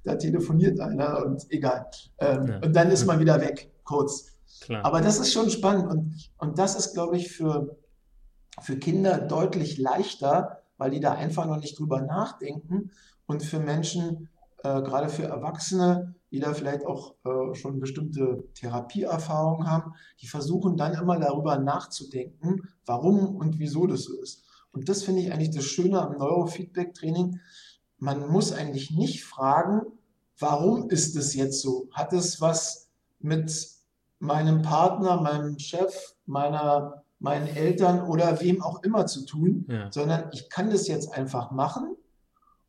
da 0.04 0.16
telefoniert 0.16 0.80
einer 0.80 1.26
und 1.26 1.44
egal. 1.50 1.88
Ähm, 2.20 2.48
ja. 2.48 2.60
Und 2.60 2.76
dann 2.76 2.92
ist 2.92 3.06
man 3.06 3.20
wieder 3.20 3.42
weg, 3.42 3.71
kurz. 3.84 4.38
Klar. 4.62 4.86
Aber 4.86 5.02
das 5.02 5.20
ist 5.20 5.34
schon 5.34 5.50
spannend 5.50 5.90
und, 5.90 6.30
und 6.38 6.60
das 6.60 6.76
ist, 6.76 6.94
glaube 6.94 7.18
ich, 7.18 7.32
für, 7.32 7.78
für 8.62 8.78
Kinder 8.78 9.20
deutlich 9.20 9.78
leichter, 9.78 10.62
weil 10.78 10.92
die 10.92 11.00
da 11.00 11.14
einfach 11.14 11.46
noch 11.46 11.58
nicht 11.58 11.80
drüber 11.80 12.02
nachdenken 12.02 12.92
und 13.26 13.44
für 13.44 13.60
Menschen, 13.60 14.30
äh, 14.64 14.82
gerade 14.82 15.10
für 15.10 15.24
Erwachsene, 15.24 16.16
die 16.32 16.40
da 16.40 16.54
vielleicht 16.54 16.86
auch 16.86 17.16
äh, 17.26 17.56
schon 17.56 17.80
bestimmte 17.80 18.44
Therapieerfahrungen 18.56 19.70
haben, 19.70 19.94
die 20.22 20.28
versuchen 20.28 20.78
dann 20.78 20.94
immer 20.94 21.20
darüber 21.20 21.58
nachzudenken, 21.58 22.70
warum 22.86 23.36
und 23.36 23.60
wieso 23.60 23.86
das 23.86 24.04
so 24.04 24.20
ist. 24.22 24.44
Und 24.72 24.88
das 24.88 25.04
finde 25.04 25.22
ich 25.22 25.34
eigentlich 25.34 25.52
das 25.52 25.66
Schöne 25.66 26.02
am 26.02 26.18
Neurofeedback-Training. 26.18 27.40
Man 27.98 28.30
muss 28.30 28.54
eigentlich 28.54 28.92
nicht 28.92 29.26
fragen, 29.26 29.82
warum 30.40 30.90
ist 30.90 31.16
es 31.16 31.34
jetzt 31.34 31.62
so? 31.62 31.90
Hat 31.92 32.14
es 32.14 32.40
was 32.40 32.90
mit 33.24 33.70
meinem 34.20 34.62
Partner, 34.62 35.20
meinem 35.20 35.58
Chef, 35.60 35.94
meiner, 36.26 37.04
meinen 37.20 37.48
Eltern 37.48 38.02
oder 38.02 38.40
wem 38.42 38.62
auch 38.62 38.84
immer 38.84 39.08
zu 39.08 39.26
tun, 39.26 39.66
ja. 39.68 39.92
sondern 39.92 40.30
ich 40.32 40.50
kann 40.50 40.70
das 40.70 40.88
jetzt 40.88 41.12
einfach 41.14 41.52
machen 41.52 41.96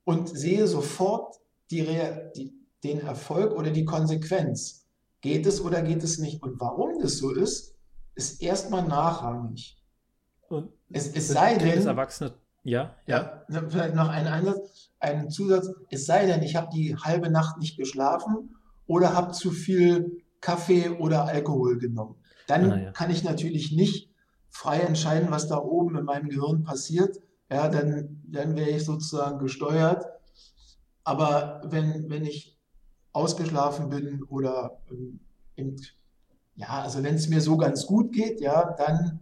und 0.05 0.29
sehe 0.29 0.67
sofort 0.67 1.37
die, 1.71 1.87
die, 2.37 2.55
den 2.83 3.01
Erfolg 3.01 3.53
oder 3.53 3.71
die 3.71 3.85
Konsequenz. 3.85 4.87
Geht 5.21 5.47
es 5.47 5.61
oder 5.61 5.83
geht 5.83 6.03
es 6.03 6.19
nicht? 6.19 6.43
Und 6.43 6.61
warum 6.61 6.99
das 7.01 7.19
so 7.19 7.31
ist, 7.31 7.77
ist 8.15 8.43
erstmal 8.43 8.87
nachrangig. 8.87 9.79
Und 10.49 10.71
es, 10.91 11.09
es 11.15 11.29
sei 11.29 11.57
denn, 11.57 11.87
Erwachsene, 11.87 12.35
ja, 12.65 12.95
ja, 13.07 13.45
ja, 13.49 13.63
vielleicht 13.69 13.95
noch 13.95 14.09
ein 14.09 14.27
Einsatz, 14.27 14.91
einen 15.01 15.31
Zusatz. 15.31 15.71
Es 15.91 16.07
sei 16.07 16.27
denn, 16.27 16.43
ich 16.43 16.57
habe 16.57 16.69
die 16.73 16.97
halbe 16.97 17.31
Nacht 17.31 17.59
nicht 17.59 17.77
geschlafen 17.77 18.57
oder 18.87 19.15
habe 19.15 19.33
zu 19.33 19.51
viel 19.51 20.22
Kaffee 20.43 20.91
oder 20.91 21.25
Alkohol 21.25 21.79
genommen. 21.79 22.17
Dann 22.47 22.71
ah, 22.71 22.77
ja. 22.77 22.93
kann 22.93 23.11
ich 23.11 23.25
natürlich 23.25 23.73
nicht 23.73 24.11
frei 24.51 24.81
entscheiden, 24.81 25.31
was 25.31 25.49
da 25.49 25.57
oben 25.57 25.97
in 25.97 26.05
meinem 26.05 26.29
Gehirn 26.29 26.65
passiert. 26.65 27.19
Ja, 27.51 27.69
dann, 27.69 28.23
dann 28.27 28.55
wäre 28.57 28.71
ich 28.71 28.85
sozusagen 28.85 29.39
gesteuert. 29.39 30.05
Aber 31.05 31.63
wenn, 31.65 32.11
wenn 32.11 32.27
ich 32.27 32.59
ausgeschlafen 33.13 33.89
bin 33.89 34.23
oder 34.25 34.83
ähm, 34.91 35.21
im, 35.57 35.77
ja, 36.57 36.83
also 36.83 37.03
wenn 37.03 37.15
es 37.15 37.29
mir 37.29 37.41
so 37.41 37.57
ganz 37.57 37.87
gut 37.87 38.13
geht, 38.13 38.41
ja, 38.41 38.73
dann, 38.73 39.21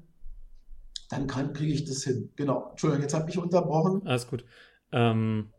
dann 1.10 1.26
kriege 1.26 1.72
ich 1.72 1.84
das 1.84 2.02
hin. 2.02 2.30
Genau. 2.36 2.70
Entschuldigung, 2.70 3.02
jetzt 3.02 3.14
habe 3.14 3.30
ich 3.30 3.38
unterbrochen. 3.38 4.06
Alles 4.06 4.26
gut. 4.26 4.44
Ähm, 4.92 5.52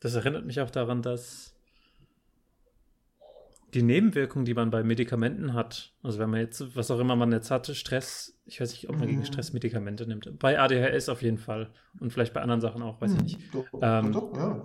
das 0.00 0.14
erinnert 0.14 0.44
mich 0.44 0.60
auch 0.60 0.70
daran, 0.70 1.02
dass 1.02 1.53
die 3.74 3.82
Nebenwirkungen, 3.82 4.44
die 4.44 4.54
man 4.54 4.70
bei 4.70 4.84
Medikamenten 4.84 5.52
hat, 5.52 5.92
also 6.02 6.18
wenn 6.20 6.30
man 6.30 6.40
jetzt, 6.40 6.76
was 6.76 6.90
auch 6.90 7.00
immer 7.00 7.16
man 7.16 7.32
jetzt 7.32 7.50
hatte, 7.50 7.74
Stress, 7.74 8.38
ich 8.46 8.60
weiß 8.60 8.70
nicht, 8.70 8.88
ob 8.88 8.98
man 8.98 9.08
gegen 9.08 9.20
mhm. 9.20 9.24
Stress 9.24 9.52
Medikamente 9.52 10.06
nimmt. 10.06 10.38
Bei 10.38 10.60
ADHS 10.60 11.08
auf 11.08 11.22
jeden 11.22 11.38
Fall 11.38 11.70
und 11.98 12.12
vielleicht 12.12 12.32
bei 12.32 12.40
anderen 12.40 12.60
Sachen 12.60 12.82
auch, 12.82 13.00
weiß 13.00 13.12
ich 13.12 13.18
mhm. 13.18 13.24
nicht. 13.24 13.54
Doch, 13.54 13.66
ähm, 13.82 14.12
doch, 14.12 14.36
ja. 14.36 14.62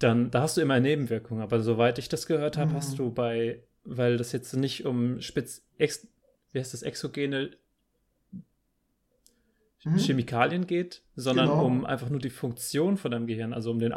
Dann, 0.00 0.30
da 0.32 0.42
hast 0.42 0.56
du 0.56 0.60
immer 0.60 0.80
Nebenwirkungen, 0.80 1.42
aber 1.42 1.60
soweit 1.60 1.98
ich 1.98 2.08
das 2.08 2.26
gehört 2.26 2.56
habe, 2.56 2.72
mhm. 2.72 2.76
hast 2.76 2.98
du 2.98 3.12
bei, 3.12 3.62
weil 3.84 4.16
das 4.16 4.32
jetzt 4.32 4.52
nicht 4.54 4.84
um 4.84 5.20
spitz, 5.20 5.64
ex, 5.78 6.08
wie 6.50 6.58
heißt 6.58 6.74
das, 6.74 6.82
exogene 6.82 7.52
mhm. 9.84 9.96
Chemikalien 9.96 10.66
geht, 10.66 11.02
sondern 11.14 11.48
genau. 11.48 11.64
um 11.64 11.86
einfach 11.86 12.10
nur 12.10 12.18
die 12.18 12.30
Funktion 12.30 12.96
von 12.96 13.12
deinem 13.12 13.28
Gehirn, 13.28 13.52
also 13.52 13.70
um 13.70 13.78
den 13.78 13.94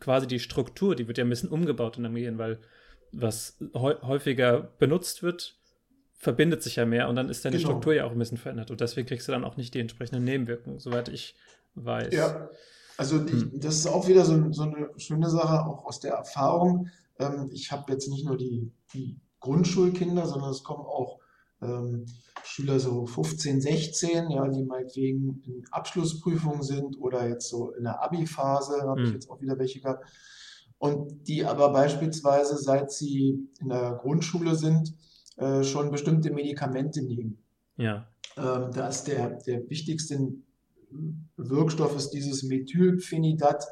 quasi 0.00 0.26
die 0.26 0.40
Struktur, 0.40 0.96
die 0.96 1.06
wird 1.06 1.18
ja 1.18 1.24
ein 1.24 1.30
bisschen 1.30 1.50
umgebaut 1.50 1.98
in 1.98 2.04
deinem 2.04 2.14
Gehirn, 2.14 2.38
weil 2.38 2.60
was 3.16 3.56
häufiger 3.74 4.72
benutzt 4.78 5.22
wird, 5.22 5.56
verbindet 6.14 6.62
sich 6.62 6.76
ja 6.76 6.86
mehr 6.86 7.08
und 7.08 7.16
dann 7.16 7.28
ist 7.28 7.44
deine 7.44 7.56
genau. 7.56 7.70
Struktur 7.70 7.94
ja 7.94 8.04
auch 8.04 8.12
ein 8.12 8.18
bisschen 8.18 8.38
verändert 8.38 8.70
und 8.70 8.80
deswegen 8.80 9.06
kriegst 9.06 9.28
du 9.28 9.32
dann 9.32 9.44
auch 9.44 9.56
nicht 9.56 9.74
die 9.74 9.80
entsprechenden 9.80 10.24
Nebenwirkungen, 10.24 10.78
soweit 10.78 11.08
ich 11.08 11.34
weiß. 11.74 12.14
Ja, 12.14 12.48
also 12.96 13.18
die, 13.18 13.32
hm. 13.32 13.60
das 13.60 13.76
ist 13.76 13.86
auch 13.86 14.08
wieder 14.08 14.24
so, 14.24 14.52
so, 14.52 14.62
eine 14.62 14.90
schöne 14.96 15.28
Sache, 15.28 15.66
auch 15.66 15.84
aus 15.84 16.00
der 16.00 16.14
Erfahrung. 16.14 16.88
Ähm, 17.18 17.50
ich 17.52 17.72
habe 17.72 17.92
jetzt 17.92 18.08
nicht 18.08 18.24
nur 18.24 18.36
die, 18.36 18.72
die, 18.92 19.20
Grundschulkinder, 19.40 20.26
sondern 20.26 20.52
es 20.52 20.62
kommen 20.62 20.86
auch 20.86 21.20
ähm, 21.60 22.06
Schüler 22.44 22.80
so 22.80 23.04
15, 23.04 23.60
16, 23.60 24.30
ja, 24.30 24.48
die 24.48 24.64
meinetwegen 24.64 25.42
in 25.44 25.66
Abschlussprüfungen 25.70 26.62
sind 26.62 26.98
oder 26.98 27.28
jetzt 27.28 27.50
so 27.50 27.70
in 27.72 27.84
der 27.84 28.02
Abi-Phase, 28.02 28.80
habe 28.80 29.02
hm. 29.02 29.06
ich 29.06 29.12
jetzt 29.12 29.28
auch 29.28 29.42
wieder 29.42 29.58
welche 29.58 29.82
gehabt 29.82 30.06
und 30.78 31.28
die 31.28 31.44
aber 31.44 31.72
beispielsweise, 31.72 32.56
seit 32.58 32.90
sie 32.90 33.48
in 33.60 33.68
der 33.68 33.98
Grundschule 34.02 34.54
sind, 34.54 34.94
äh, 35.36 35.62
schon 35.62 35.90
bestimmte 35.90 36.30
Medikamente 36.30 37.02
nehmen. 37.02 37.38
Ja. 37.76 38.06
Ähm, 38.36 38.70
da 38.72 38.88
ist 38.88 39.04
der, 39.04 39.30
der 39.46 39.68
wichtigste 39.68 40.32
Wirkstoff 41.36 41.96
ist 41.96 42.10
dieses 42.10 42.42
Methylphenidat. 42.42 43.64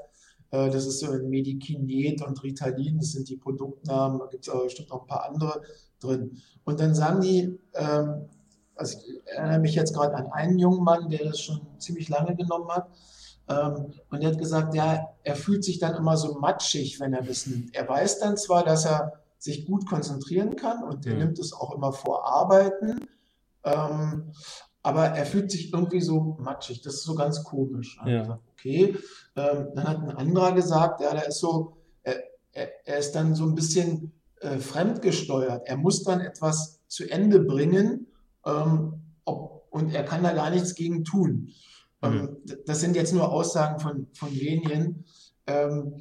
Äh, 0.50 0.70
das 0.70 0.86
ist 0.86 1.00
so 1.00 1.10
ein 1.10 1.28
Medikinet 1.28 2.22
und 2.22 2.42
Ritalin, 2.42 2.98
das 2.98 3.12
sind 3.12 3.28
die 3.28 3.36
Produktnamen, 3.36 4.18
da 4.18 4.26
gibt 4.26 4.46
es 4.46 4.52
aber 4.52 4.64
bestimmt 4.64 4.90
noch 4.90 5.02
ein 5.02 5.08
paar 5.08 5.28
andere 5.28 5.62
drin. 6.00 6.38
Und 6.64 6.80
dann 6.80 6.94
sagen 6.94 7.20
die, 7.20 7.58
ähm, 7.74 8.28
also 8.74 8.98
ich 8.98 9.26
erinnere 9.26 9.60
mich 9.60 9.74
jetzt 9.74 9.94
gerade 9.94 10.14
an 10.14 10.26
einen 10.32 10.58
jungen 10.58 10.82
Mann, 10.82 11.08
der 11.08 11.24
das 11.24 11.40
schon 11.40 11.60
ziemlich 11.78 12.08
lange 12.08 12.34
genommen 12.34 12.68
hat, 12.70 12.88
und 13.46 14.22
er 14.22 14.30
hat 14.30 14.38
gesagt, 14.38 14.74
ja, 14.74 15.08
er 15.24 15.36
fühlt 15.36 15.64
sich 15.64 15.78
dann 15.78 15.96
immer 15.96 16.16
so 16.16 16.38
matschig, 16.38 17.00
wenn 17.00 17.12
er 17.12 17.22
das 17.22 17.46
nimmt. 17.46 17.74
Er 17.74 17.88
weiß 17.88 18.20
dann 18.20 18.36
zwar, 18.36 18.64
dass 18.64 18.84
er 18.84 19.12
sich 19.38 19.66
gut 19.66 19.86
konzentrieren 19.86 20.56
kann 20.56 20.84
und 20.84 21.04
er 21.06 21.14
mhm. 21.14 21.18
nimmt 21.18 21.38
es 21.38 21.52
auch 21.52 21.74
immer 21.74 21.92
vor 21.92 22.26
Arbeiten, 22.26 23.08
ähm, 23.64 24.32
aber 24.82 25.06
er 25.06 25.26
fühlt 25.26 25.50
sich 25.50 25.72
irgendwie 25.72 26.00
so 26.00 26.36
matschig. 26.40 26.82
Das 26.82 26.94
ist 26.94 27.04
so 27.04 27.14
ganz 27.14 27.44
komisch. 27.44 27.98
Ja. 28.06 28.20
Gesagt, 28.22 28.42
okay. 28.52 28.96
Ähm, 29.36 29.68
dann 29.74 29.88
hat 29.88 29.98
ein 29.98 30.16
anderer 30.16 30.52
gesagt, 30.52 31.00
ja, 31.00 31.12
der 31.12 31.28
ist 31.28 31.40
so, 31.40 31.76
er, 32.02 32.22
er, 32.52 32.68
er 32.86 32.98
ist 32.98 33.12
dann 33.12 33.34
so 33.34 33.44
ein 33.44 33.54
bisschen 33.54 34.12
äh, 34.40 34.58
fremdgesteuert. 34.58 35.66
Er 35.66 35.76
muss 35.76 36.02
dann 36.02 36.20
etwas 36.20 36.80
zu 36.88 37.08
Ende 37.08 37.40
bringen 37.40 38.06
ähm, 38.44 38.94
ob, 39.24 39.66
und 39.70 39.94
er 39.94 40.04
kann 40.04 40.22
da 40.22 40.32
gar 40.32 40.50
nichts 40.50 40.74
gegen 40.74 41.04
tun. 41.04 41.50
Ähm, 42.02 42.38
mhm. 42.44 42.58
Das 42.66 42.80
sind 42.80 42.96
jetzt 42.96 43.12
nur 43.12 43.30
Aussagen 43.30 43.80
von, 43.80 44.06
von 44.14 44.32
wenigen. 44.32 45.04
Ähm, 45.46 45.94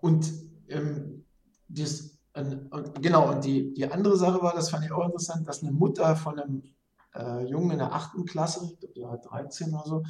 und 0.00 0.32
ähm, 0.68 1.24
das, 1.68 2.18
und, 2.34 3.02
genau, 3.02 3.30
und 3.30 3.44
die, 3.44 3.72
die 3.74 3.86
andere 3.86 4.16
Sache 4.16 4.42
war, 4.42 4.54
das 4.54 4.70
fand 4.70 4.84
ich 4.84 4.92
auch 4.92 5.06
interessant, 5.06 5.46
dass 5.46 5.62
eine 5.62 5.72
Mutter 5.72 6.16
von 6.16 6.38
einem 6.38 6.62
äh, 7.14 7.44
Jungen 7.46 7.72
in 7.72 7.78
der 7.78 7.92
achten 7.92 8.24
Klasse, 8.24 8.76
der 8.96 9.04
war 9.04 9.18
13 9.18 9.72
oder 9.72 9.84
so, 9.86 10.02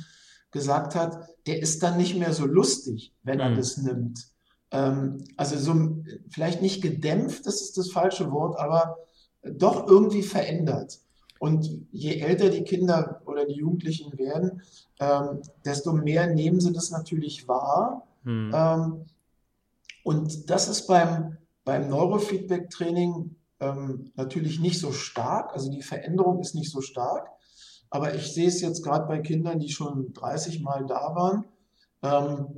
gesagt 0.51 0.95
hat, 0.95 1.29
der 1.47 1.61
ist 1.61 1.83
dann 1.83 1.97
nicht 1.97 2.17
mehr 2.17 2.33
so 2.33 2.47
lustig, 2.47 3.13
wenn 3.23 3.41
er 3.41 3.51
mhm. 3.51 3.57
das 3.57 3.77
nimmt. 3.77 4.29
Ähm, 4.71 5.25
also 5.37 5.59
so 5.59 6.03
vielleicht 6.31 6.63
nicht 6.63 6.83
gedämpft, 6.83 7.47
das 7.47 7.61
ist 7.61 7.77
das 7.77 7.91
falsche 7.91 8.31
Wort, 8.31 8.59
aber 8.59 8.99
doch 9.43 9.87
irgendwie 9.87 10.23
verändert. 10.23 11.01
Und 11.45 11.87
je 11.93 12.21
älter 12.21 12.49
die 12.49 12.65
Kinder 12.65 13.21
oder 13.27 13.45
die 13.45 13.57
Jugendlichen 13.57 14.17
werden, 14.17 14.63
ähm, 14.99 15.43
desto 15.63 15.93
mehr 15.93 16.27
nehmen 16.27 16.59
sie 16.59 16.73
das 16.73 16.91
natürlich 16.91 17.47
wahr. 17.47 18.09
Mhm. 18.23 18.51
Ähm, 18.55 19.05
und 20.05 20.49
das 20.49 20.69
ist 20.69 20.87
beim, 20.87 21.37
beim 21.63 21.91
Neurofeedback-Training 21.91 23.37
ähm, 23.61 24.11
natürlich 24.17 24.59
nicht 24.59 24.81
so 24.81 24.91
stark. 24.91 25.53
Also 25.53 25.71
die 25.71 25.83
Veränderung 25.83 26.41
ist 26.41 26.55
nicht 26.55 26.71
so 26.71 26.81
stark. 26.81 27.29
Aber 27.91 28.15
ich 28.15 28.33
sehe 28.33 28.49
es 28.49 28.63
jetzt 28.63 28.83
gerade 28.83 29.07
bei 29.07 29.19
Kindern, 29.19 29.59
die 29.59 29.69
schon 29.69 30.15
30 30.15 30.63
Mal 30.63 30.87
da 30.87 31.15
waren, 31.15 31.45
ähm, 32.03 32.57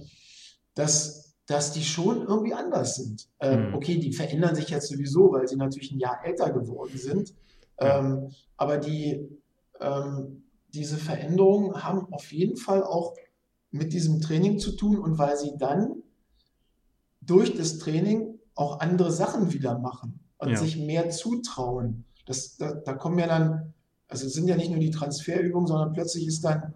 dass 0.77 1.25
dass 1.47 1.73
die 1.73 1.83
schon 1.83 2.23
irgendwie 2.23 2.55
anders 2.55 2.95
sind. 2.97 3.29
Ähm, 3.41 3.69
mhm. 3.69 3.75
Okay, 3.75 3.99
die 3.99 4.13
verändern 4.13 4.55
sich 4.55 4.69
jetzt 4.69 4.89
sowieso, 4.89 5.33
weil 5.33 5.49
sie 5.49 5.57
natürlich 5.57 5.91
ein 5.91 5.99
Jahr 5.99 6.25
älter 6.25 6.53
geworden 6.53 6.97
sind. 6.99 7.35
Ähm, 7.79 8.31
aber 8.57 8.79
die, 8.79 9.29
ähm, 9.81 10.45
diese 10.73 10.97
Veränderungen 10.97 11.83
haben 11.83 12.13
auf 12.13 12.33
jeden 12.33 12.57
Fall 12.57 12.83
auch 12.83 13.15
mit 13.71 13.93
diesem 13.93 14.21
Training 14.21 14.59
zu 14.59 14.73
tun 14.73 14.99
und 14.99 15.19
weil 15.19 15.37
sie 15.37 15.53
dann 15.59 16.03
durch 17.21 17.57
das 17.57 17.79
Training 17.79 18.39
auch 18.55 18.81
andere 18.81 19.13
Sachen 19.13 19.53
wieder 19.53 19.79
machen 19.79 20.21
und 20.39 20.51
ja. 20.51 20.57
sich 20.57 20.79
mehr 20.79 21.11
zutrauen. 21.11 22.05
Das, 22.25 22.57
da, 22.57 22.73
da 22.73 22.95
kommen 22.95 23.19
ja 23.19 23.27
dann, 23.27 23.75
also 24.09 24.27
es 24.27 24.33
sind 24.33 24.49
ja 24.49 24.57
nicht 24.57 24.71
nur 24.71 24.81
die 24.81 24.91
Transferübungen, 24.91 25.67
sondern 25.67 25.93
plötzlich 25.93 26.27
ist 26.27 26.45
dann 26.45 26.75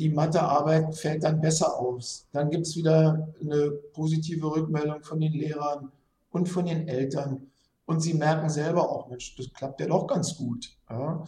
die 0.00 0.08
Mathearbeit 0.08 0.96
fällt 0.96 1.24
dann 1.24 1.42
besser 1.42 1.78
aus. 1.78 2.26
Dann 2.32 2.48
gibt 2.48 2.66
es 2.66 2.74
wieder 2.74 3.28
eine 3.38 3.70
positive 3.92 4.46
Rückmeldung 4.46 5.02
von 5.02 5.20
den 5.20 5.34
Lehrern 5.34 5.92
und 6.30 6.48
von 6.48 6.64
den 6.64 6.88
Eltern. 6.88 7.49
Und 7.86 8.00
sie 8.00 8.14
merken 8.14 8.48
selber 8.48 8.88
auch, 8.88 9.08
Mensch, 9.08 9.34
das 9.36 9.52
klappt 9.52 9.80
ja 9.80 9.86
doch 9.86 10.06
ganz 10.06 10.36
gut. 10.36 10.76
Ja. 10.88 11.24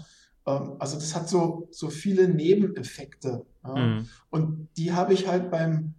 Ähm, 0.46 0.76
also 0.78 0.96
das 0.96 1.14
hat 1.14 1.28
so, 1.28 1.68
so 1.70 1.90
viele 1.90 2.28
Nebeneffekte. 2.28 3.44
Ja. 3.64 3.74
Mhm. 3.74 4.09
Und 4.30 4.68
die 4.76 4.92
habe 4.92 5.14
ich 5.14 5.26
halt 5.28 5.50
beim, 5.50 5.94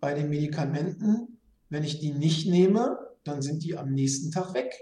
bei 0.00 0.14
den 0.14 0.30
Medikamenten, 0.30 1.38
wenn 1.68 1.84
ich 1.84 1.98
die 1.98 2.12
nicht 2.12 2.48
nehme, 2.48 2.98
dann 3.24 3.42
sind 3.42 3.62
die 3.64 3.76
am 3.76 3.92
nächsten 3.92 4.30
Tag 4.30 4.54
weg. 4.54 4.72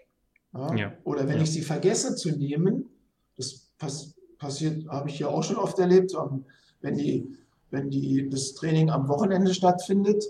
Ja. 0.55 0.75
ja. 0.75 0.93
Oder 1.05 1.29
wenn 1.29 1.41
ich 1.41 1.51
sie 1.51 1.63
vergesse 1.63 2.15
zu 2.15 2.31
nehmen, 2.31 2.89
das 3.37 3.73
pass 3.79 4.15
passiert, 4.39 4.87
habe 4.89 5.09
ich 5.09 5.19
ja 5.19 5.29
auch 5.29 5.43
schon 5.43 5.57
oft 5.57 5.79
erlebt, 5.79 6.15
am 6.15 6.45
wenn, 6.81 6.97
die, 6.97 7.37
wenn 7.71 7.91
die, 7.91 8.29
das 8.29 8.55
Training 8.55 8.91
am 8.91 9.09
Wochenende 9.09 9.55
stattfindet, 9.55 10.25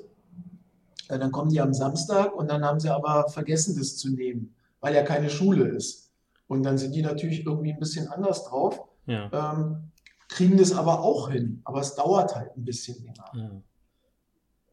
dann 1.08 1.30
kommen 1.30 1.50
die 1.50 1.60
am 1.60 1.74
Samstag 1.74 2.34
und 2.34 2.50
dann 2.50 2.64
haben 2.64 2.80
sie 2.80 2.88
aber 2.88 3.28
vergessen, 3.28 3.76
das 3.78 3.96
zu 3.96 4.10
nehmen, 4.10 4.54
weil 4.80 4.94
ja 4.94 5.02
keine 5.02 5.30
Schule 5.30 5.68
ist. 5.68 6.12
Und 6.48 6.62
dann 6.62 6.78
sind 6.78 6.94
die 6.94 7.02
natürlich 7.02 7.44
irgendwie 7.44 7.72
ein 7.72 7.80
bisschen 7.80 8.08
anders 8.08 8.44
drauf, 8.44 8.80
ja. 9.06 9.30
ähm, 9.32 9.90
kriegen 10.28 10.56
das 10.56 10.72
aber 10.72 11.00
auch 11.00 11.30
hin. 11.30 11.60
Aber 11.64 11.80
es 11.80 11.94
dauert 11.94 12.34
halt 12.36 12.56
ein 12.56 12.64
bisschen 12.64 13.04
länger. 13.04 13.30
Ja. 13.34 13.50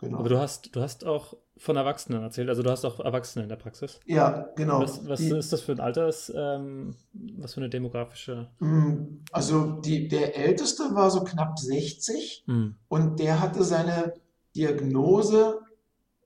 Genau. 0.03 0.19
Aber 0.19 0.29
du 0.29 0.37
hast, 0.37 0.75
du 0.75 0.81
hast 0.81 1.05
auch 1.05 1.37
von 1.57 1.77
Erwachsenen 1.77 2.23
erzählt, 2.23 2.49
also 2.49 2.61
du 2.61 2.69
hast 2.69 2.83
auch 2.83 2.99
Erwachsene 2.99 3.43
in 3.43 3.49
der 3.49 3.55
Praxis. 3.55 3.99
Ja, 4.05 4.49
genau. 4.55 4.81
Was, 4.81 5.07
was 5.07 5.19
die, 5.19 5.29
ist 5.29 5.53
das 5.53 5.61
für 5.61 5.71
ein 5.71 5.79
Alters, 5.79 6.31
ähm, 6.35 6.95
was 7.37 7.53
für 7.53 7.61
eine 7.61 7.69
demografische? 7.69 8.49
Mm, 8.59 9.21
also 9.31 9.79
die, 9.81 10.07
der 10.09 10.35
Älteste 10.35 10.93
war 10.93 11.09
so 11.09 11.23
knapp 11.23 11.57
60 11.57 12.43
mhm. 12.47 12.75
und 12.89 13.19
der 13.19 13.39
hatte 13.39 13.63
seine 13.63 14.13
Diagnose, 14.55 15.61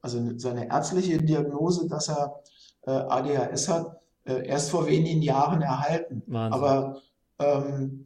also 0.02 0.38
seine 0.38 0.70
ärztliche 0.70 1.18
Diagnose, 1.18 1.88
dass 1.88 2.10
er 2.10 2.42
äh, 2.88 2.92
ADHS 2.92 3.68
hat, 3.68 4.00
äh, 4.26 4.48
erst 4.48 4.72
vor 4.72 4.88
wenigen 4.88 5.22
Jahren 5.22 5.62
erhalten. 5.62 6.24
Wahnsinn. 6.26 6.54
Aber 6.54 7.02
ähm, 7.40 8.06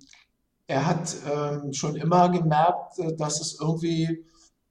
er 0.67 0.87
hat 0.87 1.15
ähm, 1.31 1.73
schon 1.73 1.95
immer 1.95 2.29
gemerkt, 2.29 2.99
äh, 2.99 3.15
dass 3.15 3.39
es 3.39 3.59
irgendwie 3.59 4.25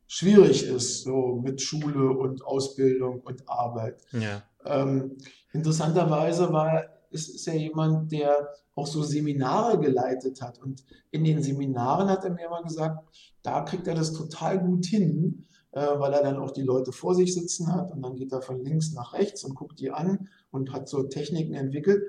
schwierig 0.07 0.65
ist, 0.65 1.05
so 1.05 1.41
mit 1.43 1.63
Schule 1.63 2.11
und 2.11 2.45
Ausbildung 2.45 3.21
und 3.21 3.49
Arbeit. 3.49 4.03
Ja. 4.13 4.43
Ähm, 4.65 5.17
interessanterweise 5.53 6.53
war, 6.53 6.85
ist, 7.11 7.29
ist 7.29 7.47
er 7.47 7.57
jemand, 7.57 8.11
der 8.11 8.49
auch 8.75 8.87
so 8.87 9.03
Seminare 9.03 9.79
geleitet 9.79 10.43
hat. 10.43 10.59
Und 10.61 10.85
in 11.11 11.25
den 11.25 11.43
Seminaren 11.43 12.09
hat 12.09 12.25
er 12.25 12.31
mir 12.31 12.47
immer 12.47 12.63
gesagt, 12.63 13.05
da 13.43 13.63
kriegt 13.63 13.87
er 13.87 13.95
das 13.95 14.13
total 14.13 14.59
gut 14.59 14.87
hin, 14.87 15.47
weil 15.73 16.13
er 16.13 16.23
dann 16.23 16.39
auch 16.39 16.51
die 16.51 16.63
Leute 16.63 16.93
vor 16.93 17.15
sich 17.15 17.35
sitzen 17.35 17.73
hat 17.73 17.93
und 17.93 18.03
dann 18.03 18.17
geht 18.17 18.33
er 18.33 18.43
von 18.43 18.63
links 18.65 18.93
nach 18.93 19.13
rechts 19.13 19.45
und 19.45 19.55
guckt 19.55 19.79
die 19.79 19.91
an 19.91 20.29
und 20.51 20.73
hat 20.73 20.89
so 20.89 21.05
Techniken 21.05 21.55
entwickelt. 21.55 22.03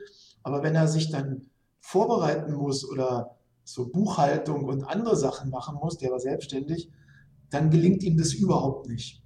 Aber 0.43 0.63
wenn 0.63 0.75
er 0.75 0.87
sich 0.87 1.11
dann 1.11 1.47
vorbereiten 1.79 2.53
muss 2.53 2.89
oder 2.89 3.37
so 3.63 3.89
Buchhaltung 3.89 4.65
und 4.65 4.83
andere 4.83 5.15
Sachen 5.15 5.49
machen 5.49 5.77
muss, 5.81 5.97
der 5.97 6.11
war 6.11 6.19
selbstständig, 6.19 6.89
dann 7.49 7.69
gelingt 7.69 8.03
ihm 8.03 8.17
das 8.17 8.33
überhaupt 8.33 8.87
nicht. 8.87 9.21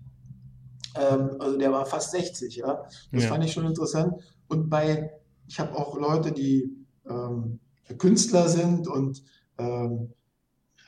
Ähm, 0.95 1.37
also 1.39 1.57
der 1.57 1.71
war 1.71 1.85
fast 1.85 2.11
60, 2.11 2.55
ja. 2.57 2.83
Das 3.11 3.23
ja. 3.23 3.29
fand 3.29 3.43
ich 3.43 3.53
schon 3.53 3.65
interessant. 3.65 4.15
Und 4.47 4.69
bei, 4.69 5.11
ich 5.47 5.59
habe 5.59 5.75
auch 5.77 5.97
Leute, 5.97 6.31
die 6.31 6.69
ähm, 7.09 7.59
Künstler 7.97 8.49
sind 8.49 8.87
und 8.87 9.23
ähm, 9.57 10.13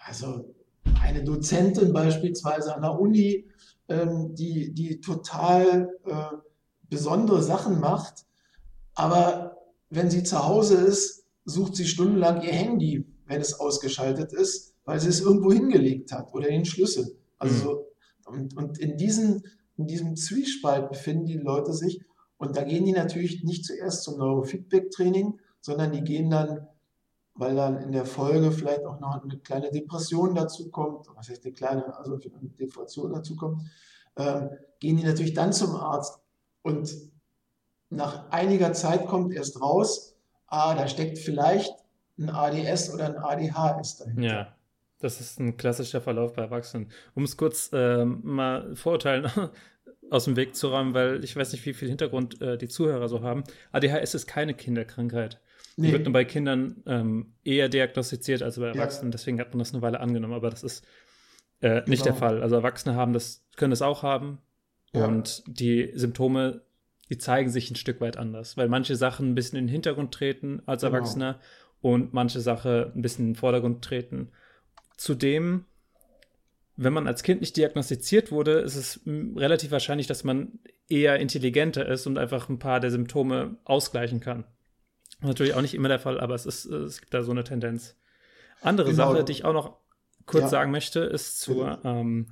also 0.06 0.54
eine 1.08 1.24
Dozentin 1.24 1.94
beispielsweise 1.94 2.76
an 2.76 2.82
der 2.82 3.00
Uni, 3.00 3.46
ähm, 3.88 4.36
die, 4.36 4.74
die 4.74 5.00
total 5.00 5.90
äh, 6.06 6.38
besondere 6.90 7.42
Sachen 7.42 7.80
macht, 7.80 8.26
aber 8.94 9.58
wenn 9.90 10.10
sie 10.10 10.24
zu 10.24 10.46
Hause 10.46 10.76
ist, 10.76 11.26
sucht 11.46 11.76
sie 11.76 11.86
stundenlang 11.86 12.42
ihr 12.42 12.52
Handy, 12.52 13.06
wenn 13.26 13.40
es 13.40 13.60
ausgeschaltet 13.60 14.34
ist, 14.34 14.74
weil 14.84 15.00
sie 15.00 15.10
es 15.10 15.22
irgendwo 15.22 15.52
hingelegt 15.52 16.12
hat 16.12 16.34
oder 16.34 16.48
den 16.48 16.66
Schlüssel. 16.66 17.18
Also 17.38 17.86
mhm. 18.28 18.34
und, 18.34 18.58
und 18.58 18.78
in, 18.80 18.98
diesen, 18.98 19.44
in 19.78 19.88
diesem 19.88 20.16
Zwiespalt 20.18 20.90
befinden 20.90 21.26
die 21.26 21.38
Leute 21.38 21.72
sich 21.74 22.02
und 22.38 22.58
da 22.58 22.64
gehen 22.64 22.86
die 22.86 22.92
natürlich 22.92 23.44
nicht 23.44 23.66
zuerst 23.66 24.04
zum 24.04 24.18
Neurofeedback-Training, 24.18 25.40
sondern 25.62 25.92
die 25.94 26.04
gehen 26.04 26.30
dann, 26.30 26.68
weil 27.38 27.56
dann 27.56 27.78
in 27.78 27.92
der 27.92 28.06
Folge 28.06 28.52
vielleicht 28.52 28.84
auch 28.86 29.00
noch 29.00 29.24
eine 29.24 29.38
kleine 29.38 29.72
Depression 29.72 30.36
dazu 30.36 30.70
kommt, 30.70 31.08
was 31.16 31.30
heißt 31.30 31.46
eine 31.46 31.54
kleine, 31.54 31.98
also 31.98 32.14
eine 32.14 32.50
Depression 32.60 33.14
dazu 33.14 33.36
kommt, 33.36 33.62
ähm, 34.18 34.50
gehen 34.80 34.98
die 34.98 35.04
natürlich 35.04 35.34
dann 35.34 35.54
zum 35.54 35.76
Arzt 35.76 36.20
und 36.64 36.94
nach 37.90 38.30
einiger 38.32 38.74
Zeit 38.74 39.06
kommt 39.06 39.34
erst 39.34 39.62
raus, 39.62 40.16
ah, 40.48 40.76
da 40.76 40.88
steckt 40.88 41.20
vielleicht 41.20 41.74
ein 42.20 42.30
ADS 42.30 42.94
oder 42.94 43.06
ein 43.06 43.18
ADHS 43.18 43.98
dahinter. 43.98 44.22
Ja. 44.22 44.54
Das 45.00 45.22
ist 45.22 45.40
ein 45.40 45.58
klassischer 45.58 46.02
Verlauf 46.02 46.34
bei 46.34 46.42
Erwachsenen. 46.42 46.92
Um 47.14 47.24
es 47.24 47.38
kurz 47.38 47.70
äh, 47.72 48.04
mal 48.04 48.76
Vorurteilen 48.76 49.30
aus 50.10 50.26
dem 50.26 50.36
Weg 50.36 50.56
zu 50.56 50.70
räumen, 50.70 50.96
weil 50.96 51.24
ich 51.24 51.36
weiß 51.36 51.52
nicht, 51.52 51.66
wie 51.68 51.76
viel 51.76 51.88
Hintergrund 51.88 52.42
äh, 52.42 52.58
die 52.58 52.68
Zuhörer 52.68 53.08
so 53.08 53.22
haben. 53.22 53.44
ADHS 53.72 54.16
ist 54.16 54.26
keine 54.26 54.56
Kinderkrankheit. 54.56 55.40
Nee. 55.80 55.92
Wird 55.92 56.06
nur 56.06 56.14
bei 56.14 56.26
Kindern 56.26 56.82
ähm, 56.88 57.34
eher 57.44 57.70
diagnostiziert 57.70 58.42
als 58.42 58.58
bei 58.60 58.68
Erwachsenen. 58.68 59.12
Ja. 59.12 59.12
Deswegen 59.12 59.40
hat 59.40 59.52
man 59.52 59.60
das 59.60 59.74
eine 59.74 59.84
Weile 59.84 60.00
angenommen. 60.00 60.34
Aber 60.34 60.50
das 60.50 60.64
ist 60.64 60.84
äh, 61.62 61.82
nicht 61.86 62.04
genau. 62.04 62.06
der 62.06 62.14
Fall. 62.16 62.42
Also 62.42 62.56
Erwachsene 62.56 62.96
haben 62.96 63.14
das, 63.14 63.46
können 63.56 63.70
das 63.70 63.84
auch 63.84 64.02
haben. 64.02 64.40
Ja. 64.94 65.06
Und 65.06 65.44
die 65.46 65.92
Symptome, 65.94 66.62
die 67.10 67.20
zeigen 67.20 67.50
sich 67.50 67.70
ein 67.70 67.76
Stück 67.76 68.02
weit 68.02 68.18
anders, 68.18 68.58
weil 68.58 68.70
manche 68.70 68.96
Sachen 68.96 69.30
ein 69.30 69.36
bisschen 69.36 69.60
in 69.60 69.66
den 69.66 69.72
Hintergrund 69.72 70.12
treten 70.14 70.64
als 70.66 70.82
genau. 70.82 70.96
Erwachsener 70.96 71.40
und 71.82 72.12
manche 72.12 72.40
Sachen 72.40 72.92
ein 72.96 73.02
bisschen 73.04 73.26
in 73.26 73.34
den 73.34 73.40
Vordergrund 73.40 73.84
treten. 73.84 74.32
Zudem, 74.98 75.66
wenn 76.76 76.94
man 76.94 77.06
als 77.06 77.22
Kind 77.22 77.42
nicht 77.42 77.56
diagnostiziert 77.56 78.32
wurde, 78.32 78.54
ist 78.60 78.76
es 78.76 79.02
relativ 79.06 79.70
wahrscheinlich, 79.70 80.08
dass 80.08 80.24
man 80.24 80.60
eher 80.90 81.20
intelligenter 81.20 81.88
ist 81.88 82.08
und 82.08 82.18
einfach 82.18 82.50
ein 82.50 82.58
paar 82.58 82.80
der 82.80 82.90
Symptome 82.90 83.58
ausgleichen 83.64 84.22
kann. 84.22 84.46
Natürlich 85.22 85.54
auch 85.56 85.62
nicht 85.62 85.74
immer 85.74 85.88
der 85.88 86.00
Fall, 86.00 86.20
aber 86.20 86.36
es, 86.36 86.46
ist, 86.46 86.66
es 86.66 87.00
gibt 87.00 87.14
da 87.14 87.24
so 87.24 87.32
eine 87.32 87.44
Tendenz. 87.44 87.96
Andere 88.62 88.92
genau. 88.92 89.14
Sache, 89.14 89.24
die 89.24 89.32
ich 89.32 89.46
auch 89.46 89.54
noch 89.54 89.78
kurz 90.26 90.44
ja. 90.44 90.50
sagen 90.50 90.72
möchte, 90.72 91.00
ist 91.00 91.40
zu, 91.40 91.64
ähm, 91.84 92.28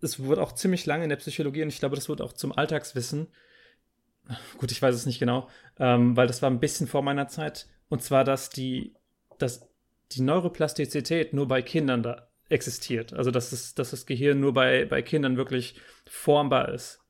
es 0.00 0.22
wird 0.22 0.38
auch 0.38 0.52
ziemlich 0.52 0.86
lange 0.86 1.04
in 1.04 1.08
der 1.08 1.16
Psychologie 1.16 1.62
und 1.62 1.68
ich 1.68 1.78
glaube, 1.78 1.96
das 1.96 2.08
wird 2.08 2.20
auch 2.20 2.32
zum 2.32 2.52
Alltagswissen. 2.52 3.28
Gut, 4.58 4.72
ich 4.72 4.82
weiß 4.82 4.94
es 4.94 5.06
nicht 5.06 5.18
genau, 5.18 5.48
ähm, 5.78 6.16
weil 6.16 6.26
das 6.26 6.42
war 6.42 6.50
ein 6.50 6.60
bisschen 6.60 6.86
vor 6.86 7.02
meiner 7.02 7.28
Zeit. 7.28 7.66
Und 7.88 8.02
zwar, 8.02 8.24
dass 8.24 8.50
die, 8.50 8.94
dass 9.38 9.68
die 10.12 10.20
Neuroplastizität 10.20 11.32
nur 11.32 11.48
bei 11.48 11.62
Kindern 11.62 12.02
da 12.02 12.28
existiert. 12.50 13.12
Also 13.12 13.30
dass, 13.30 13.52
es, 13.52 13.74
dass 13.74 13.90
das 13.90 14.06
Gehirn 14.06 14.40
nur 14.40 14.52
bei, 14.52 14.84
bei 14.84 15.02
Kindern 15.02 15.36
wirklich 15.36 15.80
formbar 16.06 16.70
ist. 16.70 17.00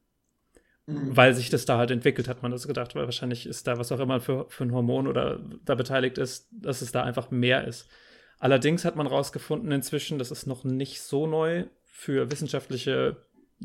Mhm. 0.88 1.14
Weil 1.14 1.34
sich 1.34 1.50
das 1.50 1.66
da 1.66 1.76
halt 1.76 1.90
entwickelt, 1.90 2.28
hat 2.28 2.42
man 2.42 2.50
das 2.50 2.66
gedacht. 2.66 2.94
Weil 2.94 3.04
wahrscheinlich 3.04 3.46
ist 3.46 3.66
da 3.66 3.78
was 3.78 3.92
auch 3.92 4.00
immer 4.00 4.20
für, 4.20 4.46
für 4.48 4.64
ein 4.64 4.72
Hormon 4.72 5.06
oder 5.06 5.38
da 5.66 5.74
beteiligt 5.74 6.16
ist, 6.16 6.48
dass 6.50 6.80
es 6.80 6.92
da 6.92 7.02
einfach 7.02 7.30
mehr 7.30 7.66
ist. 7.66 7.88
Allerdings 8.38 8.86
hat 8.86 8.96
man 8.96 9.06
rausgefunden 9.06 9.70
inzwischen, 9.70 10.18
das 10.18 10.30
ist 10.30 10.46
noch 10.46 10.64
nicht 10.64 11.02
so 11.02 11.26
neu 11.26 11.64
für 11.84 12.30
wissenschaftliche 12.30 13.16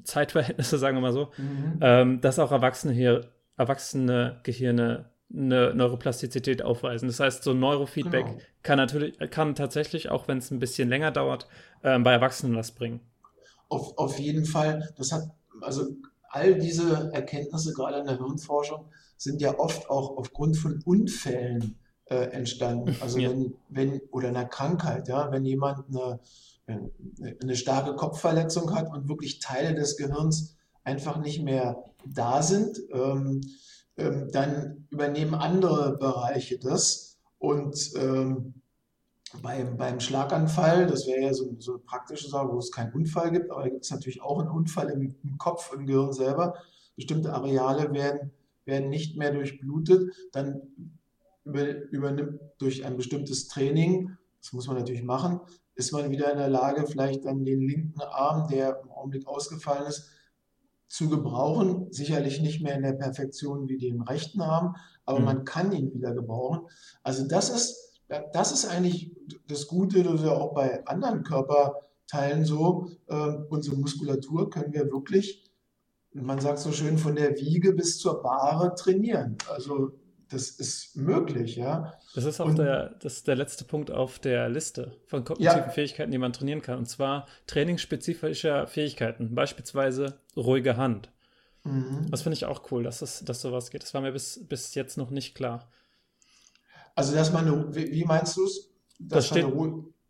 Zeitverhältnisse, 0.04 0.78
sagen 0.80 0.98
wir 0.98 1.02
mal 1.02 1.14
so, 1.14 1.32
mhm. 1.38 1.80
ähm, 1.80 2.22
dass 2.22 2.40
auch 2.40 2.52
Erwachsene 2.52 2.94
hier, 2.94 3.30
erwachsene 3.56 4.42
Gehirne 4.44 5.10
eine 5.34 5.74
Neuroplastizität 5.74 6.62
aufweisen. 6.62 7.08
Das 7.08 7.22
heißt, 7.22 7.44
so 7.44 7.52
ein 7.52 7.60
Neurofeedback 7.60 8.26
genau. 8.26 8.40
kann 8.64 8.78
natürlich, 8.78 9.18
kann 9.32 9.56
tatsächlich, 9.56 10.10
auch 10.10 10.28
wenn 10.28 10.40
es 10.40 10.52
ein 10.52 10.60
bisschen 10.60 10.90
länger 10.90 11.12
dauert, 11.12 11.48
äh, 11.84 11.98
bei 12.00 12.12
Erwachsenen 12.12 12.58
was 12.58 12.72
bringen. 12.72 13.00
Auf, 13.70 13.98
auf 13.98 14.20
jeden 14.20 14.46
Fall. 14.46 14.94
Das 14.98 15.12
hat, 15.14 15.24
also 15.62 15.88
all 16.34 16.56
diese 16.56 17.12
Erkenntnisse, 17.14 17.74
gerade 17.74 18.00
in 18.00 18.06
der 18.06 18.18
Hirnforschung, 18.18 18.86
sind 19.18 19.40
ja 19.40 19.58
oft 19.60 19.90
auch 19.90 20.18
aufgrund 20.18 20.58
von 20.58 20.82
Unfällen 20.84 21.78
äh, 22.06 22.16
entstanden. 22.32 22.96
Also 23.02 23.20
ja. 23.20 23.30
wenn, 23.30 23.54
wenn, 23.70 24.02
oder 24.12 24.30
einer 24.30 24.46
Krankheit, 24.46 25.08
ja, 25.08 25.32
wenn 25.32 25.46
jemand 25.46 25.88
eine, 25.90 26.20
eine 27.42 27.56
starke 27.56 27.96
Kopfverletzung 27.96 28.74
hat 28.74 28.92
und 28.92 29.08
wirklich 29.08 29.40
Teile 29.40 29.76
des 29.76 29.96
Gehirns 29.96 30.56
einfach 30.84 31.18
nicht 31.18 31.44
mehr 31.44 31.86
da 32.06 32.42
sind, 32.42 32.80
ähm, 32.92 33.42
ähm, 33.98 34.30
dann 34.32 34.88
übernehmen 34.90 35.36
andere 35.36 35.98
Bereiche 35.98 36.58
das. 36.58 37.20
Und 37.38 37.92
ähm, 37.96 38.56
beim, 39.42 39.78
beim 39.78 40.00
Schlaganfall, 40.00 40.88
das 40.88 41.08
wäre 41.08 41.22
ja 41.22 41.34
so, 41.34 41.56
so 41.60 41.74
eine 41.74 41.80
praktische 41.80 42.30
Sache, 42.30 42.50
wo 42.52 42.60
es 42.60 42.72
keinen 42.72 42.94
Unfall 42.94 43.32
gibt, 43.32 43.52
aber 43.52 43.64
da 43.64 43.70
gibt 43.70 43.84
es 43.86 43.92
natürlich 43.92 44.22
auch 44.22 44.40
einen 44.40 44.50
Unfall 44.50 44.90
im, 44.90 45.16
im, 45.24 45.38
Kopf, 45.38 45.74
im 45.74 45.86
Gehirn 45.86 46.14
selber. 46.14 46.56
Bestimmte 46.96 47.34
Areale 47.34 47.92
werden, 47.94 48.32
werden 48.66 48.90
nicht 48.90 49.18
mehr 49.18 49.32
durchblutet. 49.32 50.14
Dann 50.32 50.62
über, 51.46 51.66
übernimmt 51.92 52.40
durch 52.60 52.86
ein 52.86 52.96
bestimmtes 52.96 53.48
Training, 53.48 54.16
das 54.42 54.54
muss 54.54 54.68
man 54.68 54.78
natürlich 54.78 55.04
machen, 55.04 55.40
ist 55.76 55.92
man 55.92 56.12
wieder 56.12 56.32
in 56.32 56.38
der 56.38 56.50
Lage, 56.50 56.86
vielleicht 56.86 57.26
dann 57.26 57.46
den 57.46 57.62
linken 57.62 58.02
Arm, 58.02 58.48
der 58.48 58.82
im 58.84 58.92
Augenblick 58.92 59.28
ausgefallen 59.28 59.88
ist, 59.88 60.10
zu 60.88 61.10
gebrauchen. 61.10 61.88
Sicherlich 61.92 62.40
nicht 62.42 62.62
mehr 62.62 62.76
in 62.76 62.84
der 62.84 62.94
Perfektion 62.94 63.68
wie 63.68 63.78
den 63.78 64.02
rechten 64.02 64.42
Arm, 64.42 64.76
aber 65.06 65.20
mhm. 65.20 65.26
man 65.26 65.46
kann 65.46 65.72
ihn 65.72 65.94
wieder 65.94 66.14
gebrauchen. 66.14 66.68
Also 67.02 67.28
das 67.28 67.50
ist, 67.50 67.93
das 68.34 68.52
ist 68.52 68.66
eigentlich 68.66 69.12
das 69.48 69.68
Gute, 69.68 70.04
das 70.04 70.16
ist 70.16 70.26
ja 70.26 70.32
auch 70.32 70.54
bei 70.54 70.86
anderen 70.86 71.24
Körperteilen 71.24 72.46
so. 72.46 72.90
Äh, 73.08 73.16
unsere 73.50 73.76
Muskulatur 73.76 74.50
können 74.50 74.74
wir 74.74 74.92
wirklich, 74.92 75.44
man 76.14 76.40
sagt 76.40 76.60
so 76.60 76.72
schön, 76.72 76.98
von 76.98 77.16
der 77.16 77.36
Wiege 77.38 77.74
bis 77.74 77.98
zur 77.98 78.22
Bahre 78.22 78.76
trainieren. 78.76 79.38
Also 79.50 79.94
das 80.30 80.50
ist 80.50 80.96
möglich, 80.96 81.56
ja. 81.56 81.94
Das 82.16 82.26
ist 82.26 82.40
auch 82.40 82.48
und, 82.48 82.58
der, 82.58 82.96
das 83.02 83.18
ist 83.18 83.28
der 83.28 83.36
letzte 83.36 83.66
Punkt 83.66 83.92
auf 83.92 84.20
der 84.20 84.50
Liste 84.50 84.96
von 85.06 85.24
kognitiven 85.24 85.64
ja. 85.64 85.70
Fähigkeiten, 85.70 86.12
die 86.12 86.18
man 86.18 86.34
trainieren 86.34 86.62
kann. 86.62 86.80
Und 86.80 86.88
zwar 86.88 87.28
trainingsspezifischer 87.48 88.68
Fähigkeiten, 88.68 89.36
beispielsweise 89.36 90.20
ruhige 90.36 90.78
Hand. 90.78 91.12
Mhm. 91.64 92.08
Das 92.10 92.24
finde 92.24 92.36
ich 92.36 92.46
auch 92.46 92.72
cool, 92.72 92.84
dass, 92.84 93.00
das, 93.00 93.24
dass 93.24 93.42
sowas 93.42 93.70
geht. 93.70 93.84
Das 93.84 93.94
war 93.94 94.02
mir 94.02 94.12
bis, 94.12 94.46
bis 94.48 94.76
jetzt 94.76 94.98
noch 94.98 95.12
nicht 95.12 95.36
klar. 95.36 95.70
Also, 96.96 97.16
dass 97.16 97.32
man 97.34 97.48
eine, 97.48 97.76
wie 97.76 98.04
meinst 98.06 98.38
du 98.38 98.46
es? 98.46 98.70
Das 99.00 99.28
steht, 99.28 99.46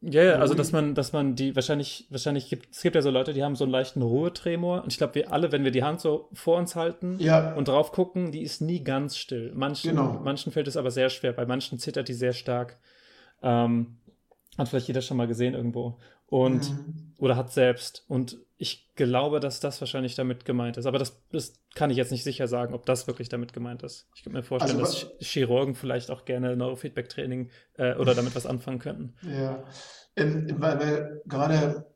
ja, 0.06 0.22
yeah, 0.22 0.40
also 0.40 0.54
dass 0.54 0.74
man, 0.74 0.96
dass 0.96 1.14
man 1.14 1.36
die 1.36 1.56
wahrscheinlich, 1.56 2.08
wahrscheinlich 2.10 2.50
gibt 2.50 2.76
es 2.76 2.82
gibt 2.82 2.96
ja 2.96 3.02
so 3.02 3.10
Leute, 3.10 3.32
die 3.32 3.42
haben 3.42 3.56
so 3.56 3.64
einen 3.64 3.72
leichten 3.72 4.02
Ruhetremor. 4.02 4.84
Und 4.84 4.92
ich 4.92 4.98
glaube, 4.98 5.16
wir 5.16 5.32
alle, 5.32 5.54
wenn 5.54 5.64
wir 5.64 5.72
die 5.72 5.84
Hand 5.84 6.02
so 6.02 6.28
vor 6.34 6.58
uns 6.58 6.76
halten 6.76 7.16
ja. 7.20 7.54
und 7.54 7.70
drauf 7.70 7.94
gucken, 7.94 8.34
die 8.34 8.42
ist 8.42 8.60
nie 8.60 8.84
ganz 8.84 9.16
still. 9.16 9.54
Manchen, 9.56 9.92
genau. 9.92 10.20
manchen 10.22 10.52
fällt 10.52 10.68
es 10.68 10.76
aber 10.76 10.92
sehr 10.92 11.10
schwer, 11.10 11.32
bei 11.32 11.46
manchen 11.46 11.80
zittert 11.80 12.10
die 12.10 12.14
sehr 12.14 12.34
stark. 12.34 12.78
Ähm, 13.42 13.96
hat 14.58 14.68
vielleicht 14.68 14.90
jeder 14.90 15.02
schon 15.02 15.16
mal 15.16 15.28
gesehen 15.28 15.54
irgendwo. 15.54 15.98
Und 16.28 16.70
mhm. 16.70 17.14
oder 17.18 17.38
hat 17.38 17.54
selbst. 17.54 18.04
Und 18.10 18.40
ich 18.64 18.96
glaube, 18.96 19.42
dass 19.42 19.60
das 19.60 19.82
wahrscheinlich 19.82 20.16
damit 20.16 20.46
gemeint 20.46 20.78
ist. 20.78 20.86
Aber 20.86 20.98
das, 20.98 21.22
das 21.34 21.52
kann 21.76 21.90
ich 21.90 21.98
jetzt 21.98 22.14
nicht 22.14 22.24
sicher 22.24 22.48
sagen, 22.48 22.74
ob 22.74 22.86
das 22.86 23.08
wirklich 23.08 23.28
damit 23.28 23.52
gemeint 23.52 23.84
ist. 23.84 24.08
Ich 24.16 24.24
könnte 24.24 24.38
mir 24.38 24.44
vorstellen, 24.44 24.80
also, 24.80 25.08
dass 25.08 25.28
Chirurgen 25.28 25.76
vielleicht 25.76 26.10
auch 26.10 26.24
gerne 26.24 26.56
Neurofeedback-Training 26.56 27.50
äh, 27.74 27.96
oder 27.96 28.16
damit 28.16 28.38
was 28.38 28.46
anfangen 28.46 28.80
könnten. 28.80 29.16
Ja, 29.22 29.66
in, 30.16 30.62
weil 30.62 30.80
wir 30.80 31.22
gerade 31.26 31.94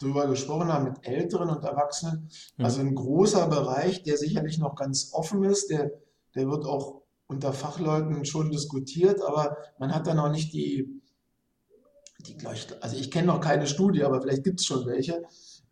darüber 0.00 0.26
gesprochen 0.26 0.72
haben 0.72 0.86
mit 0.86 1.06
Älteren 1.06 1.50
und 1.50 1.62
Erwachsenen. 1.62 2.28
Mhm. 2.56 2.64
Also 2.64 2.80
ein 2.80 2.96
großer 2.96 3.46
Bereich, 3.46 4.02
der 4.02 4.16
sicherlich 4.16 4.58
noch 4.58 4.74
ganz 4.74 5.10
offen 5.12 5.44
ist, 5.44 5.70
der, 5.70 5.92
der 6.34 6.48
wird 6.48 6.64
auch 6.64 7.02
unter 7.28 7.52
Fachleuten 7.52 8.24
schon 8.24 8.50
diskutiert, 8.50 9.22
aber 9.22 9.56
man 9.78 9.94
hat 9.94 10.08
da 10.08 10.14
noch 10.14 10.32
nicht 10.32 10.52
die, 10.52 11.00
die 12.26 12.36
also 12.44 12.96
ich 12.96 13.12
kenne 13.12 13.28
noch 13.28 13.40
keine 13.40 13.68
Studie, 13.68 14.02
aber 14.02 14.20
vielleicht 14.20 14.42
gibt 14.42 14.58
es 14.58 14.66
schon 14.66 14.84
welche, 14.84 15.22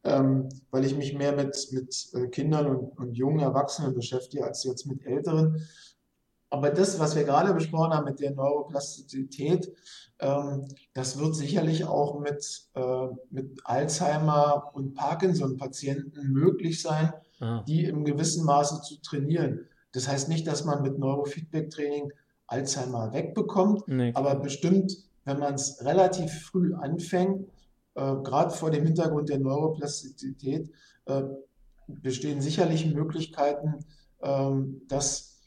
ähm, 0.07 0.49
weil 0.71 0.85
ich 0.85 0.97
mich 0.97 1.15
mehr 1.15 1.33
mit, 1.33 1.69
mit 1.73 2.09
äh, 2.15 2.29
Kindern 2.29 2.67
und, 2.67 2.99
und 2.99 3.15
jungen 3.17 3.41
Erwachsenen 3.41 3.95
beschäftige 3.95 4.45
als 4.45 4.65
jetzt 4.65 4.87
mit 4.87 5.05
Älteren. 5.05 5.67
Aber 6.49 6.71
das, 6.71 7.01
was 7.01 7.17
wir 7.17 7.25
gerade 7.25 7.53
besprochen 7.53 7.93
haben 7.93 8.05
mit 8.05 8.21
der 8.21 8.31
Neuroplastizität, 8.31 9.73
ähm, 10.21 10.69
das 10.95 11.19
wird 11.19 11.35
sicherlich 11.35 11.85
auch 11.85 12.21
mit, 12.21 12.69
äh, 12.75 13.09
mit 13.31 13.61
Alzheimer 13.65 14.71
und 14.73 14.95
Parkinson-Patienten 14.95 16.33
möglich 16.33 16.81
sein, 16.81 17.13
ah. 17.41 17.65
die 17.67 17.85
im 17.85 18.05
gewissen 18.05 18.45
Maße 18.45 18.81
zu 18.83 19.01
trainieren. 19.03 19.67
Das 19.93 20.09
heißt 20.09 20.29
nicht, 20.29 20.47
dass 20.47 20.65
man 20.65 20.83
mit 20.83 20.99
Neurofeedback-Training 20.99 22.13
Alzheimer 22.47 23.13
wegbekommt, 23.13 23.89
nee. 23.89 24.13
aber 24.15 24.37
bestimmt, 24.37 24.97
wenn 25.25 25.41
man 25.41 25.55
es 25.55 25.85
relativ 25.85 26.33
früh 26.33 26.75
anfängt, 26.75 27.49
gerade 27.97 28.51
vor 28.51 28.71
dem 28.71 28.85
Hintergrund 28.85 29.29
der 29.29 29.39
Neuroplastizität 29.39 30.71
äh, 31.07 31.23
bestehen 31.87 32.41
sicherlich 32.41 32.87
Möglichkeiten, 32.87 33.85
ähm, 34.23 34.83
das 34.89 35.41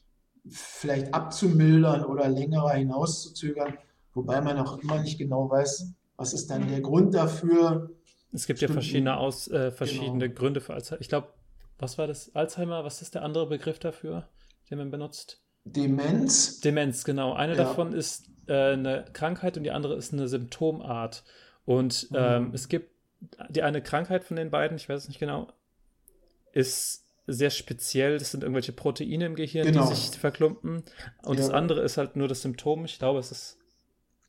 vielleicht 0.49 1.13
abzumildern 1.13 2.05
oder 2.05 2.27
länger 2.27 2.69
hinauszuzögern, 2.69 3.77
wobei 4.13 4.41
man 4.41 4.57
auch 4.57 4.79
immer 4.79 5.01
nicht 5.01 5.17
genau 5.17 5.49
weiß, 5.49 5.93
was 6.15 6.33
ist 6.33 6.49
dann 6.49 6.67
der 6.67 6.81
Grund 6.81 7.13
dafür. 7.13 7.91
Es 8.31 8.45
gibt 8.45 8.61
ja 8.61 8.67
verschiedene, 8.67 9.17
Aus, 9.17 9.47
äh, 9.47 9.71
verschiedene 9.71 10.29
genau. 10.29 10.39
Gründe 10.39 10.61
für 10.61 10.73
Alzheimer. 10.73 11.01
Ich 11.01 11.09
glaube, 11.09 11.27
was 11.77 11.97
war 11.97 12.07
das? 12.07 12.35
Alzheimer, 12.35 12.83
was 12.83 13.01
ist 13.01 13.15
der 13.15 13.23
andere 13.23 13.47
Begriff 13.47 13.79
dafür, 13.79 14.27
den 14.69 14.77
man 14.77 14.91
benutzt? 14.91 15.41
Demenz. 15.65 16.59
Demenz, 16.61 17.03
genau. 17.03 17.33
Eine 17.33 17.53
ja. 17.53 17.63
davon 17.63 17.93
ist 17.93 18.29
äh, 18.47 18.73
eine 18.73 19.05
Krankheit 19.13 19.57
und 19.57 19.63
die 19.63 19.71
andere 19.71 19.95
ist 19.95 20.13
eine 20.13 20.27
Symptomart. 20.27 21.23
Und 21.65 22.09
mhm. 22.11 22.17
ähm, 22.17 22.51
es 22.53 22.67
gibt 22.67 22.91
die 23.49 23.63
eine 23.63 23.81
Krankheit 23.81 24.23
von 24.23 24.37
den 24.37 24.49
beiden, 24.49 24.77
ich 24.77 24.87
weiß 24.87 25.03
es 25.03 25.07
nicht 25.07 25.19
genau, 25.19 25.47
ist 26.53 27.05
sehr 27.27 27.49
speziell. 27.49 28.17
Das 28.17 28.31
sind 28.31 28.43
irgendwelche 28.43 28.71
Proteine 28.71 29.25
im 29.25 29.35
Gehirn, 29.35 29.65
genau. 29.67 29.87
die 29.87 29.95
sich 29.95 30.17
verklumpen. 30.17 30.83
Und 31.23 31.37
ja. 31.37 31.45
das 31.45 31.49
andere 31.51 31.81
ist 31.81 31.97
halt 31.97 32.15
nur 32.15 32.27
das 32.27 32.41
Symptom. 32.41 32.85
Ich 32.85 32.97
glaube, 32.97 33.19
es 33.19 33.31
ist, 33.31 33.57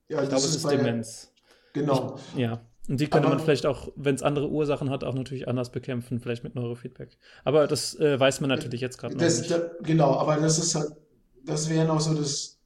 ja, 0.09 0.23
ich 0.23 0.29
glaube, 0.29 0.45
es 0.45 0.55
ist 0.55 0.71
Demenz. 0.71 1.33
Genau. 1.73 2.19
Ich, 2.35 2.41
ja. 2.41 2.61
Und 2.89 3.01
die 3.01 3.07
könnte 3.07 3.29
Aber, 3.29 3.37
man 3.37 3.45
vielleicht 3.45 3.67
auch, 3.67 3.89
wenn 3.95 4.17
es 4.17 4.23
andere 4.23 4.49
Ursachen 4.49 4.91
hat, 4.91 5.05
auch 5.05 5.15
natürlich 5.15 5.47
anders 5.47 5.71
bekämpfen, 5.71 6.19
vielleicht 6.19 6.43
mit 6.43 6.57
Neurofeedback. 6.57 7.17
Aber 7.45 7.69
das 7.69 7.95
äh, 8.01 8.19
weiß 8.19 8.41
man 8.41 8.51
natürlich 8.51 8.81
jetzt 8.81 8.99
gerade 8.99 9.17
nicht. 9.17 9.51
Da, 9.51 9.71
genau, 9.83 10.17
aber 10.17 10.37
das 10.37 10.59
ist 10.59 10.75
halt, 10.75 10.91
das 11.45 11.71
wäre 11.71 11.87
noch 11.87 12.01
so 12.01 12.15
das, 12.15 12.59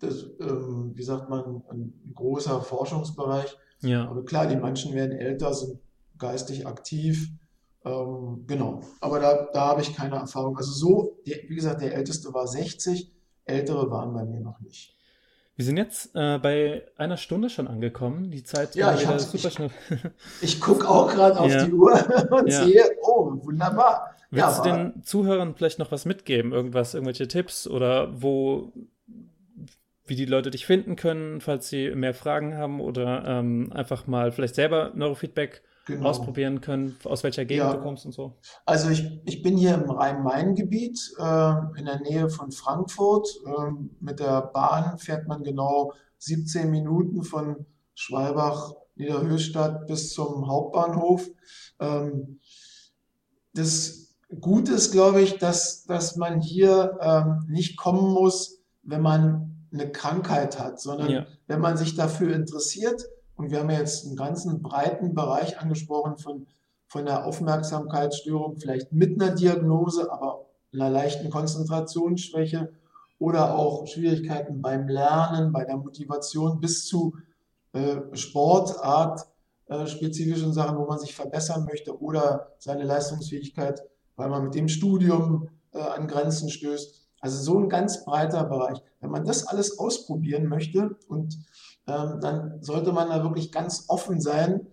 das 0.00 0.26
ähm, 0.40 0.92
wie 0.94 1.02
sagt 1.02 1.30
man, 1.30 1.62
ein 1.70 2.12
großer 2.14 2.60
Forschungsbereich 2.60 3.56
ja. 3.80 4.08
Aber 4.08 4.24
klar, 4.24 4.46
die 4.46 4.56
manchen 4.56 4.94
werden 4.94 5.16
älter, 5.16 5.54
sind 5.54 5.78
geistig 6.18 6.66
aktiv. 6.66 7.30
Ähm, 7.84 8.44
genau. 8.46 8.82
Aber 9.00 9.20
da, 9.20 9.48
da 9.52 9.68
habe 9.68 9.82
ich 9.82 9.94
keine 9.94 10.16
Erfahrung. 10.16 10.56
Also 10.56 10.72
so, 10.72 11.18
wie 11.24 11.54
gesagt, 11.54 11.80
der 11.80 11.94
älteste 11.94 12.32
war 12.34 12.46
60, 12.46 13.12
ältere 13.44 13.90
waren 13.90 14.12
bei 14.12 14.24
mir 14.24 14.40
noch 14.40 14.60
nicht. 14.60 14.94
Wir 15.56 15.64
sind 15.64 15.76
jetzt 15.76 16.14
äh, 16.14 16.38
bei 16.38 16.84
einer 16.96 17.16
Stunde 17.16 17.50
schon 17.50 17.66
angekommen. 17.66 18.30
Die 18.30 18.44
Zeit 18.44 18.76
ja, 18.76 18.94
ich 18.94 19.02
wieder 19.02 19.18
super 19.18 19.48
ich, 19.48 19.54
schnell. 19.54 19.70
ich 20.40 20.60
gucke 20.60 20.88
auch 20.88 21.12
gerade 21.12 21.40
auf 21.40 21.50
ja. 21.50 21.64
die 21.64 21.72
Uhr 21.72 21.92
und 22.30 22.48
ja. 22.48 22.64
sehe, 22.64 22.84
oh, 23.02 23.32
wunderbar. 23.42 24.14
Willst 24.30 24.58
ja, 24.58 24.62
du 24.62 24.70
den 24.70 25.02
Zuhörern 25.02 25.56
vielleicht 25.56 25.80
noch 25.80 25.90
was 25.90 26.04
mitgeben? 26.04 26.52
Irgendwas, 26.52 26.94
irgendwelche 26.94 27.26
Tipps 27.26 27.66
oder 27.66 28.22
wo 28.22 28.72
wie 30.08 30.16
die 30.16 30.24
Leute 30.24 30.50
dich 30.50 30.66
finden 30.66 30.96
können, 30.96 31.40
falls 31.40 31.68
sie 31.68 31.90
mehr 31.90 32.14
Fragen 32.14 32.56
haben 32.56 32.80
oder 32.80 33.24
ähm, 33.26 33.72
einfach 33.72 34.06
mal 34.06 34.32
vielleicht 34.32 34.54
selber 34.54 34.92
Neurofeedback 34.94 35.62
genau. 35.88 36.08
ausprobieren 36.08 36.60
können, 36.60 36.96
aus 37.04 37.24
welcher 37.24 37.44
Gegend 37.44 37.66
ja. 37.66 37.74
du 37.74 37.82
kommst 37.82 38.06
und 38.06 38.12
so. 38.12 38.34
Also 38.64 38.90
ich, 38.90 39.20
ich 39.24 39.42
bin 39.42 39.56
hier 39.56 39.74
im 39.74 39.90
Rhein-Main-Gebiet 39.90 41.14
äh, 41.18 41.52
in 41.78 41.86
der 41.86 42.00
Nähe 42.00 42.28
von 42.30 42.52
Frankfurt. 42.52 43.28
Äh, 43.46 43.72
mit 44.00 44.20
der 44.20 44.42
Bahn 44.42 44.98
fährt 44.98 45.26
man 45.26 45.42
genau 45.42 45.92
17 46.18 46.70
Minuten 46.70 47.22
von 47.22 47.66
Schwalbach, 47.94 48.74
Niederhöchstadt 48.94 49.86
bis 49.86 50.12
zum 50.12 50.48
Hauptbahnhof. 50.48 51.28
Ähm, 51.80 52.40
das 53.54 54.14
Gute 54.40 54.72
ist, 54.72 54.92
glaube 54.92 55.22
ich, 55.22 55.38
dass, 55.38 55.84
dass 55.84 56.16
man 56.16 56.40
hier 56.40 56.98
ähm, 57.00 57.46
nicht 57.48 57.76
kommen 57.76 58.12
muss, 58.12 58.62
wenn 58.82 59.02
man 59.02 59.57
eine 59.72 59.90
Krankheit 59.90 60.58
hat, 60.58 60.80
sondern 60.80 61.10
ja. 61.10 61.26
wenn 61.46 61.60
man 61.60 61.76
sich 61.76 61.94
dafür 61.94 62.34
interessiert, 62.34 63.04
und 63.36 63.50
wir 63.50 63.60
haben 63.60 63.70
ja 63.70 63.78
jetzt 63.78 64.04
einen 64.04 64.16
ganzen 64.16 64.62
breiten 64.62 65.14
Bereich 65.14 65.60
angesprochen 65.60 66.18
von, 66.18 66.46
von 66.88 67.06
der 67.06 67.24
Aufmerksamkeitsstörung, 67.24 68.58
vielleicht 68.58 68.92
mit 68.92 69.20
einer 69.20 69.34
Diagnose, 69.34 70.10
aber 70.12 70.46
einer 70.72 70.90
leichten 70.90 71.30
Konzentrationsschwäche 71.30 72.72
oder 73.18 73.54
auch 73.54 73.86
Schwierigkeiten 73.86 74.60
beim 74.60 74.88
Lernen, 74.88 75.52
bei 75.52 75.64
der 75.64 75.76
Motivation 75.76 76.60
bis 76.60 76.86
zu 76.86 77.14
äh, 77.72 77.96
Sportart, 78.12 79.26
äh, 79.66 79.86
spezifischen 79.86 80.52
Sachen, 80.52 80.78
wo 80.78 80.86
man 80.86 80.98
sich 80.98 81.14
verbessern 81.14 81.64
möchte 81.64 82.00
oder 82.00 82.52
seine 82.58 82.84
Leistungsfähigkeit, 82.84 83.82
weil 84.16 84.30
man 84.30 84.44
mit 84.44 84.54
dem 84.54 84.68
Studium 84.68 85.48
äh, 85.72 85.78
an 85.78 86.08
Grenzen 86.08 86.48
stößt. 86.48 86.97
Also 87.20 87.42
so 87.42 87.58
ein 87.58 87.68
ganz 87.68 88.04
breiter 88.04 88.44
Bereich. 88.44 88.78
Wenn 89.00 89.10
man 89.10 89.24
das 89.24 89.46
alles 89.46 89.78
ausprobieren 89.78 90.46
möchte 90.46 90.96
und 91.08 91.36
ähm, 91.86 92.20
dann 92.20 92.62
sollte 92.62 92.92
man 92.92 93.08
da 93.08 93.22
wirklich 93.22 93.50
ganz 93.50 93.86
offen 93.88 94.20
sein. 94.20 94.66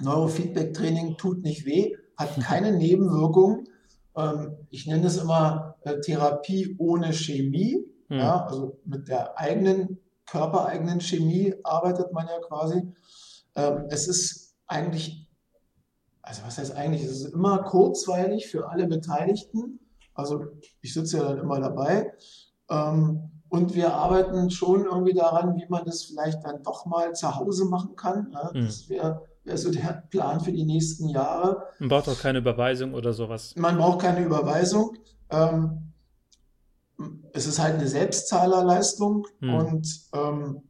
Neurofeedback-Training 0.00 1.16
tut 1.16 1.42
nicht 1.42 1.66
weh, 1.66 1.94
hat 2.16 2.34
keine 2.40 2.72
Nebenwirkungen. 2.72 3.68
ähm, 4.16 4.56
ich 4.70 4.86
nenne 4.86 5.06
es 5.06 5.16
immer 5.16 5.76
äh, 5.82 6.00
Therapie 6.00 6.76
ohne 6.78 7.12
Chemie. 7.12 7.84
Hm. 8.08 8.18
Ja, 8.18 8.46
also 8.46 8.80
mit 8.84 9.08
der 9.08 9.38
eigenen, 9.38 9.98
körpereigenen 10.26 11.00
Chemie 11.00 11.54
arbeitet 11.62 12.12
man 12.12 12.26
ja 12.26 12.38
quasi. 12.40 12.92
Ähm, 13.56 13.84
es 13.88 14.08
ist 14.08 14.56
eigentlich, 14.66 15.28
also 16.22 16.42
was 16.44 16.58
heißt 16.58 16.74
eigentlich, 16.74 17.04
es 17.04 17.20
ist 17.20 17.34
immer 17.34 17.62
kurzweilig 17.62 18.48
für 18.48 18.68
alle 18.68 18.86
Beteiligten. 18.86 19.80
Also 20.14 20.44
ich 20.80 20.94
sitze 20.94 21.18
ja 21.18 21.24
dann 21.24 21.38
immer 21.38 21.60
dabei. 21.60 22.12
Ähm, 22.70 23.30
und 23.48 23.74
wir 23.74 23.92
arbeiten 23.94 24.50
schon 24.50 24.84
irgendwie 24.84 25.14
daran, 25.14 25.54
wie 25.56 25.66
man 25.68 25.84
das 25.84 26.02
vielleicht 26.04 26.44
dann 26.44 26.62
doch 26.64 26.86
mal 26.86 27.12
zu 27.14 27.36
Hause 27.36 27.66
machen 27.66 27.94
kann. 27.94 28.30
Ja, 28.32 28.52
Hm. 28.52 28.64
Das 28.66 28.88
wäre 28.88 29.22
wär 29.44 29.58
so 29.58 29.70
der 29.70 30.04
Plan 30.10 30.40
für 30.40 30.50
die 30.52 30.64
nächsten 30.64 31.08
Jahre. 31.08 31.62
Man 31.78 31.88
braucht 31.90 32.08
auch 32.08 32.18
keine 32.18 32.38
Überweisung 32.38 32.94
oder 32.94 33.12
sowas. 33.12 33.54
Man 33.56 33.76
braucht 33.76 34.00
keine 34.00 34.24
Überweisung. 34.24 34.96
Ähm, 35.30 35.92
es 37.32 37.46
ist 37.46 37.58
halt 37.58 37.74
eine 37.74 37.88
Selbstzahlerleistung 37.88 39.26
Hm. 39.40 39.54
und 39.54 40.00
ähm, 40.14 40.62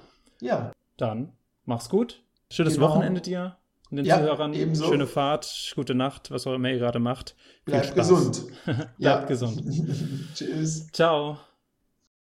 Ja, 0.42 0.72
Dann 0.98 1.32
mach's 1.64 1.88
gut. 1.88 2.22
Schönes 2.50 2.74
Genau. 2.74 2.90
Wochenende 2.90 3.22
dir 3.22 3.56
und 3.90 3.96
den 3.98 4.06
Ja, 4.06 4.16
Zuhörern. 4.18 4.52
ebenso. 4.54 4.86
Schöne 4.86 5.06
Fahrt, 5.06 5.72
gute 5.74 5.94
Nacht, 5.94 6.30
was 6.30 6.46
auch 6.46 6.54
immer 6.54 6.70
ihr 6.70 6.78
gerade 6.78 6.98
macht. 6.98 7.34
Viel 7.64 7.72
bleib 7.74 7.84
Spaß. 7.86 7.94
gesund. 8.08 8.42
Bleibt 8.98 9.28
gesund. 9.28 9.62
Tschüss. 10.34 10.88
Ciao. 10.92 11.38